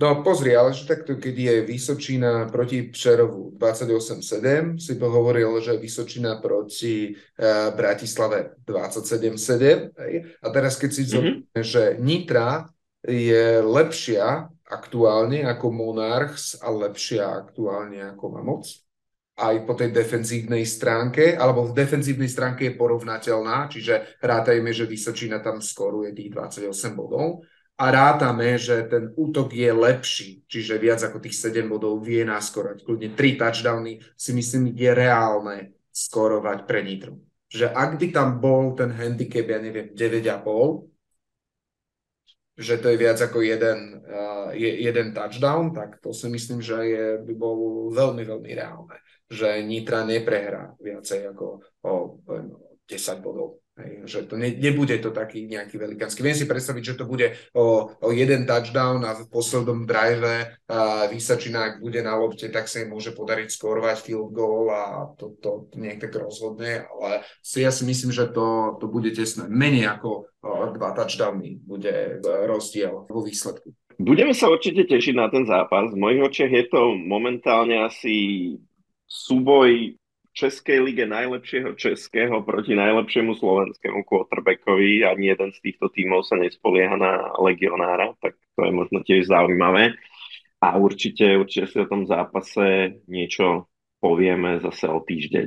No 0.03 0.23
pozri, 0.27 0.57
ale 0.57 0.75
že 0.75 0.89
takto, 0.89 1.15
keď 1.17 1.35
je 1.39 1.55
Vysočina 1.63 2.51
proti 2.51 2.91
Přerovu 2.91 3.55
28-7, 3.55 4.79
si 4.79 4.99
to 4.99 5.07
hovoril, 5.07 5.61
že 5.63 5.79
Vysočina 5.79 6.43
proti 6.43 7.15
uh, 7.15 7.71
Bratislave 7.77 8.59
27-7. 8.67 9.95
A 10.43 10.47
teraz 10.51 10.75
keď 10.75 10.91
si 10.91 11.03
mm-hmm. 11.07 11.63
že 11.63 11.83
Nitra 12.03 12.67
je 13.03 13.63
lepšia 13.63 14.47
aktuálne 14.73 15.45
ako 15.45 15.67
Monarchs 15.69 16.57
a 16.59 16.71
lepšia 16.73 17.29
aktuálne 17.29 18.01
ako 18.15 18.25
Mamoc, 18.33 18.65
aj 19.33 19.65
po 19.65 19.73
tej 19.73 19.91
defenzívnej 19.91 20.63
stránke, 20.69 21.35
alebo 21.35 21.67
v 21.67 21.77
defenzívnej 21.77 22.29
stránke 22.29 22.69
je 22.69 22.79
porovnateľná, 22.79 23.67
čiže 23.73 24.21
rátajme, 24.21 24.71
že 24.71 24.85
Vysočina 24.85 25.41
tam 25.41 25.65
skoruje 25.65 26.13
tých 26.13 26.31
28 26.37 26.93
bodov 26.93 27.43
a 27.83 27.91
rátame, 27.91 28.55
že 28.63 28.87
ten 28.87 29.11
útok 29.19 29.51
je 29.51 29.67
lepší, 29.75 30.47
čiže 30.47 30.79
viac 30.79 31.03
ako 31.03 31.19
tých 31.19 31.35
7 31.35 31.67
bodov 31.67 31.99
vie 31.99 32.23
naskorať. 32.23 32.87
Kľudne 32.87 33.11
3 33.19 33.43
touchdowny 33.43 33.99
si 34.15 34.31
myslím 34.31 34.71
je 34.71 34.91
reálne 34.95 35.75
skorovať 35.91 36.63
pre 36.63 36.87
Nitru. 36.87 37.19
Že 37.51 37.75
ak 37.75 37.99
by 37.99 38.07
tam 38.15 38.39
bol 38.39 38.79
ten 38.79 38.95
handicap, 38.95 39.51
ja 39.51 39.59
neviem, 39.59 39.91
9,5, 39.99 40.87
že 42.55 42.79
to 42.79 42.87
je 42.95 42.97
viac 43.03 43.19
ako 43.19 43.43
jeden, 43.43 43.99
uh, 44.07 44.55
jeden 44.55 45.11
touchdown, 45.11 45.75
tak 45.75 45.99
to 45.99 46.15
si 46.15 46.31
myslím, 46.31 46.63
že 46.63 46.77
je, 46.87 47.07
by 47.19 47.35
bolo 47.35 47.91
veľmi, 47.91 48.23
veľmi 48.23 48.51
reálne. 48.55 49.03
Že 49.27 49.67
Nitra 49.67 50.07
neprehrá 50.07 50.71
viacej 50.79 51.35
ako 51.35 51.47
o, 51.83 51.93
o 52.23 52.35
10 52.87 53.25
bodov. 53.25 53.62
Že 53.81 54.29
to 54.29 54.35
ne, 54.37 54.53
nebude 54.53 54.93
to 55.01 55.17
taký 55.17 55.49
nejaký 55.49 55.81
velikánsky. 55.81 56.21
Viem 56.21 56.37
si 56.37 56.45
predstaviť, 56.45 56.93
že 56.93 56.99
to 57.01 57.09
bude 57.09 57.33
o, 57.57 57.89
o 57.89 58.09
jeden 58.13 58.45
touchdown 58.45 59.01
a 59.01 59.17
v 59.17 59.25
poslednom 59.33 59.89
drive 59.89 60.61
a 60.69 61.09
Vysačina, 61.09 61.73
ak 61.73 61.75
bude 61.81 62.05
na 62.05 62.13
lopte, 62.21 62.53
tak 62.53 62.69
sa 62.69 62.85
im 62.85 62.93
môže 62.93 63.17
podariť 63.17 63.49
skorovať 63.49 63.97
field 64.05 64.37
goal 64.37 64.69
a 64.69 65.09
to, 65.17 65.41
to, 65.41 65.73
to 65.73 65.81
nejak 65.81 66.05
tak 66.05 66.21
rozhodne, 66.21 66.85
ale 66.85 67.25
si, 67.41 67.65
ja 67.65 67.73
si 67.73 67.89
myslím, 67.89 68.13
že 68.13 68.29
to, 68.29 68.77
to 68.77 68.93
bude 68.93 69.09
tesné. 69.17 69.49
Menej 69.49 69.89
ako 69.89 70.29
o, 70.45 70.69
dva 70.77 70.93
touchdowny 70.93 71.57
bude 71.57 72.21
rozdiel 72.21 73.09
vo 73.09 73.21
výsledku. 73.25 73.73
Budeme 73.97 74.37
sa 74.37 74.53
určite 74.53 74.85
tešiť 74.85 75.15
na 75.17 75.33
ten 75.33 75.49
zápas. 75.49 75.89
V 75.89 75.97
mojich 75.97 76.21
očiach 76.21 76.53
je 76.53 76.65
to 76.69 76.93
momentálne 76.93 77.89
asi 77.89 78.15
súboj 79.09 79.97
Českej 80.33 80.81
lige 80.81 81.05
najlepšieho 81.05 81.77
českého 81.77 82.41
proti 82.41 82.73
najlepšiemu 82.73 83.37
slovenskému 83.37 84.01
quarterbackovi. 84.09 85.05
Ani 85.05 85.29
jeden 85.29 85.53
z 85.53 85.59
týchto 85.61 85.93
tímov 85.93 86.25
sa 86.25 86.41
nespolieha 86.41 86.97
na 86.97 87.37
legionára, 87.37 88.17
tak 88.19 88.41
to 88.57 88.65
je 88.65 88.73
možno 88.73 89.05
tiež 89.05 89.29
zaujímavé. 89.29 89.93
A 90.63 90.79
určite, 90.81 91.37
určite 91.37 91.67
si 91.69 91.77
o 91.83 91.91
tom 91.91 92.09
zápase 92.09 92.97
niečo 93.11 93.69
povieme 94.01 94.63
zase 94.63 94.89
o 94.89 95.05
týždeň. 95.05 95.47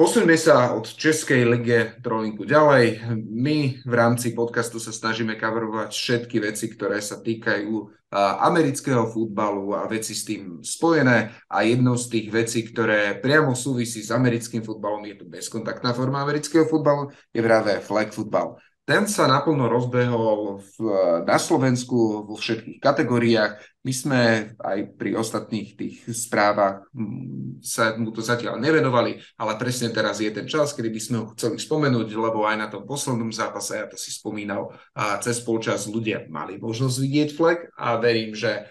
Posuňme 0.00 0.32
sa 0.32 0.72
od 0.72 0.88
Českej 0.96 1.44
lige 1.44 2.00
trolinku 2.00 2.48
ďalej. 2.48 3.04
My 3.20 3.84
v 3.84 3.92
rámci 3.92 4.32
podcastu 4.32 4.80
sa 4.80 4.96
snažíme 4.96 5.36
coverovať 5.36 5.92
všetky 5.92 6.40
veci, 6.40 6.72
ktoré 6.72 7.04
sa 7.04 7.20
týkajú 7.20 8.00
amerického 8.40 9.04
futbalu 9.12 9.76
a 9.76 9.84
veci 9.84 10.16
s 10.16 10.24
tým 10.24 10.64
spojené. 10.64 11.36
A 11.52 11.68
jednou 11.68 12.00
z 12.00 12.16
tých 12.16 12.32
vecí, 12.32 12.64
ktoré 12.64 13.20
priamo 13.20 13.52
súvisí 13.52 14.00
s 14.00 14.08
americkým 14.08 14.64
futbalom, 14.64 15.04
je 15.04 15.20
to 15.20 15.28
bezkontaktná 15.28 15.92
forma 15.92 16.24
amerického 16.24 16.64
futbalu, 16.64 17.12
je 17.36 17.44
práve 17.44 17.76
flag 17.84 18.08
football. 18.08 18.56
Ten 18.90 19.06
sa 19.06 19.30
naplno 19.30 19.70
rozbehol 19.70 20.58
v, 20.58 20.76
na 21.22 21.38
Slovensku 21.38 22.26
vo 22.26 22.34
všetkých 22.34 22.82
kategóriách. 22.82 23.86
My 23.86 23.92
sme 23.94 24.20
aj 24.58 24.98
pri 24.98 25.14
ostatných 25.14 25.78
tých 25.78 26.10
správach 26.10 26.90
mm, 26.90 27.62
sa 27.62 27.94
mu 27.94 28.10
to 28.10 28.18
zatiaľ 28.18 28.58
nevenovali, 28.58 29.22
ale 29.38 29.54
presne 29.62 29.94
teraz 29.94 30.18
je 30.18 30.34
ten 30.34 30.50
čas, 30.50 30.74
kedy 30.74 30.90
by 30.90 31.00
sme 31.06 31.16
ho 31.22 31.30
chceli 31.38 31.62
spomenúť, 31.62 32.18
lebo 32.18 32.42
aj 32.42 32.56
na 32.58 32.66
tom 32.66 32.82
poslednom 32.82 33.30
zápase, 33.30 33.78
ja 33.78 33.86
to 33.86 33.94
si 33.94 34.10
spomínal, 34.10 34.74
a 34.98 35.22
cez 35.22 35.38
polčas 35.38 35.86
ľudia 35.86 36.26
mali 36.26 36.58
možnosť 36.58 36.96
vidieť 36.98 37.28
flag 37.38 37.70
a 37.78 37.94
verím, 37.94 38.34
že 38.34 38.66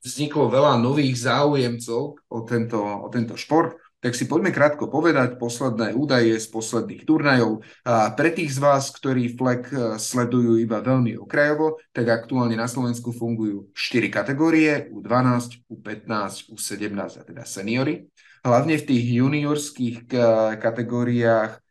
vzniklo 0.00 0.48
veľa 0.48 0.80
nových 0.80 1.28
záujemcov 1.28 2.02
o 2.24 2.38
tento, 2.48 2.80
o 2.80 3.08
tento 3.12 3.36
šport 3.36 3.83
tak 4.04 4.12
si 4.12 4.28
poďme 4.28 4.52
krátko 4.52 4.92
povedať 4.92 5.40
posledné 5.40 5.96
údaje 5.96 6.36
z 6.36 6.44
posledných 6.52 7.08
turnajov. 7.08 7.64
A 7.88 8.12
pre 8.12 8.28
tých 8.36 8.52
z 8.52 8.60
vás, 8.60 8.92
ktorí 8.92 9.32
FLEG 9.32 9.62
e, 9.72 9.76
sledujú 9.96 10.60
iba 10.60 10.84
veľmi 10.84 11.16
okrajovo, 11.16 11.80
tak 11.96 12.12
aktuálne 12.12 12.52
na 12.52 12.68
Slovensku 12.68 13.16
fungujú 13.16 13.72
4 13.72 14.12
kategórie, 14.12 14.92
U12, 14.92 15.64
U15, 15.72 16.52
U17 16.52 17.00
a 17.00 17.22
teda 17.24 17.48
seniory. 17.48 18.04
Hlavne 18.44 18.76
v 18.76 18.84
tých 18.84 19.04
juniorských 19.24 20.12
e, 20.12 20.16
kategóriách 20.60 21.64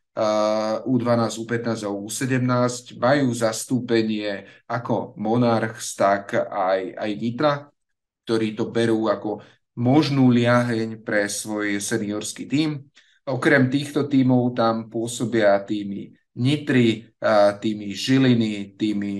U12, 0.85 1.41
U15 1.41 1.85
a 1.85 1.89
U17 1.89 3.01
majú 3.01 3.33
zastúpenie 3.33 4.45
ako 4.69 5.17
Monarchs, 5.17 5.97
tak 5.97 6.37
aj, 6.37 6.93
aj 6.93 7.11
Nitra, 7.17 7.53
ktorí 8.21 8.53
to 8.53 8.69
berú 8.69 9.09
ako 9.09 9.41
možnú 9.77 10.29
liaheň 10.29 11.01
pre 11.01 11.25
svoj 11.25 11.81
seniorský 11.81 12.45
tím. 12.45 12.89
Okrem 13.23 13.71
týchto 13.71 14.05
tímov 14.11 14.53
tam 14.53 14.91
pôsobia 14.91 15.55
týmy 15.63 16.11
Nitry, 16.33 17.13
týmy 17.61 17.87
Žiliny, 17.93 18.75
týmy 18.75 19.13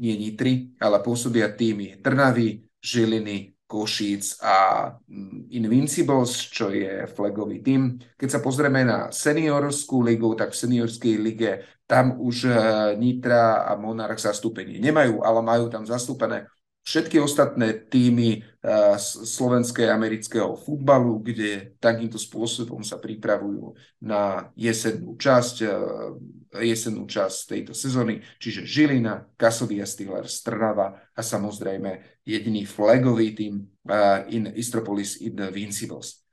nie 0.00 0.14
Nitry, 0.18 0.74
ale 0.80 1.02
pôsobia 1.04 1.52
týmy 1.52 2.00
Trnavy, 2.00 2.62
Žiliny, 2.80 3.54
Košíc 3.64 4.38
a 4.44 4.86
mm, 5.08 5.50
Invincibles, 5.56 6.36
čo 6.52 6.70
je 6.70 7.08
flagový 7.10 7.64
tým. 7.64 7.96
Keď 8.14 8.28
sa 8.28 8.40
pozrieme 8.44 8.84
na 8.84 9.08
seniorskú 9.08 10.04
ligu, 10.04 10.36
tak 10.36 10.52
v 10.52 10.60
seniorskej 10.62 11.14
lige 11.18 11.52
tam 11.88 12.20
už 12.20 12.44
e, 12.44 12.52
Nitra 13.00 13.64
a 13.64 13.74
Monarch 13.74 14.20
zastúpenie 14.20 14.78
nemajú, 14.78 15.24
ale 15.24 15.40
majú 15.40 15.72
tam 15.72 15.82
zastúpené 15.88 16.46
všetky 16.84 17.16
ostatné 17.20 17.88
týmy 17.88 18.40
uh, 18.40 18.96
slovenskej 19.00 19.88
amerického 19.88 20.52
futbalu, 20.56 21.20
kde 21.24 21.76
takýmto 21.80 22.20
spôsobom 22.20 22.84
sa 22.84 23.00
pripravujú 23.00 23.72
na 24.04 24.52
jesennú 24.54 25.16
časť, 25.16 25.56
uh, 25.64 26.14
jesennú 26.60 27.08
časť 27.08 27.38
tejto 27.48 27.72
sezóny, 27.72 28.20
čiže 28.36 28.68
Žilina, 28.68 29.24
Kasovia 29.34 29.88
Steelers, 29.88 30.44
Trnava 30.44 31.00
a 31.16 31.20
samozrejme 31.24 32.22
jediný 32.22 32.68
flagový 32.68 33.32
tým 33.32 33.64
uh, 33.88 34.24
in 34.28 34.52
Istropolis 34.52 35.20
in 35.24 35.40
Vincibles. 35.50 36.23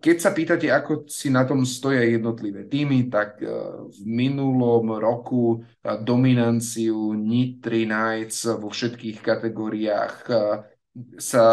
Keď 0.00 0.16
sa 0.16 0.32
pýtate, 0.32 0.72
ako 0.72 1.04
si 1.04 1.28
na 1.28 1.44
tom 1.44 1.68
stoja 1.68 2.00
jednotlivé 2.00 2.64
týmy, 2.64 3.12
tak 3.12 3.44
e, 3.44 3.48
v 3.92 4.00
minulom 4.08 4.96
roku 4.96 5.60
e, 5.60 6.00
dominanciu 6.00 7.12
Nitri 7.12 7.84
Knights 7.84 8.48
vo 8.56 8.72
všetkých 8.72 9.20
kategóriách 9.20 10.16
e, 10.32 10.34
sa 11.20 11.44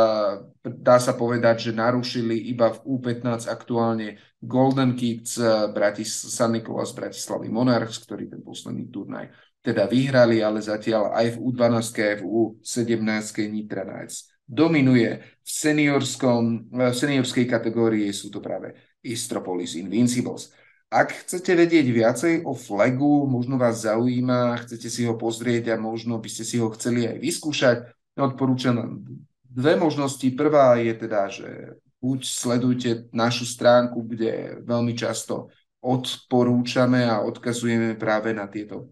dá 0.63 1.03
sa 1.03 1.19
povedať, 1.19 1.67
že 1.67 1.71
narušili 1.75 2.47
iba 2.47 2.71
v 2.71 2.79
U15 2.95 3.51
aktuálne 3.51 4.23
Golden 4.39 4.95
Kids 4.95 5.41
Bratis, 5.73 6.13
San 6.31 6.55
Nicolas 6.55 6.93
Bratislavy 6.95 7.49
Monarchs, 7.51 8.05
ktorý 8.05 8.29
ten 8.31 8.39
posledný 8.39 8.87
turnaj 8.87 9.33
teda 9.61 9.89
vyhrali, 9.89 10.45
ale 10.45 10.61
zatiaľ 10.61 11.13
aj 11.17 11.37
v 11.37 11.41
U12 11.41 11.75
aj 11.83 12.15
v 12.21 12.23
U17 12.23 13.49
Nitra 13.49 13.83
Knights 13.83 14.30
dominuje 14.51 15.23
v, 15.23 15.47
seniorskom, 15.47 16.67
v 16.67 16.91
seniorskej 16.91 17.47
kategórii, 17.47 18.11
sú 18.11 18.27
to 18.27 18.43
práve 18.43 18.75
Istropolis 18.99 19.79
Invincibles. 19.79 20.51
Ak 20.91 21.15
chcete 21.23 21.55
vedieť 21.55 21.87
viacej 21.87 22.33
o 22.43 22.51
flagu, 22.51 23.23
možno 23.23 23.55
vás 23.55 23.87
zaujíma, 23.87 24.59
chcete 24.67 24.91
si 24.91 25.07
ho 25.07 25.15
pozrieť 25.15 25.71
a 25.71 25.75
možno 25.79 26.19
by 26.19 26.27
ste 26.27 26.43
si 26.43 26.59
ho 26.59 26.67
chceli 26.75 27.07
aj 27.07 27.15
vyskúšať, 27.23 27.77
odporúčam 28.19 28.99
dve 29.47 29.79
možnosti. 29.79 30.27
Prvá 30.35 30.75
je 30.83 30.93
teda, 30.99 31.31
že 31.31 31.79
buď 32.03 32.19
sledujte 32.27 32.89
našu 33.15 33.47
stránku, 33.47 34.03
kde 34.03 34.59
veľmi 34.67 34.91
často 34.91 35.47
odporúčame 35.79 37.07
a 37.07 37.23
odkazujeme 37.23 37.95
práve 37.95 38.35
na 38.35 38.51
tieto 38.51 38.91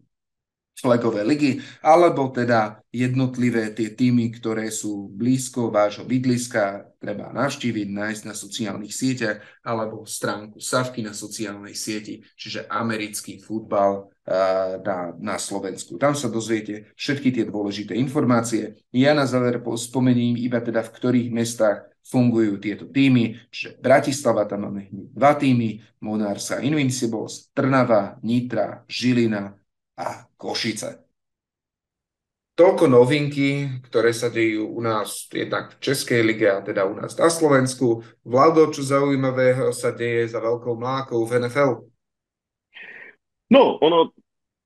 flagové 0.80 1.28
ligy, 1.28 1.60
alebo 1.84 2.32
teda 2.32 2.80
jednotlivé 2.90 3.70
tie 3.76 3.94
týmy, 3.94 4.32
ktoré 4.34 4.72
sú 4.72 5.12
blízko 5.14 5.70
vášho 5.70 6.08
bydliska, 6.08 6.96
treba 6.98 7.30
navštíviť, 7.36 7.88
nájsť 7.92 8.22
na 8.26 8.36
sociálnych 8.36 8.96
sieťach, 8.96 9.44
alebo 9.62 10.08
stránku 10.08 10.58
Savky 10.58 11.04
na 11.04 11.14
sociálnej 11.14 11.76
sieti, 11.78 12.24
čiže 12.40 12.66
americký 12.72 13.38
futbal 13.38 14.10
na, 14.82 15.14
na 15.18 15.36
Slovensku. 15.42 15.98
Tam 15.98 16.14
sa 16.14 16.30
dozviete 16.30 16.94
všetky 16.94 17.34
tie 17.34 17.46
dôležité 17.50 17.98
informácie. 17.98 18.78
Ja 18.94 19.18
na 19.18 19.26
záver 19.26 19.62
spomením 19.78 20.38
iba 20.38 20.62
teda, 20.62 20.86
v 20.86 20.94
ktorých 20.94 21.30
mestách 21.34 21.90
fungujú 22.10 22.58
tieto 22.58 22.90
týmy, 22.90 23.38
čiže 23.54 23.78
Bratislava, 23.78 24.50
tam 24.50 24.66
máme 24.66 24.90
dva 25.14 25.38
týmy, 25.38 25.82
Monarsa 26.02 26.58
Invincibles, 26.62 27.54
Trnava, 27.54 28.18
Nitra, 28.26 28.82
Žilina, 28.90 29.54
a 30.00 30.24
Košice. 30.39 31.04
Toľko 32.56 32.91
novinky, 32.91 33.80
ktoré 33.88 34.12
sa 34.12 34.28
dejú 34.28 34.68
u 34.68 34.84
nás 34.84 35.32
jednak 35.32 35.80
v 35.80 35.80
Českej 35.80 36.24
lige 36.28 36.47
a 36.47 36.60
teda 36.60 36.84
u 36.88 36.95
nás 36.95 37.16
na 37.16 37.32
Slovensku. 37.32 38.04
Vlado, 38.24 38.68
čo 38.68 38.84
zaujímavého 38.84 39.72
sa 39.72 39.95
deje 39.95 40.28
za 40.28 40.43
veľkou 40.43 40.76
mlákou 40.76 41.24
v 41.24 41.39
NFL? 41.39 41.88
No, 43.47 43.80
ono, 43.80 44.12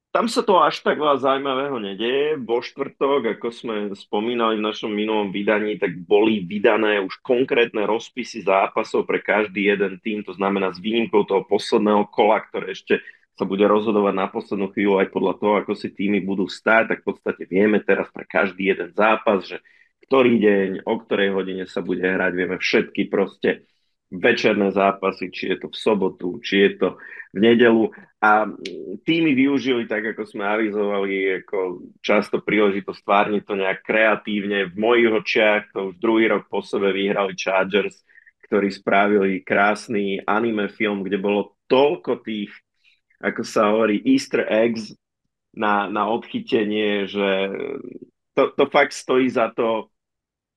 tam 0.09 0.25
sa 0.25 0.41
to 0.41 0.57
až 0.61 0.81
tak 0.81 0.97
veľa 0.97 1.21
zaujímavého 1.21 1.77
nedeje. 1.77 2.37
Vo 2.41 2.65
štvrtok, 2.65 3.37
ako 3.37 3.47
sme 3.53 3.75
spomínali 3.93 4.57
v 4.57 4.65
našom 4.65 4.89
minulom 4.89 5.29
vydaní, 5.29 5.77
tak 5.77 5.93
boli 6.05 6.41
vydané 6.41 6.97
už 6.97 7.21
konkrétne 7.21 7.85
rozpisy 7.85 8.41
zápasov 8.41 9.05
pre 9.05 9.21
každý 9.21 9.69
jeden 9.69 10.01
tým, 10.01 10.25
to 10.25 10.33
znamená 10.33 10.73
s 10.73 10.81
výnimkou 10.81 11.29
toho 11.29 11.45
posledného 11.45 12.09
kola, 12.09 12.41
ktoré 12.41 12.73
ešte 12.73 13.05
sa 13.33 13.49
bude 13.49 13.65
rozhodovať 13.65 14.13
na 14.13 14.27
poslednú 14.29 14.69
chvíľu 14.69 15.01
aj 15.01 15.07
podľa 15.09 15.33
toho, 15.41 15.53
ako 15.57 15.73
si 15.73 15.89
týmy 15.89 16.21
budú 16.21 16.45
stáť, 16.45 16.93
tak 16.93 16.97
v 17.01 17.07
podstate 17.13 17.43
vieme 17.49 17.81
teraz 17.81 18.05
pre 18.13 18.29
každý 18.29 18.73
jeden 18.73 18.93
zápas, 18.93 19.49
že 19.49 19.57
ktorý 20.05 20.37
deň, 20.37 20.69
o 20.85 20.93
ktorej 21.01 21.33
hodine 21.33 21.65
sa 21.65 21.81
bude 21.81 22.05
hrať, 22.05 22.31
vieme 22.37 22.57
všetky 22.61 23.09
proste 23.09 23.65
večerné 24.13 24.69
zápasy, 24.69 25.33
či 25.33 25.49
je 25.49 25.65
to 25.65 25.67
v 25.73 25.79
sobotu, 25.79 26.37
či 26.45 26.69
je 26.69 26.71
to 26.77 26.89
v 27.33 27.37
nedelu. 27.41 27.89
A 28.21 28.45
týmy 29.01 29.33
využili, 29.33 29.89
tak 29.89 30.13
ako 30.13 30.29
sme 30.29 30.45
avizovali, 30.45 31.41
ako 31.41 31.89
často 32.05 32.37
príležitosť 32.45 32.99
stvárniť 33.01 33.41
to 33.41 33.53
nejak 33.57 33.81
kreatívne. 33.81 34.69
V 34.69 34.75
mojich 34.77 35.09
očiach 35.09 35.73
to 35.73 35.89
už 35.91 35.97
druhý 35.97 36.29
rok 36.29 36.45
po 36.45 36.61
sebe 36.61 36.93
vyhrali 36.93 37.33
Chargers, 37.33 38.05
ktorí 38.45 38.69
spravili 38.69 39.41
krásny 39.41 40.21
anime 40.21 40.69
film, 40.69 41.01
kde 41.01 41.17
bolo 41.17 41.57
toľko 41.65 42.21
tých 42.21 42.53
ako 43.23 43.41
sa 43.47 43.71
hovorí, 43.71 44.03
easter 44.03 44.43
eggs 44.51 44.91
na, 45.55 45.87
na 45.87 46.11
odchytenie, 46.11 47.07
že 47.07 47.29
to, 48.35 48.51
to 48.51 48.67
fakt 48.67 48.91
stojí 48.91 49.31
za 49.31 49.47
to, 49.55 49.87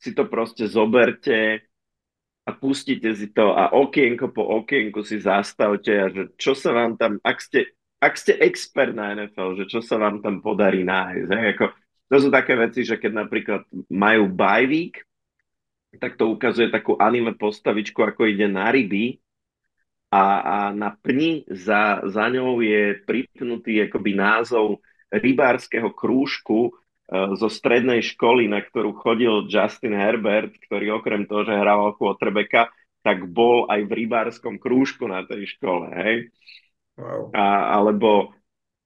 si 0.02 0.10
to 0.12 0.26
proste 0.26 0.66
zoberte 0.66 1.62
a 2.46 2.50
pustite 2.50 3.06
si 3.14 3.30
to 3.30 3.54
a 3.54 3.70
okienko 3.70 4.34
po 4.34 4.42
okienku 4.62 5.06
si 5.06 5.22
zastavte 5.22 5.92
a 5.94 6.06
že 6.10 6.22
čo 6.34 6.52
sa 6.58 6.74
vám 6.74 6.98
tam, 6.98 7.22
ak 7.22 7.38
ste, 7.38 7.70
ak 8.02 8.14
ste 8.18 8.36
expert 8.42 8.92
na 8.92 9.14
NFL, 9.14 9.62
že 9.62 9.64
čo 9.70 9.80
sa 9.80 9.96
vám 9.96 10.20
tam 10.20 10.42
podarí 10.42 10.82
nájsť. 10.82 11.28
Ako, 11.56 11.64
to 12.06 12.16
sú 12.22 12.28
také 12.30 12.54
veci, 12.54 12.86
že 12.86 12.98
keď 12.98 13.12
napríklad 13.26 13.62
majú 13.90 14.30
bye 14.30 14.66
week, 14.68 15.02
tak 15.96 16.20
to 16.20 16.28
ukazuje 16.28 16.68
takú 16.68 16.94
anime 17.00 17.32
postavičku, 17.34 17.98
ako 18.04 18.28
ide 18.28 18.46
na 18.46 18.68
ryby 18.68 19.18
a, 20.10 20.24
a 20.40 20.56
na 20.70 20.94
pni 20.94 21.44
za, 21.50 22.06
za 22.06 22.26
ňou 22.30 22.62
je 22.62 23.02
pripnutý 23.02 23.82
akoby 23.90 24.14
názov 24.14 24.80
rybárskeho 25.10 25.90
krúžku 25.94 26.70
e, 26.70 26.72
zo 27.34 27.48
strednej 27.50 28.02
školy, 28.02 28.46
na 28.46 28.62
ktorú 28.62 28.94
chodil 28.94 29.50
Justin 29.50 29.98
Herbert, 29.98 30.54
ktorý 30.62 31.02
okrem 31.02 31.26
toho, 31.26 31.42
že 31.42 31.58
hral 31.58 31.94
quarterbacka, 31.98 32.70
tak 33.02 33.26
bol 33.30 33.66
aj 33.70 33.86
v 33.86 33.92
rybárskom 34.06 34.58
krúžku 34.58 35.06
na 35.06 35.26
tej 35.26 35.46
škole. 35.58 35.90
Hej? 35.94 36.16
Wow. 36.98 37.30
A, 37.34 37.76
alebo 37.78 38.34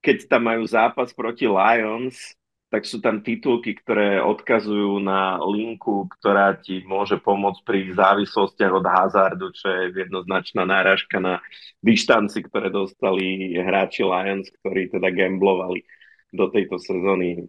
keď 0.01 0.25
tam 0.25 0.49
majú 0.49 0.65
zápas 0.65 1.13
proti 1.13 1.45
Lions, 1.45 2.33
tak 2.71 2.87
sú 2.87 3.03
tam 3.03 3.19
titulky, 3.19 3.75
ktoré 3.75 4.23
odkazujú 4.23 5.03
na 5.03 5.35
linku, 5.43 6.07
ktorá 6.07 6.55
ti 6.55 6.79
môže 6.87 7.19
pomôcť 7.19 7.67
pri 7.67 7.91
závislostiach 7.91 8.71
od 8.71 8.85
hazardu, 8.87 9.51
čo 9.51 9.67
je 9.67 10.07
jednoznačná 10.07 10.63
náražka 10.63 11.19
na 11.19 11.43
vyštanci, 11.83 12.47
ktoré 12.47 12.71
dostali 12.71 13.51
hráči 13.59 14.07
Lions, 14.07 14.47
ktorí 14.63 14.87
teda 14.87 15.11
gamblovali 15.11 15.83
do 16.31 16.47
tejto 16.47 16.79
sezóny. 16.79 17.43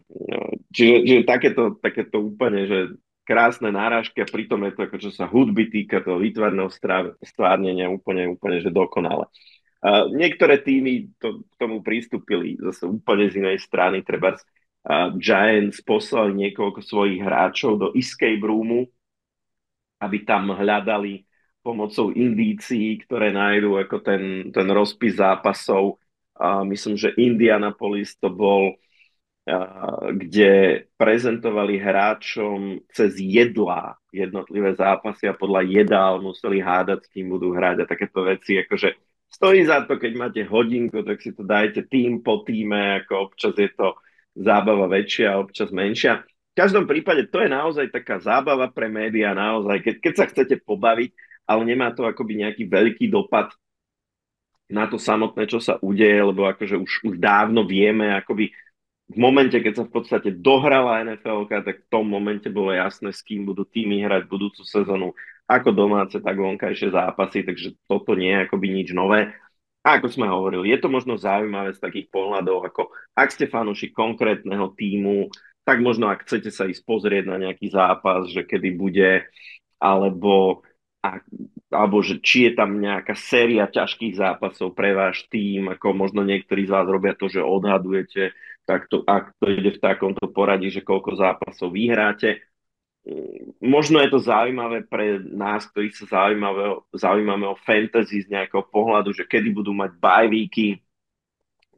Čiže, 0.74 0.96
čiže 1.06 1.22
takéto, 1.22 1.78
takéto 1.78 2.18
úplne, 2.18 2.66
že 2.66 2.78
krásne 3.22 3.70
náražky 3.70 4.26
a 4.26 4.26
pritom 4.26 4.66
je 4.66 4.74
to, 4.74 4.80
ako 4.90 4.96
čo 4.98 5.10
sa 5.14 5.30
hudby 5.30 5.70
týka, 5.70 6.02
toho 6.02 6.18
výtvarného 6.18 6.66
stvárnenia 7.22 7.86
úplne, 7.86 8.34
úplne, 8.34 8.58
že 8.58 8.74
dokonale. 8.74 9.30
Uh, 9.82 10.10
niektoré 10.14 10.58
týmy 10.58 11.14
to, 11.22 11.46
k 11.46 11.54
tomu 11.58 11.82
pristúpili 11.82 12.58
zase 12.58 12.86
úplne 12.86 13.30
z 13.30 13.38
inej 13.38 13.62
strany, 13.62 14.02
treba 14.02 14.34
Giants 15.18 15.78
poslali 15.86 16.34
niekoľko 16.34 16.82
svojich 16.82 17.22
hráčov 17.22 17.78
do 17.78 17.88
escape 17.94 18.42
roomu, 18.42 18.90
aby 20.02 20.26
tam 20.26 20.50
hľadali 20.50 21.22
pomocou 21.62 22.10
indícií, 22.10 22.98
ktoré 23.06 23.30
nájdú 23.30 23.78
ako 23.78 24.02
ten, 24.02 24.50
ten 24.50 24.66
rozpis 24.66 25.22
zápasov. 25.22 26.02
A 26.34 26.66
myslím, 26.66 26.98
že 26.98 27.14
Indianapolis 27.14 28.18
to 28.18 28.26
bol, 28.26 28.74
a, 29.46 29.56
kde 30.10 30.82
prezentovali 30.98 31.78
hráčom 31.78 32.82
cez 32.90 33.14
jedlá 33.22 33.94
jednotlivé 34.10 34.74
zápasy 34.74 35.30
a 35.30 35.38
podľa 35.38 35.62
jedál 35.70 36.18
museli 36.18 36.58
hádať, 36.58 37.06
s 37.06 37.08
kým 37.14 37.30
budú 37.30 37.54
hrať 37.54 37.86
a 37.86 37.88
takéto 37.88 38.26
veci. 38.26 38.58
Akože 38.58 38.98
stojí 39.30 39.62
za 39.62 39.86
to, 39.86 40.02
keď 40.02 40.12
máte 40.18 40.42
hodinku, 40.42 41.06
tak 41.06 41.22
si 41.22 41.30
to 41.30 41.46
dajte 41.46 41.86
tým 41.86 42.26
po 42.26 42.42
týme, 42.42 43.06
ako 43.06 43.30
občas 43.30 43.54
je 43.54 43.70
to 43.70 43.94
zábava 44.36 44.88
väčšia, 44.88 45.38
občas 45.38 45.68
menšia. 45.70 46.24
V 46.52 46.60
každom 46.60 46.84
prípade 46.84 47.32
to 47.32 47.40
je 47.40 47.48
naozaj 47.48 47.88
taká 47.88 48.20
zábava 48.20 48.68
pre 48.68 48.88
médiá, 48.88 49.32
naozaj, 49.32 49.80
keď, 49.80 49.94
keď 50.04 50.14
sa 50.16 50.26
chcete 50.28 50.60
pobaviť, 50.64 51.10
ale 51.48 51.62
nemá 51.64 51.92
to 51.96 52.04
akoby 52.04 52.44
nejaký 52.44 52.68
veľký 52.68 53.08
dopad 53.08 53.52
na 54.72 54.88
to 54.88 54.96
samotné, 54.96 55.44
čo 55.48 55.60
sa 55.60 55.76
udeje, 55.80 56.20
lebo 56.20 56.48
akože 56.48 56.76
už, 56.80 56.92
už 57.12 57.14
dávno 57.20 57.64
vieme, 57.68 58.12
akoby 58.12 58.52
v 59.12 59.16
momente, 59.20 59.52
keď 59.60 59.72
sa 59.76 59.84
v 59.84 59.92
podstate 59.92 60.28
dohrala 60.32 61.04
NFL, 61.04 61.44
tak 61.50 61.84
v 61.84 61.88
tom 61.92 62.08
momente 62.08 62.48
bolo 62.48 62.72
jasné, 62.72 63.12
s 63.12 63.20
kým 63.20 63.44
budú 63.44 63.68
týmy 63.68 64.08
hrať 64.08 64.24
budúcu 64.24 64.64
sezónu, 64.64 65.12
ako 65.44 65.68
domáce, 65.76 66.16
tak 66.16 66.36
vonkajšie 66.40 66.96
zápasy, 66.96 67.44
takže 67.44 67.76
toto 67.84 68.16
nie 68.16 68.32
je 68.32 68.42
akoby 68.48 68.66
nič 68.72 68.88
nové. 68.96 69.36
A 69.82 69.98
ako 69.98 70.06
sme 70.14 70.30
hovorili, 70.30 70.70
je 70.70 70.78
to 70.78 70.86
možno 70.86 71.18
zaujímavé 71.18 71.74
z 71.74 71.82
takých 71.82 72.06
pohľadov, 72.14 72.62
ako 72.70 72.94
ak 73.18 73.28
ste 73.34 73.50
fanúšik 73.50 73.90
konkrétneho 73.90 74.70
týmu, 74.78 75.26
tak 75.66 75.82
možno 75.82 76.06
ak 76.06 76.22
chcete 76.22 76.54
sa 76.54 76.70
ísť 76.70 76.82
pozrieť 76.86 77.24
na 77.26 77.38
nejaký 77.42 77.66
zápas, 77.70 78.30
že 78.30 78.46
kedy 78.46 78.78
bude, 78.78 79.26
alebo, 79.82 80.62
a, 81.02 81.18
alebo 81.74 81.98
že 81.98 82.22
či 82.22 82.50
je 82.50 82.52
tam 82.54 82.78
nejaká 82.78 83.18
séria 83.18 83.66
ťažkých 83.66 84.14
zápasov 84.14 84.74
pre 84.78 84.94
váš 84.94 85.26
tým, 85.26 85.74
ako 85.74 85.94
možno 85.98 86.22
niektorí 86.22 86.62
z 86.62 86.74
vás 86.78 86.86
robia 86.86 87.18
to, 87.18 87.26
že 87.26 87.42
odhadujete, 87.42 88.30
tak 88.62 88.86
to, 88.86 89.02
ak 89.02 89.34
to 89.42 89.50
ide 89.50 89.74
v 89.74 89.82
takomto 89.82 90.30
poradí, 90.30 90.70
že 90.70 90.86
koľko 90.86 91.18
zápasov 91.18 91.74
vyhráte, 91.74 92.38
možno 93.58 93.98
je 93.98 94.08
to 94.10 94.22
zaujímavé 94.22 94.86
pre 94.86 95.18
nás, 95.18 95.66
ktorí 95.66 95.90
sa 95.90 96.06
zaujímavé, 96.06 96.78
zaujímame 96.94 97.50
o 97.50 97.58
fantasy 97.58 98.22
z 98.22 98.30
nejakého 98.30 98.62
pohľadu, 98.70 99.10
že 99.10 99.26
kedy 99.26 99.50
budú 99.50 99.74
mať 99.74 99.98
bajvíky, 99.98 100.78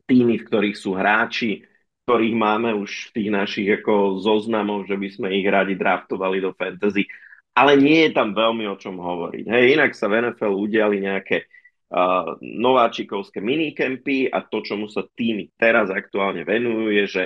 týmy, 0.05 0.37
v 0.41 0.47
ktorých 0.47 0.77
sú 0.77 0.93
hráči, 0.93 1.65
ktorých 2.05 2.37
máme 2.37 2.77
už 2.77 3.09
v 3.09 3.13
tých 3.17 3.31
našich 3.33 3.69
ako 3.81 4.21
zoznamov, 4.21 4.85
že 4.85 5.01
by 5.01 5.09
sme 5.09 5.29
ich 5.33 5.47
radi 5.49 5.73
draftovali 5.81 6.45
do 6.45 6.53
fantasy. 6.53 7.09
Ale 7.57 7.81
nie 7.81 8.11
je 8.11 8.13
tam 8.13 8.37
veľmi 8.37 8.69
o 8.69 8.77
čom 8.77 9.01
hovoriť. 9.01 9.45
Hej, 9.49 9.65
inak 9.81 9.97
sa 9.97 10.11
v 10.11 10.29
NFL 10.29 10.53
udiali 10.53 11.01
nejaké 11.01 11.47
uh, 11.47 12.37
nováčikovské 12.43 13.41
minikempy 13.41 14.29
a 14.29 14.45
to, 14.45 14.61
čomu 14.61 14.91
sa 14.91 15.07
týmy 15.07 15.55
teraz 15.57 15.89
aktuálne 15.89 16.45
venujú, 16.45 16.93
je, 16.93 17.05
že 17.09 17.23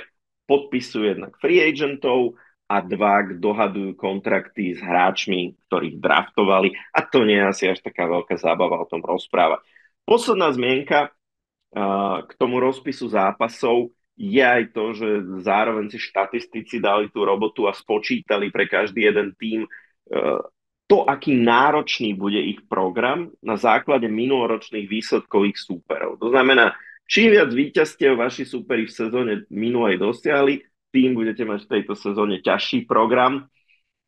podpisujú 0.47 1.17
jednak 1.17 1.35
free 1.41 1.59
agentov, 1.59 2.39
a 2.69 2.85
dva 2.85 3.25
dohadujú 3.25 3.97
kontrakty 3.97 4.77
s 4.77 4.79
hráčmi, 4.85 5.57
ktorých 5.65 5.97
draftovali 5.97 6.77
a 6.93 7.01
to 7.01 7.25
nie 7.25 7.41
je 7.41 7.49
asi 7.49 7.63
až 7.73 7.81
taká 7.81 8.05
veľká 8.05 8.37
zábava 8.37 8.77
o 8.77 8.85
tom 8.85 9.01
rozprávať. 9.01 9.65
Posledná 10.05 10.53
zmienka 10.53 11.09
uh, 11.09 12.21
k 12.29 12.31
tomu 12.37 12.61
rozpisu 12.61 13.09
zápasov 13.09 13.89
je 14.13 14.45
aj 14.45 14.69
to, 14.69 14.93
že 14.93 15.09
zároveň 15.41 15.89
si 15.89 15.97
štatistici 15.97 16.77
dali 16.77 17.09
tú 17.09 17.25
robotu 17.25 17.65
a 17.65 17.73
spočítali 17.73 18.53
pre 18.53 18.69
každý 18.69 19.09
jeden 19.09 19.33
tým 19.33 19.65
uh, 19.65 20.39
to, 20.85 21.05
aký 21.09 21.37
náročný 21.37 22.17
bude 22.17 22.37
ich 22.37 22.65
program 22.65 23.29
na 23.45 23.57
základe 23.57 24.09
minuloročných 24.09 24.89
výsledkových 24.89 25.57
súperov. 25.57 26.17
To 26.17 26.33
znamená, 26.33 26.73
čím 27.05 27.33
viac 27.33 27.53
víťazstiev 27.53 28.17
vaši 28.17 28.45
súperi 28.45 28.89
v 28.89 28.93
sezóne 28.97 29.33
minulej 29.53 30.01
dosiahli, 30.01 30.68
tým 30.89 31.17
budete 31.17 31.45
mať 31.45 31.65
v 31.65 31.71
tejto 31.77 31.93
sezóne 31.93 32.41
ťažší 32.41 32.85
program. 32.89 33.45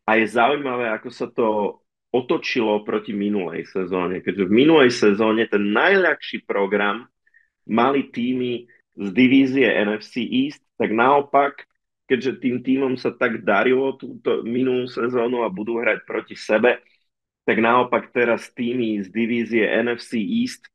A 0.05 0.17
je 0.17 0.25
zaujímavé, 0.33 0.89
ako 0.89 1.09
sa 1.13 1.29
to 1.29 1.79
otočilo 2.11 2.83
proti 2.83 3.15
minulej 3.15 3.63
sezóne. 3.69 4.19
Keďže 4.19 4.49
v 4.49 4.55
minulej 4.65 4.91
sezóne 4.91 5.47
ten 5.47 5.71
najľahší 5.71 6.43
program 6.43 7.07
mali 7.63 8.11
týmy 8.11 8.67
z 8.99 9.07
divízie 9.15 9.67
NFC 9.71 10.27
East, 10.27 10.59
tak 10.75 10.91
naopak, 10.91 11.63
keďže 12.11 12.43
tým 12.43 12.59
týmom 12.59 12.99
sa 12.99 13.15
tak 13.15 13.47
darilo 13.47 13.95
túto 13.95 14.43
minulú 14.43 14.91
sezónu 14.91 15.47
a 15.47 15.53
budú 15.53 15.79
hrať 15.79 16.03
proti 16.03 16.35
sebe, 16.35 16.83
tak 17.47 17.57
naopak 17.63 18.11
teraz 18.11 18.51
týmy 18.51 18.99
z 19.01 19.07
divízie 19.07 19.63
NFC 19.63 20.19
East 20.19 20.67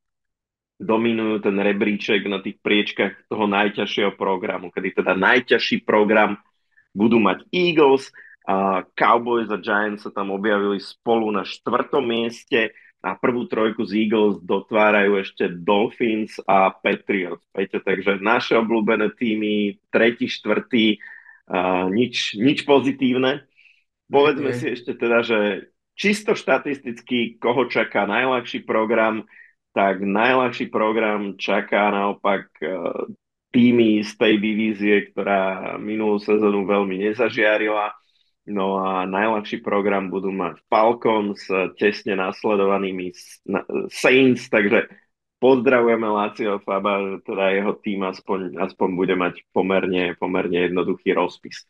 dominujú 0.77 1.41
ten 1.41 1.57
rebríček 1.57 2.29
na 2.29 2.45
tých 2.45 2.61
priečkach 2.61 3.16
toho 3.33 3.49
najťažšieho 3.49 4.12
programu, 4.14 4.68
kedy 4.68 5.01
teda 5.01 5.16
najťažší 5.16 5.89
program 5.89 6.37
budú 6.93 7.16
mať 7.20 7.49
Eagles, 7.53 8.12
a 8.47 8.87
Cowboys 8.95 9.51
a 9.51 9.59
Giants 9.59 10.07
sa 10.07 10.14
tam 10.14 10.31
objavili 10.31 10.79
spolu 10.79 11.35
na 11.35 11.43
štvrtom 11.43 12.07
mieste 12.07 12.70
a 13.03 13.18
prvú 13.18 13.51
trojku 13.51 13.83
z 13.83 14.07
Eagles 14.07 14.39
dotvárajú 14.39 15.18
ešte 15.18 15.51
Dolphins 15.51 16.39
a 16.47 16.70
Patriots. 16.70 17.43
Peťo, 17.51 17.83
takže 17.83 18.22
naše 18.22 18.55
obľúbené 18.55 19.11
týmy, 19.18 19.83
tretí, 19.91 20.31
štvrtý, 20.31 21.03
nič, 21.91 22.39
nič 22.39 22.62
pozitívne. 22.62 23.43
Povedzme 24.07 24.55
okay. 24.55 24.59
si 24.59 24.66
ešte 24.79 24.95
teda, 24.95 25.27
že 25.27 25.70
čisto 25.99 26.39
štatisticky, 26.39 27.43
koho 27.43 27.66
čaká 27.66 28.07
najľahší 28.07 28.62
program, 28.62 29.27
tak 29.77 30.01
najľahší 30.01 30.72
program 30.72 31.37
čaká 31.37 31.93
naopak 31.93 32.49
e, 32.64 32.72
týmy 33.53 34.01
z 34.01 34.12
tej 34.16 34.35
divízie, 34.41 34.97
ktorá 35.12 35.77
minulú 35.77 36.16
sezónu 36.16 36.64
veľmi 36.64 36.97
nezažiarila. 37.05 37.93
No 38.49 38.81
a 38.81 39.05
najľahší 39.05 39.61
program 39.61 40.09
budú 40.09 40.33
mať 40.33 40.64
Falcons 40.72 41.45
tesne 41.77 42.16
nasledovanými 42.16 43.12
Saints, 43.93 44.49
takže 44.49 44.89
pozdravujeme 45.43 46.09
Lácio 46.09 46.57
Faba, 46.64 47.03
že 47.05 47.27
teda 47.27 47.53
jeho 47.53 47.72
tým 47.77 48.01
aspoň, 48.07 48.57
aspoň 48.57 48.89
bude 48.97 49.14
mať 49.18 49.45
pomerne, 49.53 50.16
pomerne 50.16 50.72
jednoduchý 50.72 51.12
rozpis. 51.12 51.68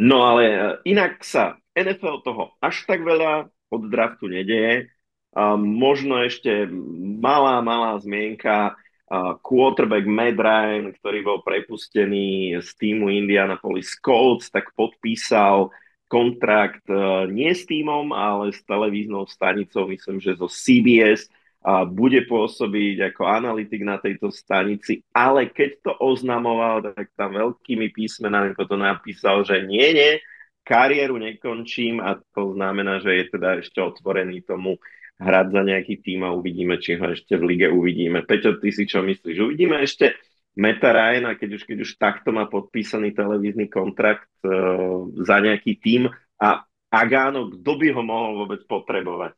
No 0.00 0.24
ale 0.24 0.42
e, 0.48 0.58
inak 0.96 1.20
sa 1.20 1.60
NFL 1.76 2.24
toho 2.24 2.56
až 2.64 2.88
tak 2.88 3.04
veľa 3.04 3.52
od 3.68 3.82
draftu 3.90 4.30
nedeje. 4.30 4.93
A 5.34 5.58
možno 5.58 6.22
ešte 6.22 6.70
malá, 7.18 7.58
malá 7.60 7.98
zmienka. 7.98 8.78
A 9.04 9.36
quarterback 9.36 10.08
Matt 10.08 10.40
Ryan, 10.40 10.94
ktorý 10.96 11.18
bol 11.20 11.38
prepustený 11.44 12.56
z 12.58 12.70
týmu 12.80 13.12
Indianapolis 13.12 14.00
Colts, 14.00 14.48
tak 14.48 14.72
podpísal 14.72 15.68
kontrakt 16.08 16.86
e, 16.88 17.28
nie 17.28 17.52
s 17.52 17.68
týmom, 17.68 18.14
ale 18.16 18.54
s 18.54 18.64
televíznou 18.64 19.28
stanicou, 19.28 19.90
myslím, 19.92 20.22
že 20.22 20.38
zo 20.38 20.48
CBS 20.48 21.28
a 21.64 21.88
bude 21.88 22.28
pôsobiť 22.28 23.12
ako 23.12 23.24
analytik 23.24 23.80
na 23.88 23.96
tejto 23.96 24.28
stanici, 24.28 25.00
ale 25.16 25.48
keď 25.48 25.70
to 25.80 25.92
oznamoval, 25.96 26.84
tak 26.84 27.08
tam 27.16 27.32
veľkými 27.40 27.88
písmenami 27.88 28.52
potom 28.52 28.84
napísal, 28.84 29.48
že 29.48 29.64
nie, 29.64 29.96
nie, 29.96 30.20
kariéru 30.60 31.16
nekončím 31.16 32.04
a 32.04 32.20
to 32.36 32.52
znamená, 32.52 33.00
že 33.00 33.16
je 33.16 33.24
teda 33.32 33.64
ešte 33.64 33.80
otvorený 33.80 34.44
tomu 34.44 34.76
hrať 35.18 35.46
za 35.54 35.62
nejaký 35.62 36.02
tým 36.02 36.26
a 36.26 36.34
uvidíme, 36.34 36.78
či 36.82 36.98
ho 36.98 37.14
ešte 37.14 37.38
v 37.38 37.54
lige 37.54 37.68
uvidíme. 37.70 38.26
Peťo, 38.26 38.58
ty 38.58 38.74
si 38.74 38.84
čo 38.88 39.02
myslíš? 39.02 39.36
Uvidíme 39.38 39.78
ešte 39.82 40.18
Meta 40.54 40.94
Ryana, 40.94 41.34
keď 41.34 41.58
už, 41.58 41.62
keď 41.66 41.78
už 41.82 41.90
takto 41.98 42.30
má 42.30 42.46
podpísaný 42.46 43.14
televízny 43.14 43.66
kontrakt 43.66 44.30
uh, 44.46 45.06
za 45.22 45.42
nejaký 45.42 45.82
tým 45.82 46.10
a 46.38 46.62
ak 46.94 47.10
áno, 47.10 47.50
kto 47.50 47.72
by 47.74 47.88
ho 47.90 48.02
mohol 48.06 48.46
vôbec 48.46 48.62
potrebovať? 48.70 49.34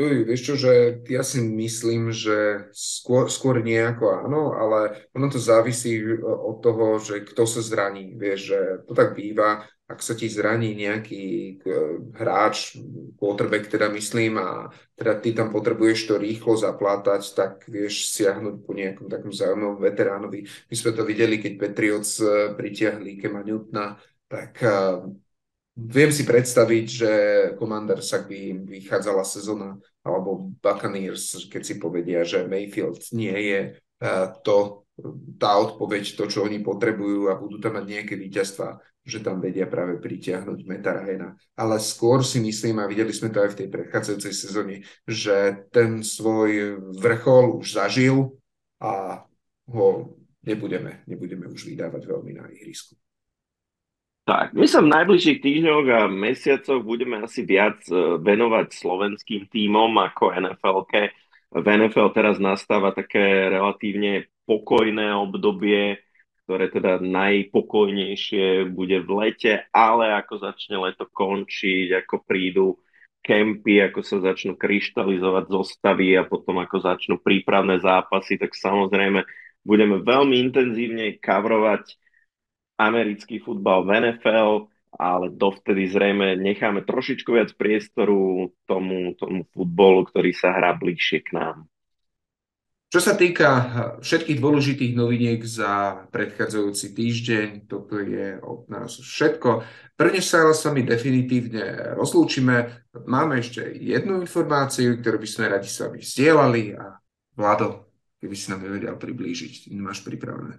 Uj, 0.00 0.22
vieš 0.22 0.42
čo, 0.46 0.54
že 0.56 1.02
ja 1.10 1.20
si 1.20 1.42
myslím, 1.44 2.08
že 2.14 2.70
skôr, 2.72 3.26
skôr 3.28 3.60
nie 3.60 3.76
ako 3.76 4.22
áno, 4.24 4.54
ale 4.56 5.10
ono 5.12 5.28
to 5.28 5.36
závisí 5.36 6.00
od 6.24 6.62
toho, 6.62 6.96
že 7.02 7.26
kto 7.26 7.42
sa 7.44 7.60
zraní. 7.60 8.16
Vieš, 8.16 8.40
že 8.40 8.60
to 8.86 8.96
tak 8.96 9.12
býva, 9.12 9.66
ak 9.90 9.98
sa 10.06 10.14
ti 10.14 10.30
zraní 10.30 10.78
nejaký 10.78 11.58
hráč, 12.14 12.78
quarterback 13.18 13.66
teda 13.66 13.90
myslím, 13.90 14.38
a 14.38 14.70
teda 14.94 15.18
ty 15.18 15.34
tam 15.34 15.50
potrebuješ 15.50 16.06
to 16.06 16.14
rýchlo 16.14 16.54
zaplátať, 16.54 17.34
tak 17.34 17.66
vieš 17.66 18.14
siahnuť 18.14 18.62
po 18.62 18.70
nejakom 18.70 19.10
takom 19.10 19.34
zaujímavom 19.34 19.82
veteránovi. 19.82 20.46
My 20.46 20.74
sme 20.78 20.94
to 20.94 21.02
videli, 21.02 21.42
keď 21.42 21.52
Patriots 21.58 22.22
eh, 22.22 22.54
pritiahli 22.54 23.18
Kema 23.18 23.42
Newtona, 23.42 23.98
tak 24.30 24.62
uh, 24.62 25.10
viem 25.74 26.10
si 26.14 26.22
predstaviť, 26.22 26.86
že 26.86 27.12
Commanders, 27.58 28.14
ak 28.14 28.30
by 28.30 28.62
vychádzala 28.62 29.26
sezóna, 29.26 29.74
alebo 30.06 30.54
Buccaneers, 30.62 31.50
keď 31.50 31.62
si 31.66 31.74
povedia, 31.82 32.22
že 32.22 32.46
Mayfield 32.46 33.02
nie 33.10 33.34
je 33.34 33.60
to, 34.46 34.86
tá 35.40 35.56
odpoveď, 35.58 36.16
to, 36.16 36.24
čo 36.28 36.44
oni 36.44 36.60
potrebujú 36.60 37.32
a 37.32 37.38
budú 37.38 37.58
tam 37.58 37.80
mať 37.80 37.86
nejaké 37.88 38.14
víťazstva, 38.16 38.80
že 39.00 39.24
tam 39.24 39.40
vedia 39.40 39.64
práve 39.64 39.96
pritiahnuť 39.98 40.58
Meta 40.68 40.92
Ryana. 40.92 41.34
Ale 41.56 41.80
skôr 41.80 42.20
si 42.20 42.38
myslím, 42.38 42.78
a 42.78 42.90
videli 42.90 43.10
sme 43.10 43.32
to 43.32 43.40
aj 43.40 43.56
v 43.56 43.58
tej 43.64 43.68
predchádzajúcej 43.72 44.34
sezóne, 44.36 44.74
že 45.08 45.66
ten 45.72 46.04
svoj 46.04 46.78
vrchol 47.00 47.58
už 47.58 47.80
zažil 47.80 48.36
a 48.78 49.24
ho 49.70 49.88
nebudeme, 50.44 51.04
nebudeme 51.08 51.48
už 51.48 51.64
vydávať 51.64 52.02
veľmi 52.06 52.32
na 52.36 52.44
ihrisku. 52.52 52.96
Tak, 54.28 54.54
my 54.54 54.66
sa 54.68 54.78
v 54.78 54.92
najbližších 54.94 55.42
týždňoch 55.42 55.86
a 55.90 56.00
mesiacoch 56.06 56.86
budeme 56.86 57.18
asi 57.18 57.42
viac 57.42 57.82
e, 57.90 58.20
venovať 58.20 58.70
slovenským 58.70 59.50
tímom 59.50 59.90
ako 59.98 60.30
NFL-ke. 60.38 61.10
V 61.50 61.66
NFL 61.66 62.14
teraz 62.14 62.38
nastáva 62.38 62.94
také 62.94 63.50
relatívne 63.50 64.30
pokojné 64.50 65.14
obdobie, 65.14 66.02
ktoré 66.42 66.66
teda 66.66 66.98
najpokojnejšie 66.98 68.66
bude 68.74 68.98
v 69.06 69.10
lete, 69.22 69.70
ale 69.70 70.10
ako 70.18 70.42
začne 70.42 70.82
leto 70.82 71.06
končiť, 71.06 72.02
ako 72.02 72.26
prídu 72.26 72.74
kempy, 73.22 73.78
ako 73.86 74.02
sa 74.02 74.18
začnú 74.18 74.58
kryštalizovať 74.58 75.46
zostavy 75.46 76.18
a 76.18 76.26
potom 76.26 76.58
ako 76.58 76.82
začnú 76.82 77.22
prípravné 77.22 77.78
zápasy, 77.78 78.34
tak 78.34 78.58
samozrejme 78.58 79.22
budeme 79.62 80.02
veľmi 80.02 80.42
intenzívne 80.50 81.22
kavrovať 81.22 81.94
americký 82.80 83.38
futbal 83.38 83.86
v 83.86 84.10
NFL, 84.10 84.72
ale 84.90 85.30
dovtedy 85.30 85.86
zrejme 85.86 86.34
necháme 86.34 86.82
trošičku 86.82 87.30
viac 87.30 87.54
priestoru 87.54 88.50
tomu, 88.66 89.14
tomu 89.14 89.46
futbolu, 89.54 90.08
ktorý 90.10 90.34
sa 90.34 90.50
hrá 90.50 90.74
bližšie 90.74 91.22
k 91.22 91.38
nám. 91.38 91.70
Čo 92.90 92.98
sa 92.98 93.14
týka 93.14 93.48
eh, 93.54 93.64
všetkých 94.02 94.42
dôležitých 94.42 94.92
noviniek 94.98 95.38
za 95.46 96.04
predchádzajúci 96.10 96.90
týždeň, 96.90 97.48
toto 97.70 98.02
je 98.02 98.34
od 98.42 98.66
nás 98.66 98.98
všetko. 98.98 99.62
Prvne 99.94 100.18
sa 100.18 100.50
s 100.50 100.66
vami 100.66 100.82
definitívne 100.82 101.94
rozlúčime. 101.94 102.82
Máme 103.06 103.38
ešte 103.38 103.62
jednu 103.78 104.18
informáciu, 104.26 104.98
ktorú 104.98 105.22
by 105.22 105.28
sme 105.30 105.54
radi 105.54 105.70
s 105.70 105.78
vami 105.78 106.02
vzdielali 106.02 106.62
a 106.74 106.98
Vlado, 107.38 107.94
keby 108.18 108.34
si 108.34 108.50
nám 108.50 108.66
vedel 108.66 108.98
priblížiť, 108.98 109.70
máš 109.78 110.02
pripravené. 110.02 110.58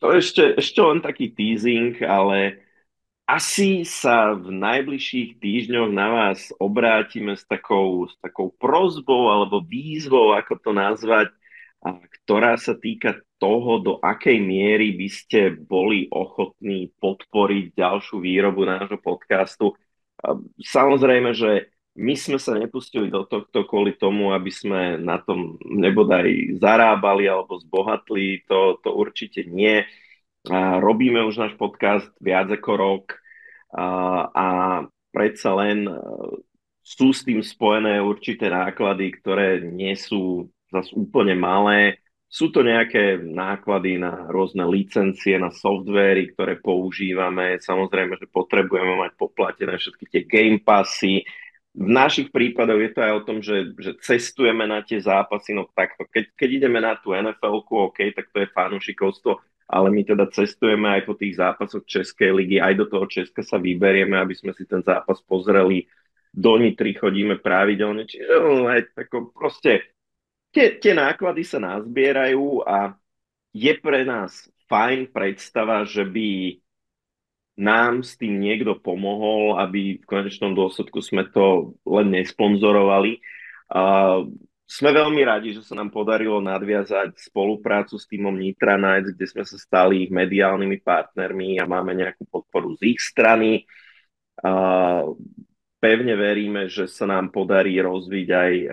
To 0.00 0.14
ešte, 0.14 0.56
ešte 0.56 0.80
len 0.80 1.02
taký 1.02 1.34
teasing, 1.34 1.98
ale 2.06 2.69
asi 3.30 3.86
sa 3.86 4.34
v 4.34 4.50
najbližších 4.50 5.38
týždňoch 5.38 5.90
na 5.94 6.08
vás 6.10 6.50
obrátime 6.58 7.38
s 7.38 7.46
takou, 7.46 8.10
s 8.10 8.18
takou 8.18 8.50
prozbou 8.58 9.30
alebo 9.30 9.62
výzvou, 9.62 10.34
ako 10.34 10.58
to 10.58 10.70
nazvať, 10.74 11.30
ktorá 12.26 12.58
sa 12.58 12.74
týka 12.74 13.22
toho, 13.38 13.78
do 13.78 13.92
akej 14.02 14.42
miery 14.42 14.98
by 14.98 15.08
ste 15.08 15.54
boli 15.54 16.10
ochotní 16.10 16.90
podporiť 16.98 17.78
ďalšiu 17.78 18.18
výrobu 18.18 18.66
nášho 18.66 18.98
podcastu. 18.98 19.78
Samozrejme, 20.58 21.30
že 21.30 21.70
my 21.94 22.14
sme 22.18 22.38
sa 22.42 22.58
nepustili 22.58 23.14
do 23.14 23.22
tohto 23.30 23.62
kvôli 23.62 23.94
tomu, 23.94 24.34
aby 24.34 24.50
sme 24.50 24.98
na 24.98 25.22
tom 25.22 25.54
nebodaj 25.62 26.58
zarábali 26.58 27.30
alebo 27.30 27.62
zbohatli, 27.62 28.42
to, 28.50 28.82
to 28.82 28.90
určite 28.90 29.46
nie 29.46 29.86
robíme 30.80 31.20
už 31.28 31.36
náš 31.36 31.54
podcast 31.60 32.08
viac 32.20 32.48
ako 32.48 32.70
rok 32.76 33.19
a, 33.74 34.86
predsa 35.14 35.50
len 35.54 35.86
e, 35.86 35.94
sú 36.82 37.14
s 37.14 37.22
tým 37.22 37.42
spojené 37.42 38.02
určité 38.02 38.50
náklady, 38.50 39.14
ktoré 39.20 39.62
nie 39.62 39.94
sú 39.94 40.50
zase 40.70 40.94
úplne 40.94 41.34
malé. 41.38 42.02
Sú 42.30 42.54
to 42.54 42.62
nejaké 42.62 43.18
náklady 43.18 43.98
na 43.98 44.30
rôzne 44.30 44.62
licencie, 44.70 45.34
na 45.34 45.50
softvery, 45.50 46.30
ktoré 46.34 46.62
používame. 46.62 47.58
Samozrejme, 47.58 48.14
že 48.22 48.30
potrebujeme 48.30 48.94
mať 49.02 49.18
poplatené 49.18 49.74
všetky 49.74 50.04
tie 50.06 50.22
game 50.30 50.62
passy. 50.62 51.26
V 51.74 51.86
našich 51.90 52.30
prípadoch 52.30 52.78
je 52.82 52.90
to 52.94 53.00
aj 53.02 53.12
o 53.14 53.24
tom, 53.26 53.38
že, 53.42 53.74
že 53.78 53.98
cestujeme 54.02 54.66
na 54.66 54.82
tie 54.82 55.02
zápasy, 55.02 55.54
no 55.54 55.70
takto. 55.70 56.06
Keď, 56.06 56.34
keď 56.38 56.48
ideme 56.62 56.78
na 56.82 56.98
tú 56.98 57.14
NFL-ku, 57.14 57.90
OK, 57.90 57.98
tak 58.14 58.30
to 58.30 58.42
je 58.42 58.54
fanúšikovstvo, 58.54 59.38
ale 59.70 59.94
my 59.94 60.02
teda 60.02 60.26
cestujeme 60.34 60.90
aj 60.90 61.06
po 61.06 61.14
tých 61.14 61.38
zápasoch 61.38 61.86
Českej 61.86 62.34
ligy, 62.34 62.58
aj 62.58 62.74
do 62.74 62.86
toho 62.90 63.06
Česka 63.06 63.46
sa 63.46 63.56
vyberieme, 63.56 64.18
aby 64.18 64.34
sme 64.34 64.50
si 64.50 64.66
ten 64.66 64.82
zápas 64.82 65.22
pozreli. 65.22 65.86
Do 66.30 66.58
Nitry 66.58 66.94
chodíme 66.94 67.38
pravidelne, 67.38 68.06
čiže 68.06 68.26
no, 68.26 68.66
aj 68.66 68.94
tako 68.94 69.30
proste 69.30 69.94
tie, 70.54 70.78
tie 70.78 70.94
náklady 70.94 71.42
sa 71.46 71.58
nazbierajú 71.62 72.66
a 72.66 72.94
je 73.50 73.72
pre 73.78 74.06
nás 74.06 74.46
fajn 74.70 75.10
predstava, 75.10 75.82
že 75.82 76.06
by 76.06 76.58
nám 77.58 78.06
s 78.06 78.14
tým 78.14 78.38
niekto 78.38 78.78
pomohol, 78.78 79.58
aby 79.58 79.98
v 79.98 80.04
konečnom 80.06 80.54
dôsledku 80.54 81.02
sme 81.02 81.26
to 81.28 81.76
len 81.82 82.14
nesponzorovali. 82.14 83.20
Uh, 83.70 84.30
sme 84.70 84.94
veľmi 84.94 85.26
radi, 85.26 85.50
že 85.50 85.66
sa 85.66 85.74
nám 85.74 85.90
podarilo 85.90 86.38
nadviazať 86.38 87.18
spoluprácu 87.18 87.98
s 87.98 88.06
týmom 88.06 88.38
Nitra 88.38 88.78
Nights, 88.78 89.18
kde 89.18 89.26
sme 89.26 89.42
sa 89.42 89.58
stali 89.58 90.06
ich 90.06 90.14
mediálnymi 90.14 90.78
partnermi 90.78 91.58
a 91.58 91.66
máme 91.66 91.98
nejakú 91.98 92.22
podporu 92.30 92.78
z 92.78 92.94
ich 92.94 93.02
strany. 93.02 93.66
Pevne 95.80 96.14
veríme, 96.14 96.70
že 96.70 96.86
sa 96.86 97.08
nám 97.10 97.34
podarí 97.34 97.80
rozviť 97.80 98.28
aj 98.28 98.52
e, 98.52 98.66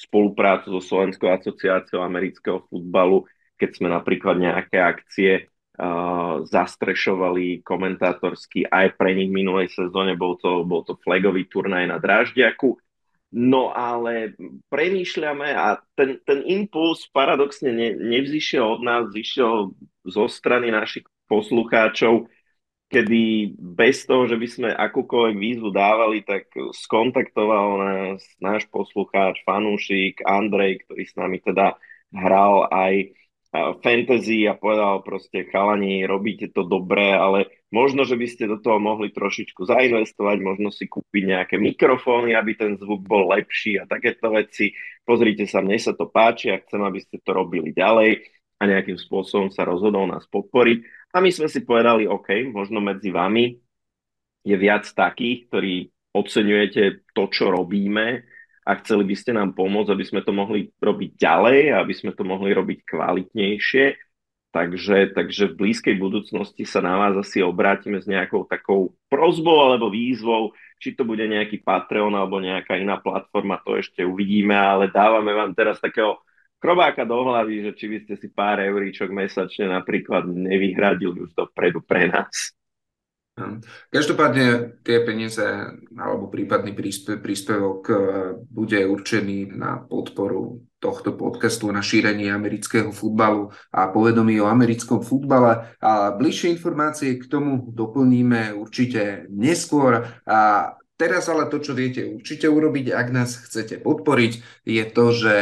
spoluprácu 0.00 0.74
so 0.74 0.80
Slovenskou 0.80 1.28
asociáciou 1.28 2.00
amerického 2.00 2.64
futbalu, 2.72 3.28
keď 3.60 3.70
sme 3.76 3.92
napríklad 3.92 4.40
nejaké 4.40 4.80
akcie 4.80 5.32
uh, 5.44 6.46
zastrešovali 6.46 7.66
komentátorsky 7.66 8.62
aj 8.70 8.94
pre 8.94 9.18
nich 9.18 9.34
minulej 9.34 9.66
sezóne, 9.74 10.14
bol 10.14 10.38
to, 10.38 10.62
bol 10.62 10.86
to 10.86 10.94
flagový 11.02 11.50
turnaj 11.50 11.90
na 11.90 11.98
Dráždiaku. 11.98 12.78
No 13.28 13.68
ale 13.76 14.32
premýšľame 14.72 15.52
a 15.52 15.76
ten, 15.92 16.16
ten 16.24 16.40
impuls 16.48 17.04
paradoxne 17.12 17.76
ne, 17.76 17.92
nevzýšiel 17.92 18.64
od 18.64 18.80
nás, 18.80 19.02
zišiel 19.12 19.76
zo 20.08 20.24
strany 20.32 20.72
našich 20.72 21.04
poslucháčov, 21.28 22.24
kedy 22.88 23.52
bez 23.60 24.08
toho, 24.08 24.24
že 24.24 24.40
by 24.40 24.48
sme 24.48 24.68
akúkoľvek 24.72 25.36
výzvu 25.36 25.68
dávali, 25.68 26.24
tak 26.24 26.48
skontaktoval 26.72 27.66
nás 27.84 28.24
náš 28.40 28.64
poslucháč, 28.72 29.44
fanúšik 29.44 30.24
Andrej, 30.24 30.88
ktorý 30.88 31.02
s 31.04 31.12
nami 31.20 31.36
teda 31.44 31.76
hral 32.16 32.64
aj 32.72 33.12
fantasy 33.84 34.48
a 34.48 34.56
povedal 34.56 35.04
proste 35.04 35.44
chalani, 35.52 36.08
robíte 36.08 36.48
to 36.48 36.64
dobre, 36.64 37.12
ale 37.12 37.57
možno, 37.68 38.04
že 38.08 38.16
by 38.16 38.26
ste 38.28 38.44
do 38.48 38.58
toho 38.60 38.80
mohli 38.80 39.12
trošičku 39.12 39.68
zainvestovať, 39.68 40.36
možno 40.40 40.72
si 40.72 40.88
kúpiť 40.88 41.22
nejaké 41.24 41.56
mikrofóny, 41.60 42.32
aby 42.32 42.56
ten 42.56 42.76
zvuk 42.80 43.04
bol 43.04 43.28
lepší 43.32 43.80
a 43.80 43.84
takéto 43.84 44.32
veci. 44.32 44.72
Pozrite 45.04 45.44
sa, 45.44 45.60
mne 45.60 45.76
sa 45.76 45.92
to 45.92 46.08
páči 46.08 46.52
a 46.52 46.60
chcem, 46.60 46.80
aby 46.80 47.00
ste 47.00 47.20
to 47.20 47.30
robili 47.36 47.72
ďalej 47.72 48.24
a 48.58 48.62
nejakým 48.66 48.98
spôsobom 48.98 49.48
sa 49.54 49.68
rozhodol 49.68 50.08
nás 50.10 50.26
podporiť. 50.26 50.78
A 51.14 51.24
my 51.24 51.30
sme 51.32 51.48
si 51.48 51.64
povedali, 51.64 52.04
OK, 52.04 52.50
možno 52.52 52.82
medzi 52.82 53.08
vami 53.14 53.56
je 54.44 54.56
viac 54.56 54.84
takých, 54.88 55.48
ktorí 55.48 55.74
oceňujete 56.12 57.12
to, 57.12 57.22
čo 57.28 57.52
robíme 57.52 58.24
a 58.68 58.70
chceli 58.84 59.08
by 59.08 59.16
ste 59.16 59.32
nám 59.32 59.56
pomôcť, 59.56 59.92
aby 59.92 60.04
sme 60.04 60.20
to 60.20 60.32
mohli 60.36 60.68
robiť 60.76 61.10
ďalej, 61.16 61.72
aby 61.72 61.94
sme 61.96 62.12
to 62.12 62.24
mohli 62.24 62.52
robiť 62.52 62.84
kvalitnejšie. 62.84 63.84
Takže, 64.48 65.12
takže 65.12 65.52
v 65.52 65.58
blízkej 65.60 66.00
budúcnosti 66.00 66.64
sa 66.64 66.80
na 66.80 66.96
vás 66.96 67.20
asi 67.20 67.44
obrátime 67.44 68.00
s 68.00 68.08
nejakou 68.08 68.48
takou 68.48 68.96
prozbou 69.12 69.60
alebo 69.60 69.92
výzvou, 69.92 70.56
či 70.80 70.96
to 70.96 71.04
bude 71.04 71.20
nejaký 71.20 71.60
Patreon 71.60 72.16
alebo 72.16 72.40
nejaká 72.40 72.80
iná 72.80 72.96
platforma, 72.96 73.60
to 73.60 73.76
ešte 73.76 74.00
uvidíme, 74.00 74.56
ale 74.56 74.88
dávame 74.88 75.36
vám 75.36 75.52
teraz 75.52 75.76
takého 75.84 76.24
krobáka 76.56 77.04
do 77.04 77.28
hlavy, 77.28 77.70
že 77.70 77.72
či 77.76 77.86
by 77.92 77.98
ste 78.08 78.14
si 78.16 78.28
pár 78.32 78.64
euríčok 78.64 79.12
mesačne 79.12 79.68
napríklad 79.68 80.24
nevyhradili 80.24 81.28
už 81.28 81.36
dopredu 81.36 81.84
pre 81.84 82.08
nás. 82.08 82.56
Každopádne 83.90 84.78
tie 84.82 84.98
peniaze 85.02 85.44
alebo 85.94 86.30
prípadný 86.30 86.74
príspevok 87.22 87.80
e, 87.88 87.94
bude 88.50 88.80
určený 88.84 89.54
na 89.54 89.82
podporu 89.82 90.62
tohto 90.78 91.14
podcastu 91.18 91.66
na 91.74 91.82
šírenie 91.82 92.30
amerického 92.30 92.94
futbalu 92.94 93.50
a 93.74 93.90
povedomí 93.90 94.38
o 94.38 94.46
americkom 94.46 95.02
futbale. 95.02 95.74
A 95.82 96.14
bližšie 96.14 96.54
informácie 96.54 97.18
k 97.18 97.26
tomu 97.26 97.66
doplníme 97.74 98.54
určite 98.54 99.26
neskôr. 99.26 100.06
A 100.22 100.72
teraz 100.94 101.26
ale 101.26 101.50
to, 101.50 101.58
čo 101.58 101.74
viete 101.74 102.06
určite 102.06 102.46
urobiť, 102.46 102.94
ak 102.94 103.08
nás 103.10 103.42
chcete 103.42 103.82
podporiť, 103.82 104.32
je 104.62 104.84
to, 104.86 105.04
že 105.10 105.34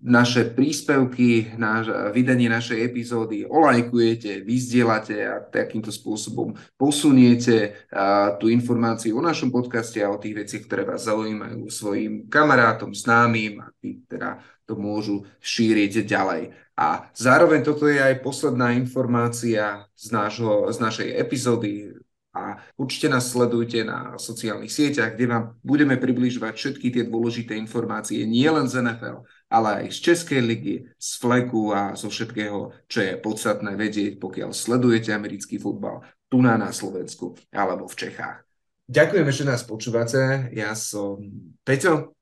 naše 0.00 0.48
príspevky, 0.48 1.54
naš, 1.60 1.92
vydanie 2.16 2.48
našej 2.48 2.80
epizódy 2.80 3.44
olajkujete, 3.44 4.40
vyzdielate 4.40 5.16
a 5.28 5.44
takýmto 5.44 5.92
spôsobom 5.92 6.56
posuniete 6.80 7.86
a, 7.92 8.32
tú 8.40 8.48
informáciu 8.48 9.20
o 9.20 9.22
našom 9.24 9.52
podcaste 9.52 10.00
a 10.00 10.08
o 10.08 10.16
tých 10.16 10.44
veciach, 10.44 10.64
ktoré 10.64 10.82
vás 10.88 11.04
zaujímajú 11.04 11.68
svojim 11.68 12.24
kamarátom, 12.32 12.96
známym 12.96 13.60
a 13.60 13.68
tí 13.76 14.00
teda 14.08 14.40
to 14.64 14.78
môžu 14.78 15.26
šíriť 15.44 16.08
ďalej. 16.08 16.56
A 16.80 17.12
zároveň 17.12 17.60
toto 17.60 17.84
je 17.84 18.00
aj 18.00 18.24
posledná 18.24 18.72
informácia 18.72 19.84
z, 19.92 20.06
nášho, 20.16 20.72
z 20.72 20.78
našej 20.80 21.08
epizódy 21.20 21.92
a 22.30 22.62
určite 22.78 23.10
nás 23.10 23.26
sledujte 23.26 23.82
na 23.82 24.14
sociálnych 24.14 24.70
sieťach, 24.70 25.18
kde 25.18 25.26
vám 25.26 25.44
budeme 25.66 25.98
približovať 25.98 26.54
všetky 26.54 26.86
tie 26.94 27.04
dôležité 27.04 27.58
informácie 27.58 28.22
nielen 28.22 28.70
z 28.70 28.86
NFL, 28.86 29.26
ale 29.50 29.84
aj 29.84 29.86
z 29.90 29.98
Českej 29.98 30.40
ligy, 30.40 30.76
z 30.94 31.10
fleku 31.18 31.74
a 31.74 31.98
zo 31.98 32.06
všetkého, 32.06 32.70
čo 32.86 32.98
je 33.02 33.18
podstatné 33.18 33.74
vedieť, 33.74 34.22
pokiaľ 34.22 34.54
sledujete 34.54 35.10
americký 35.10 35.58
futbal 35.58 36.06
tu 36.30 36.38
na, 36.38 36.54
na 36.54 36.70
Slovensku 36.70 37.34
alebo 37.50 37.90
v 37.90 37.98
Čechách. 38.06 38.46
Ďakujeme, 38.90 39.30
že 39.34 39.44
nás 39.46 39.66
počúvate. 39.66 40.50
Ja 40.54 40.74
som 40.78 41.18
Peťo. 41.66 42.14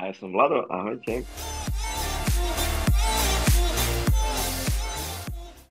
A 0.00 0.08
ja 0.08 0.14
som 0.16 0.32
Vlado. 0.32 0.64
Ahojte. 0.72 1.24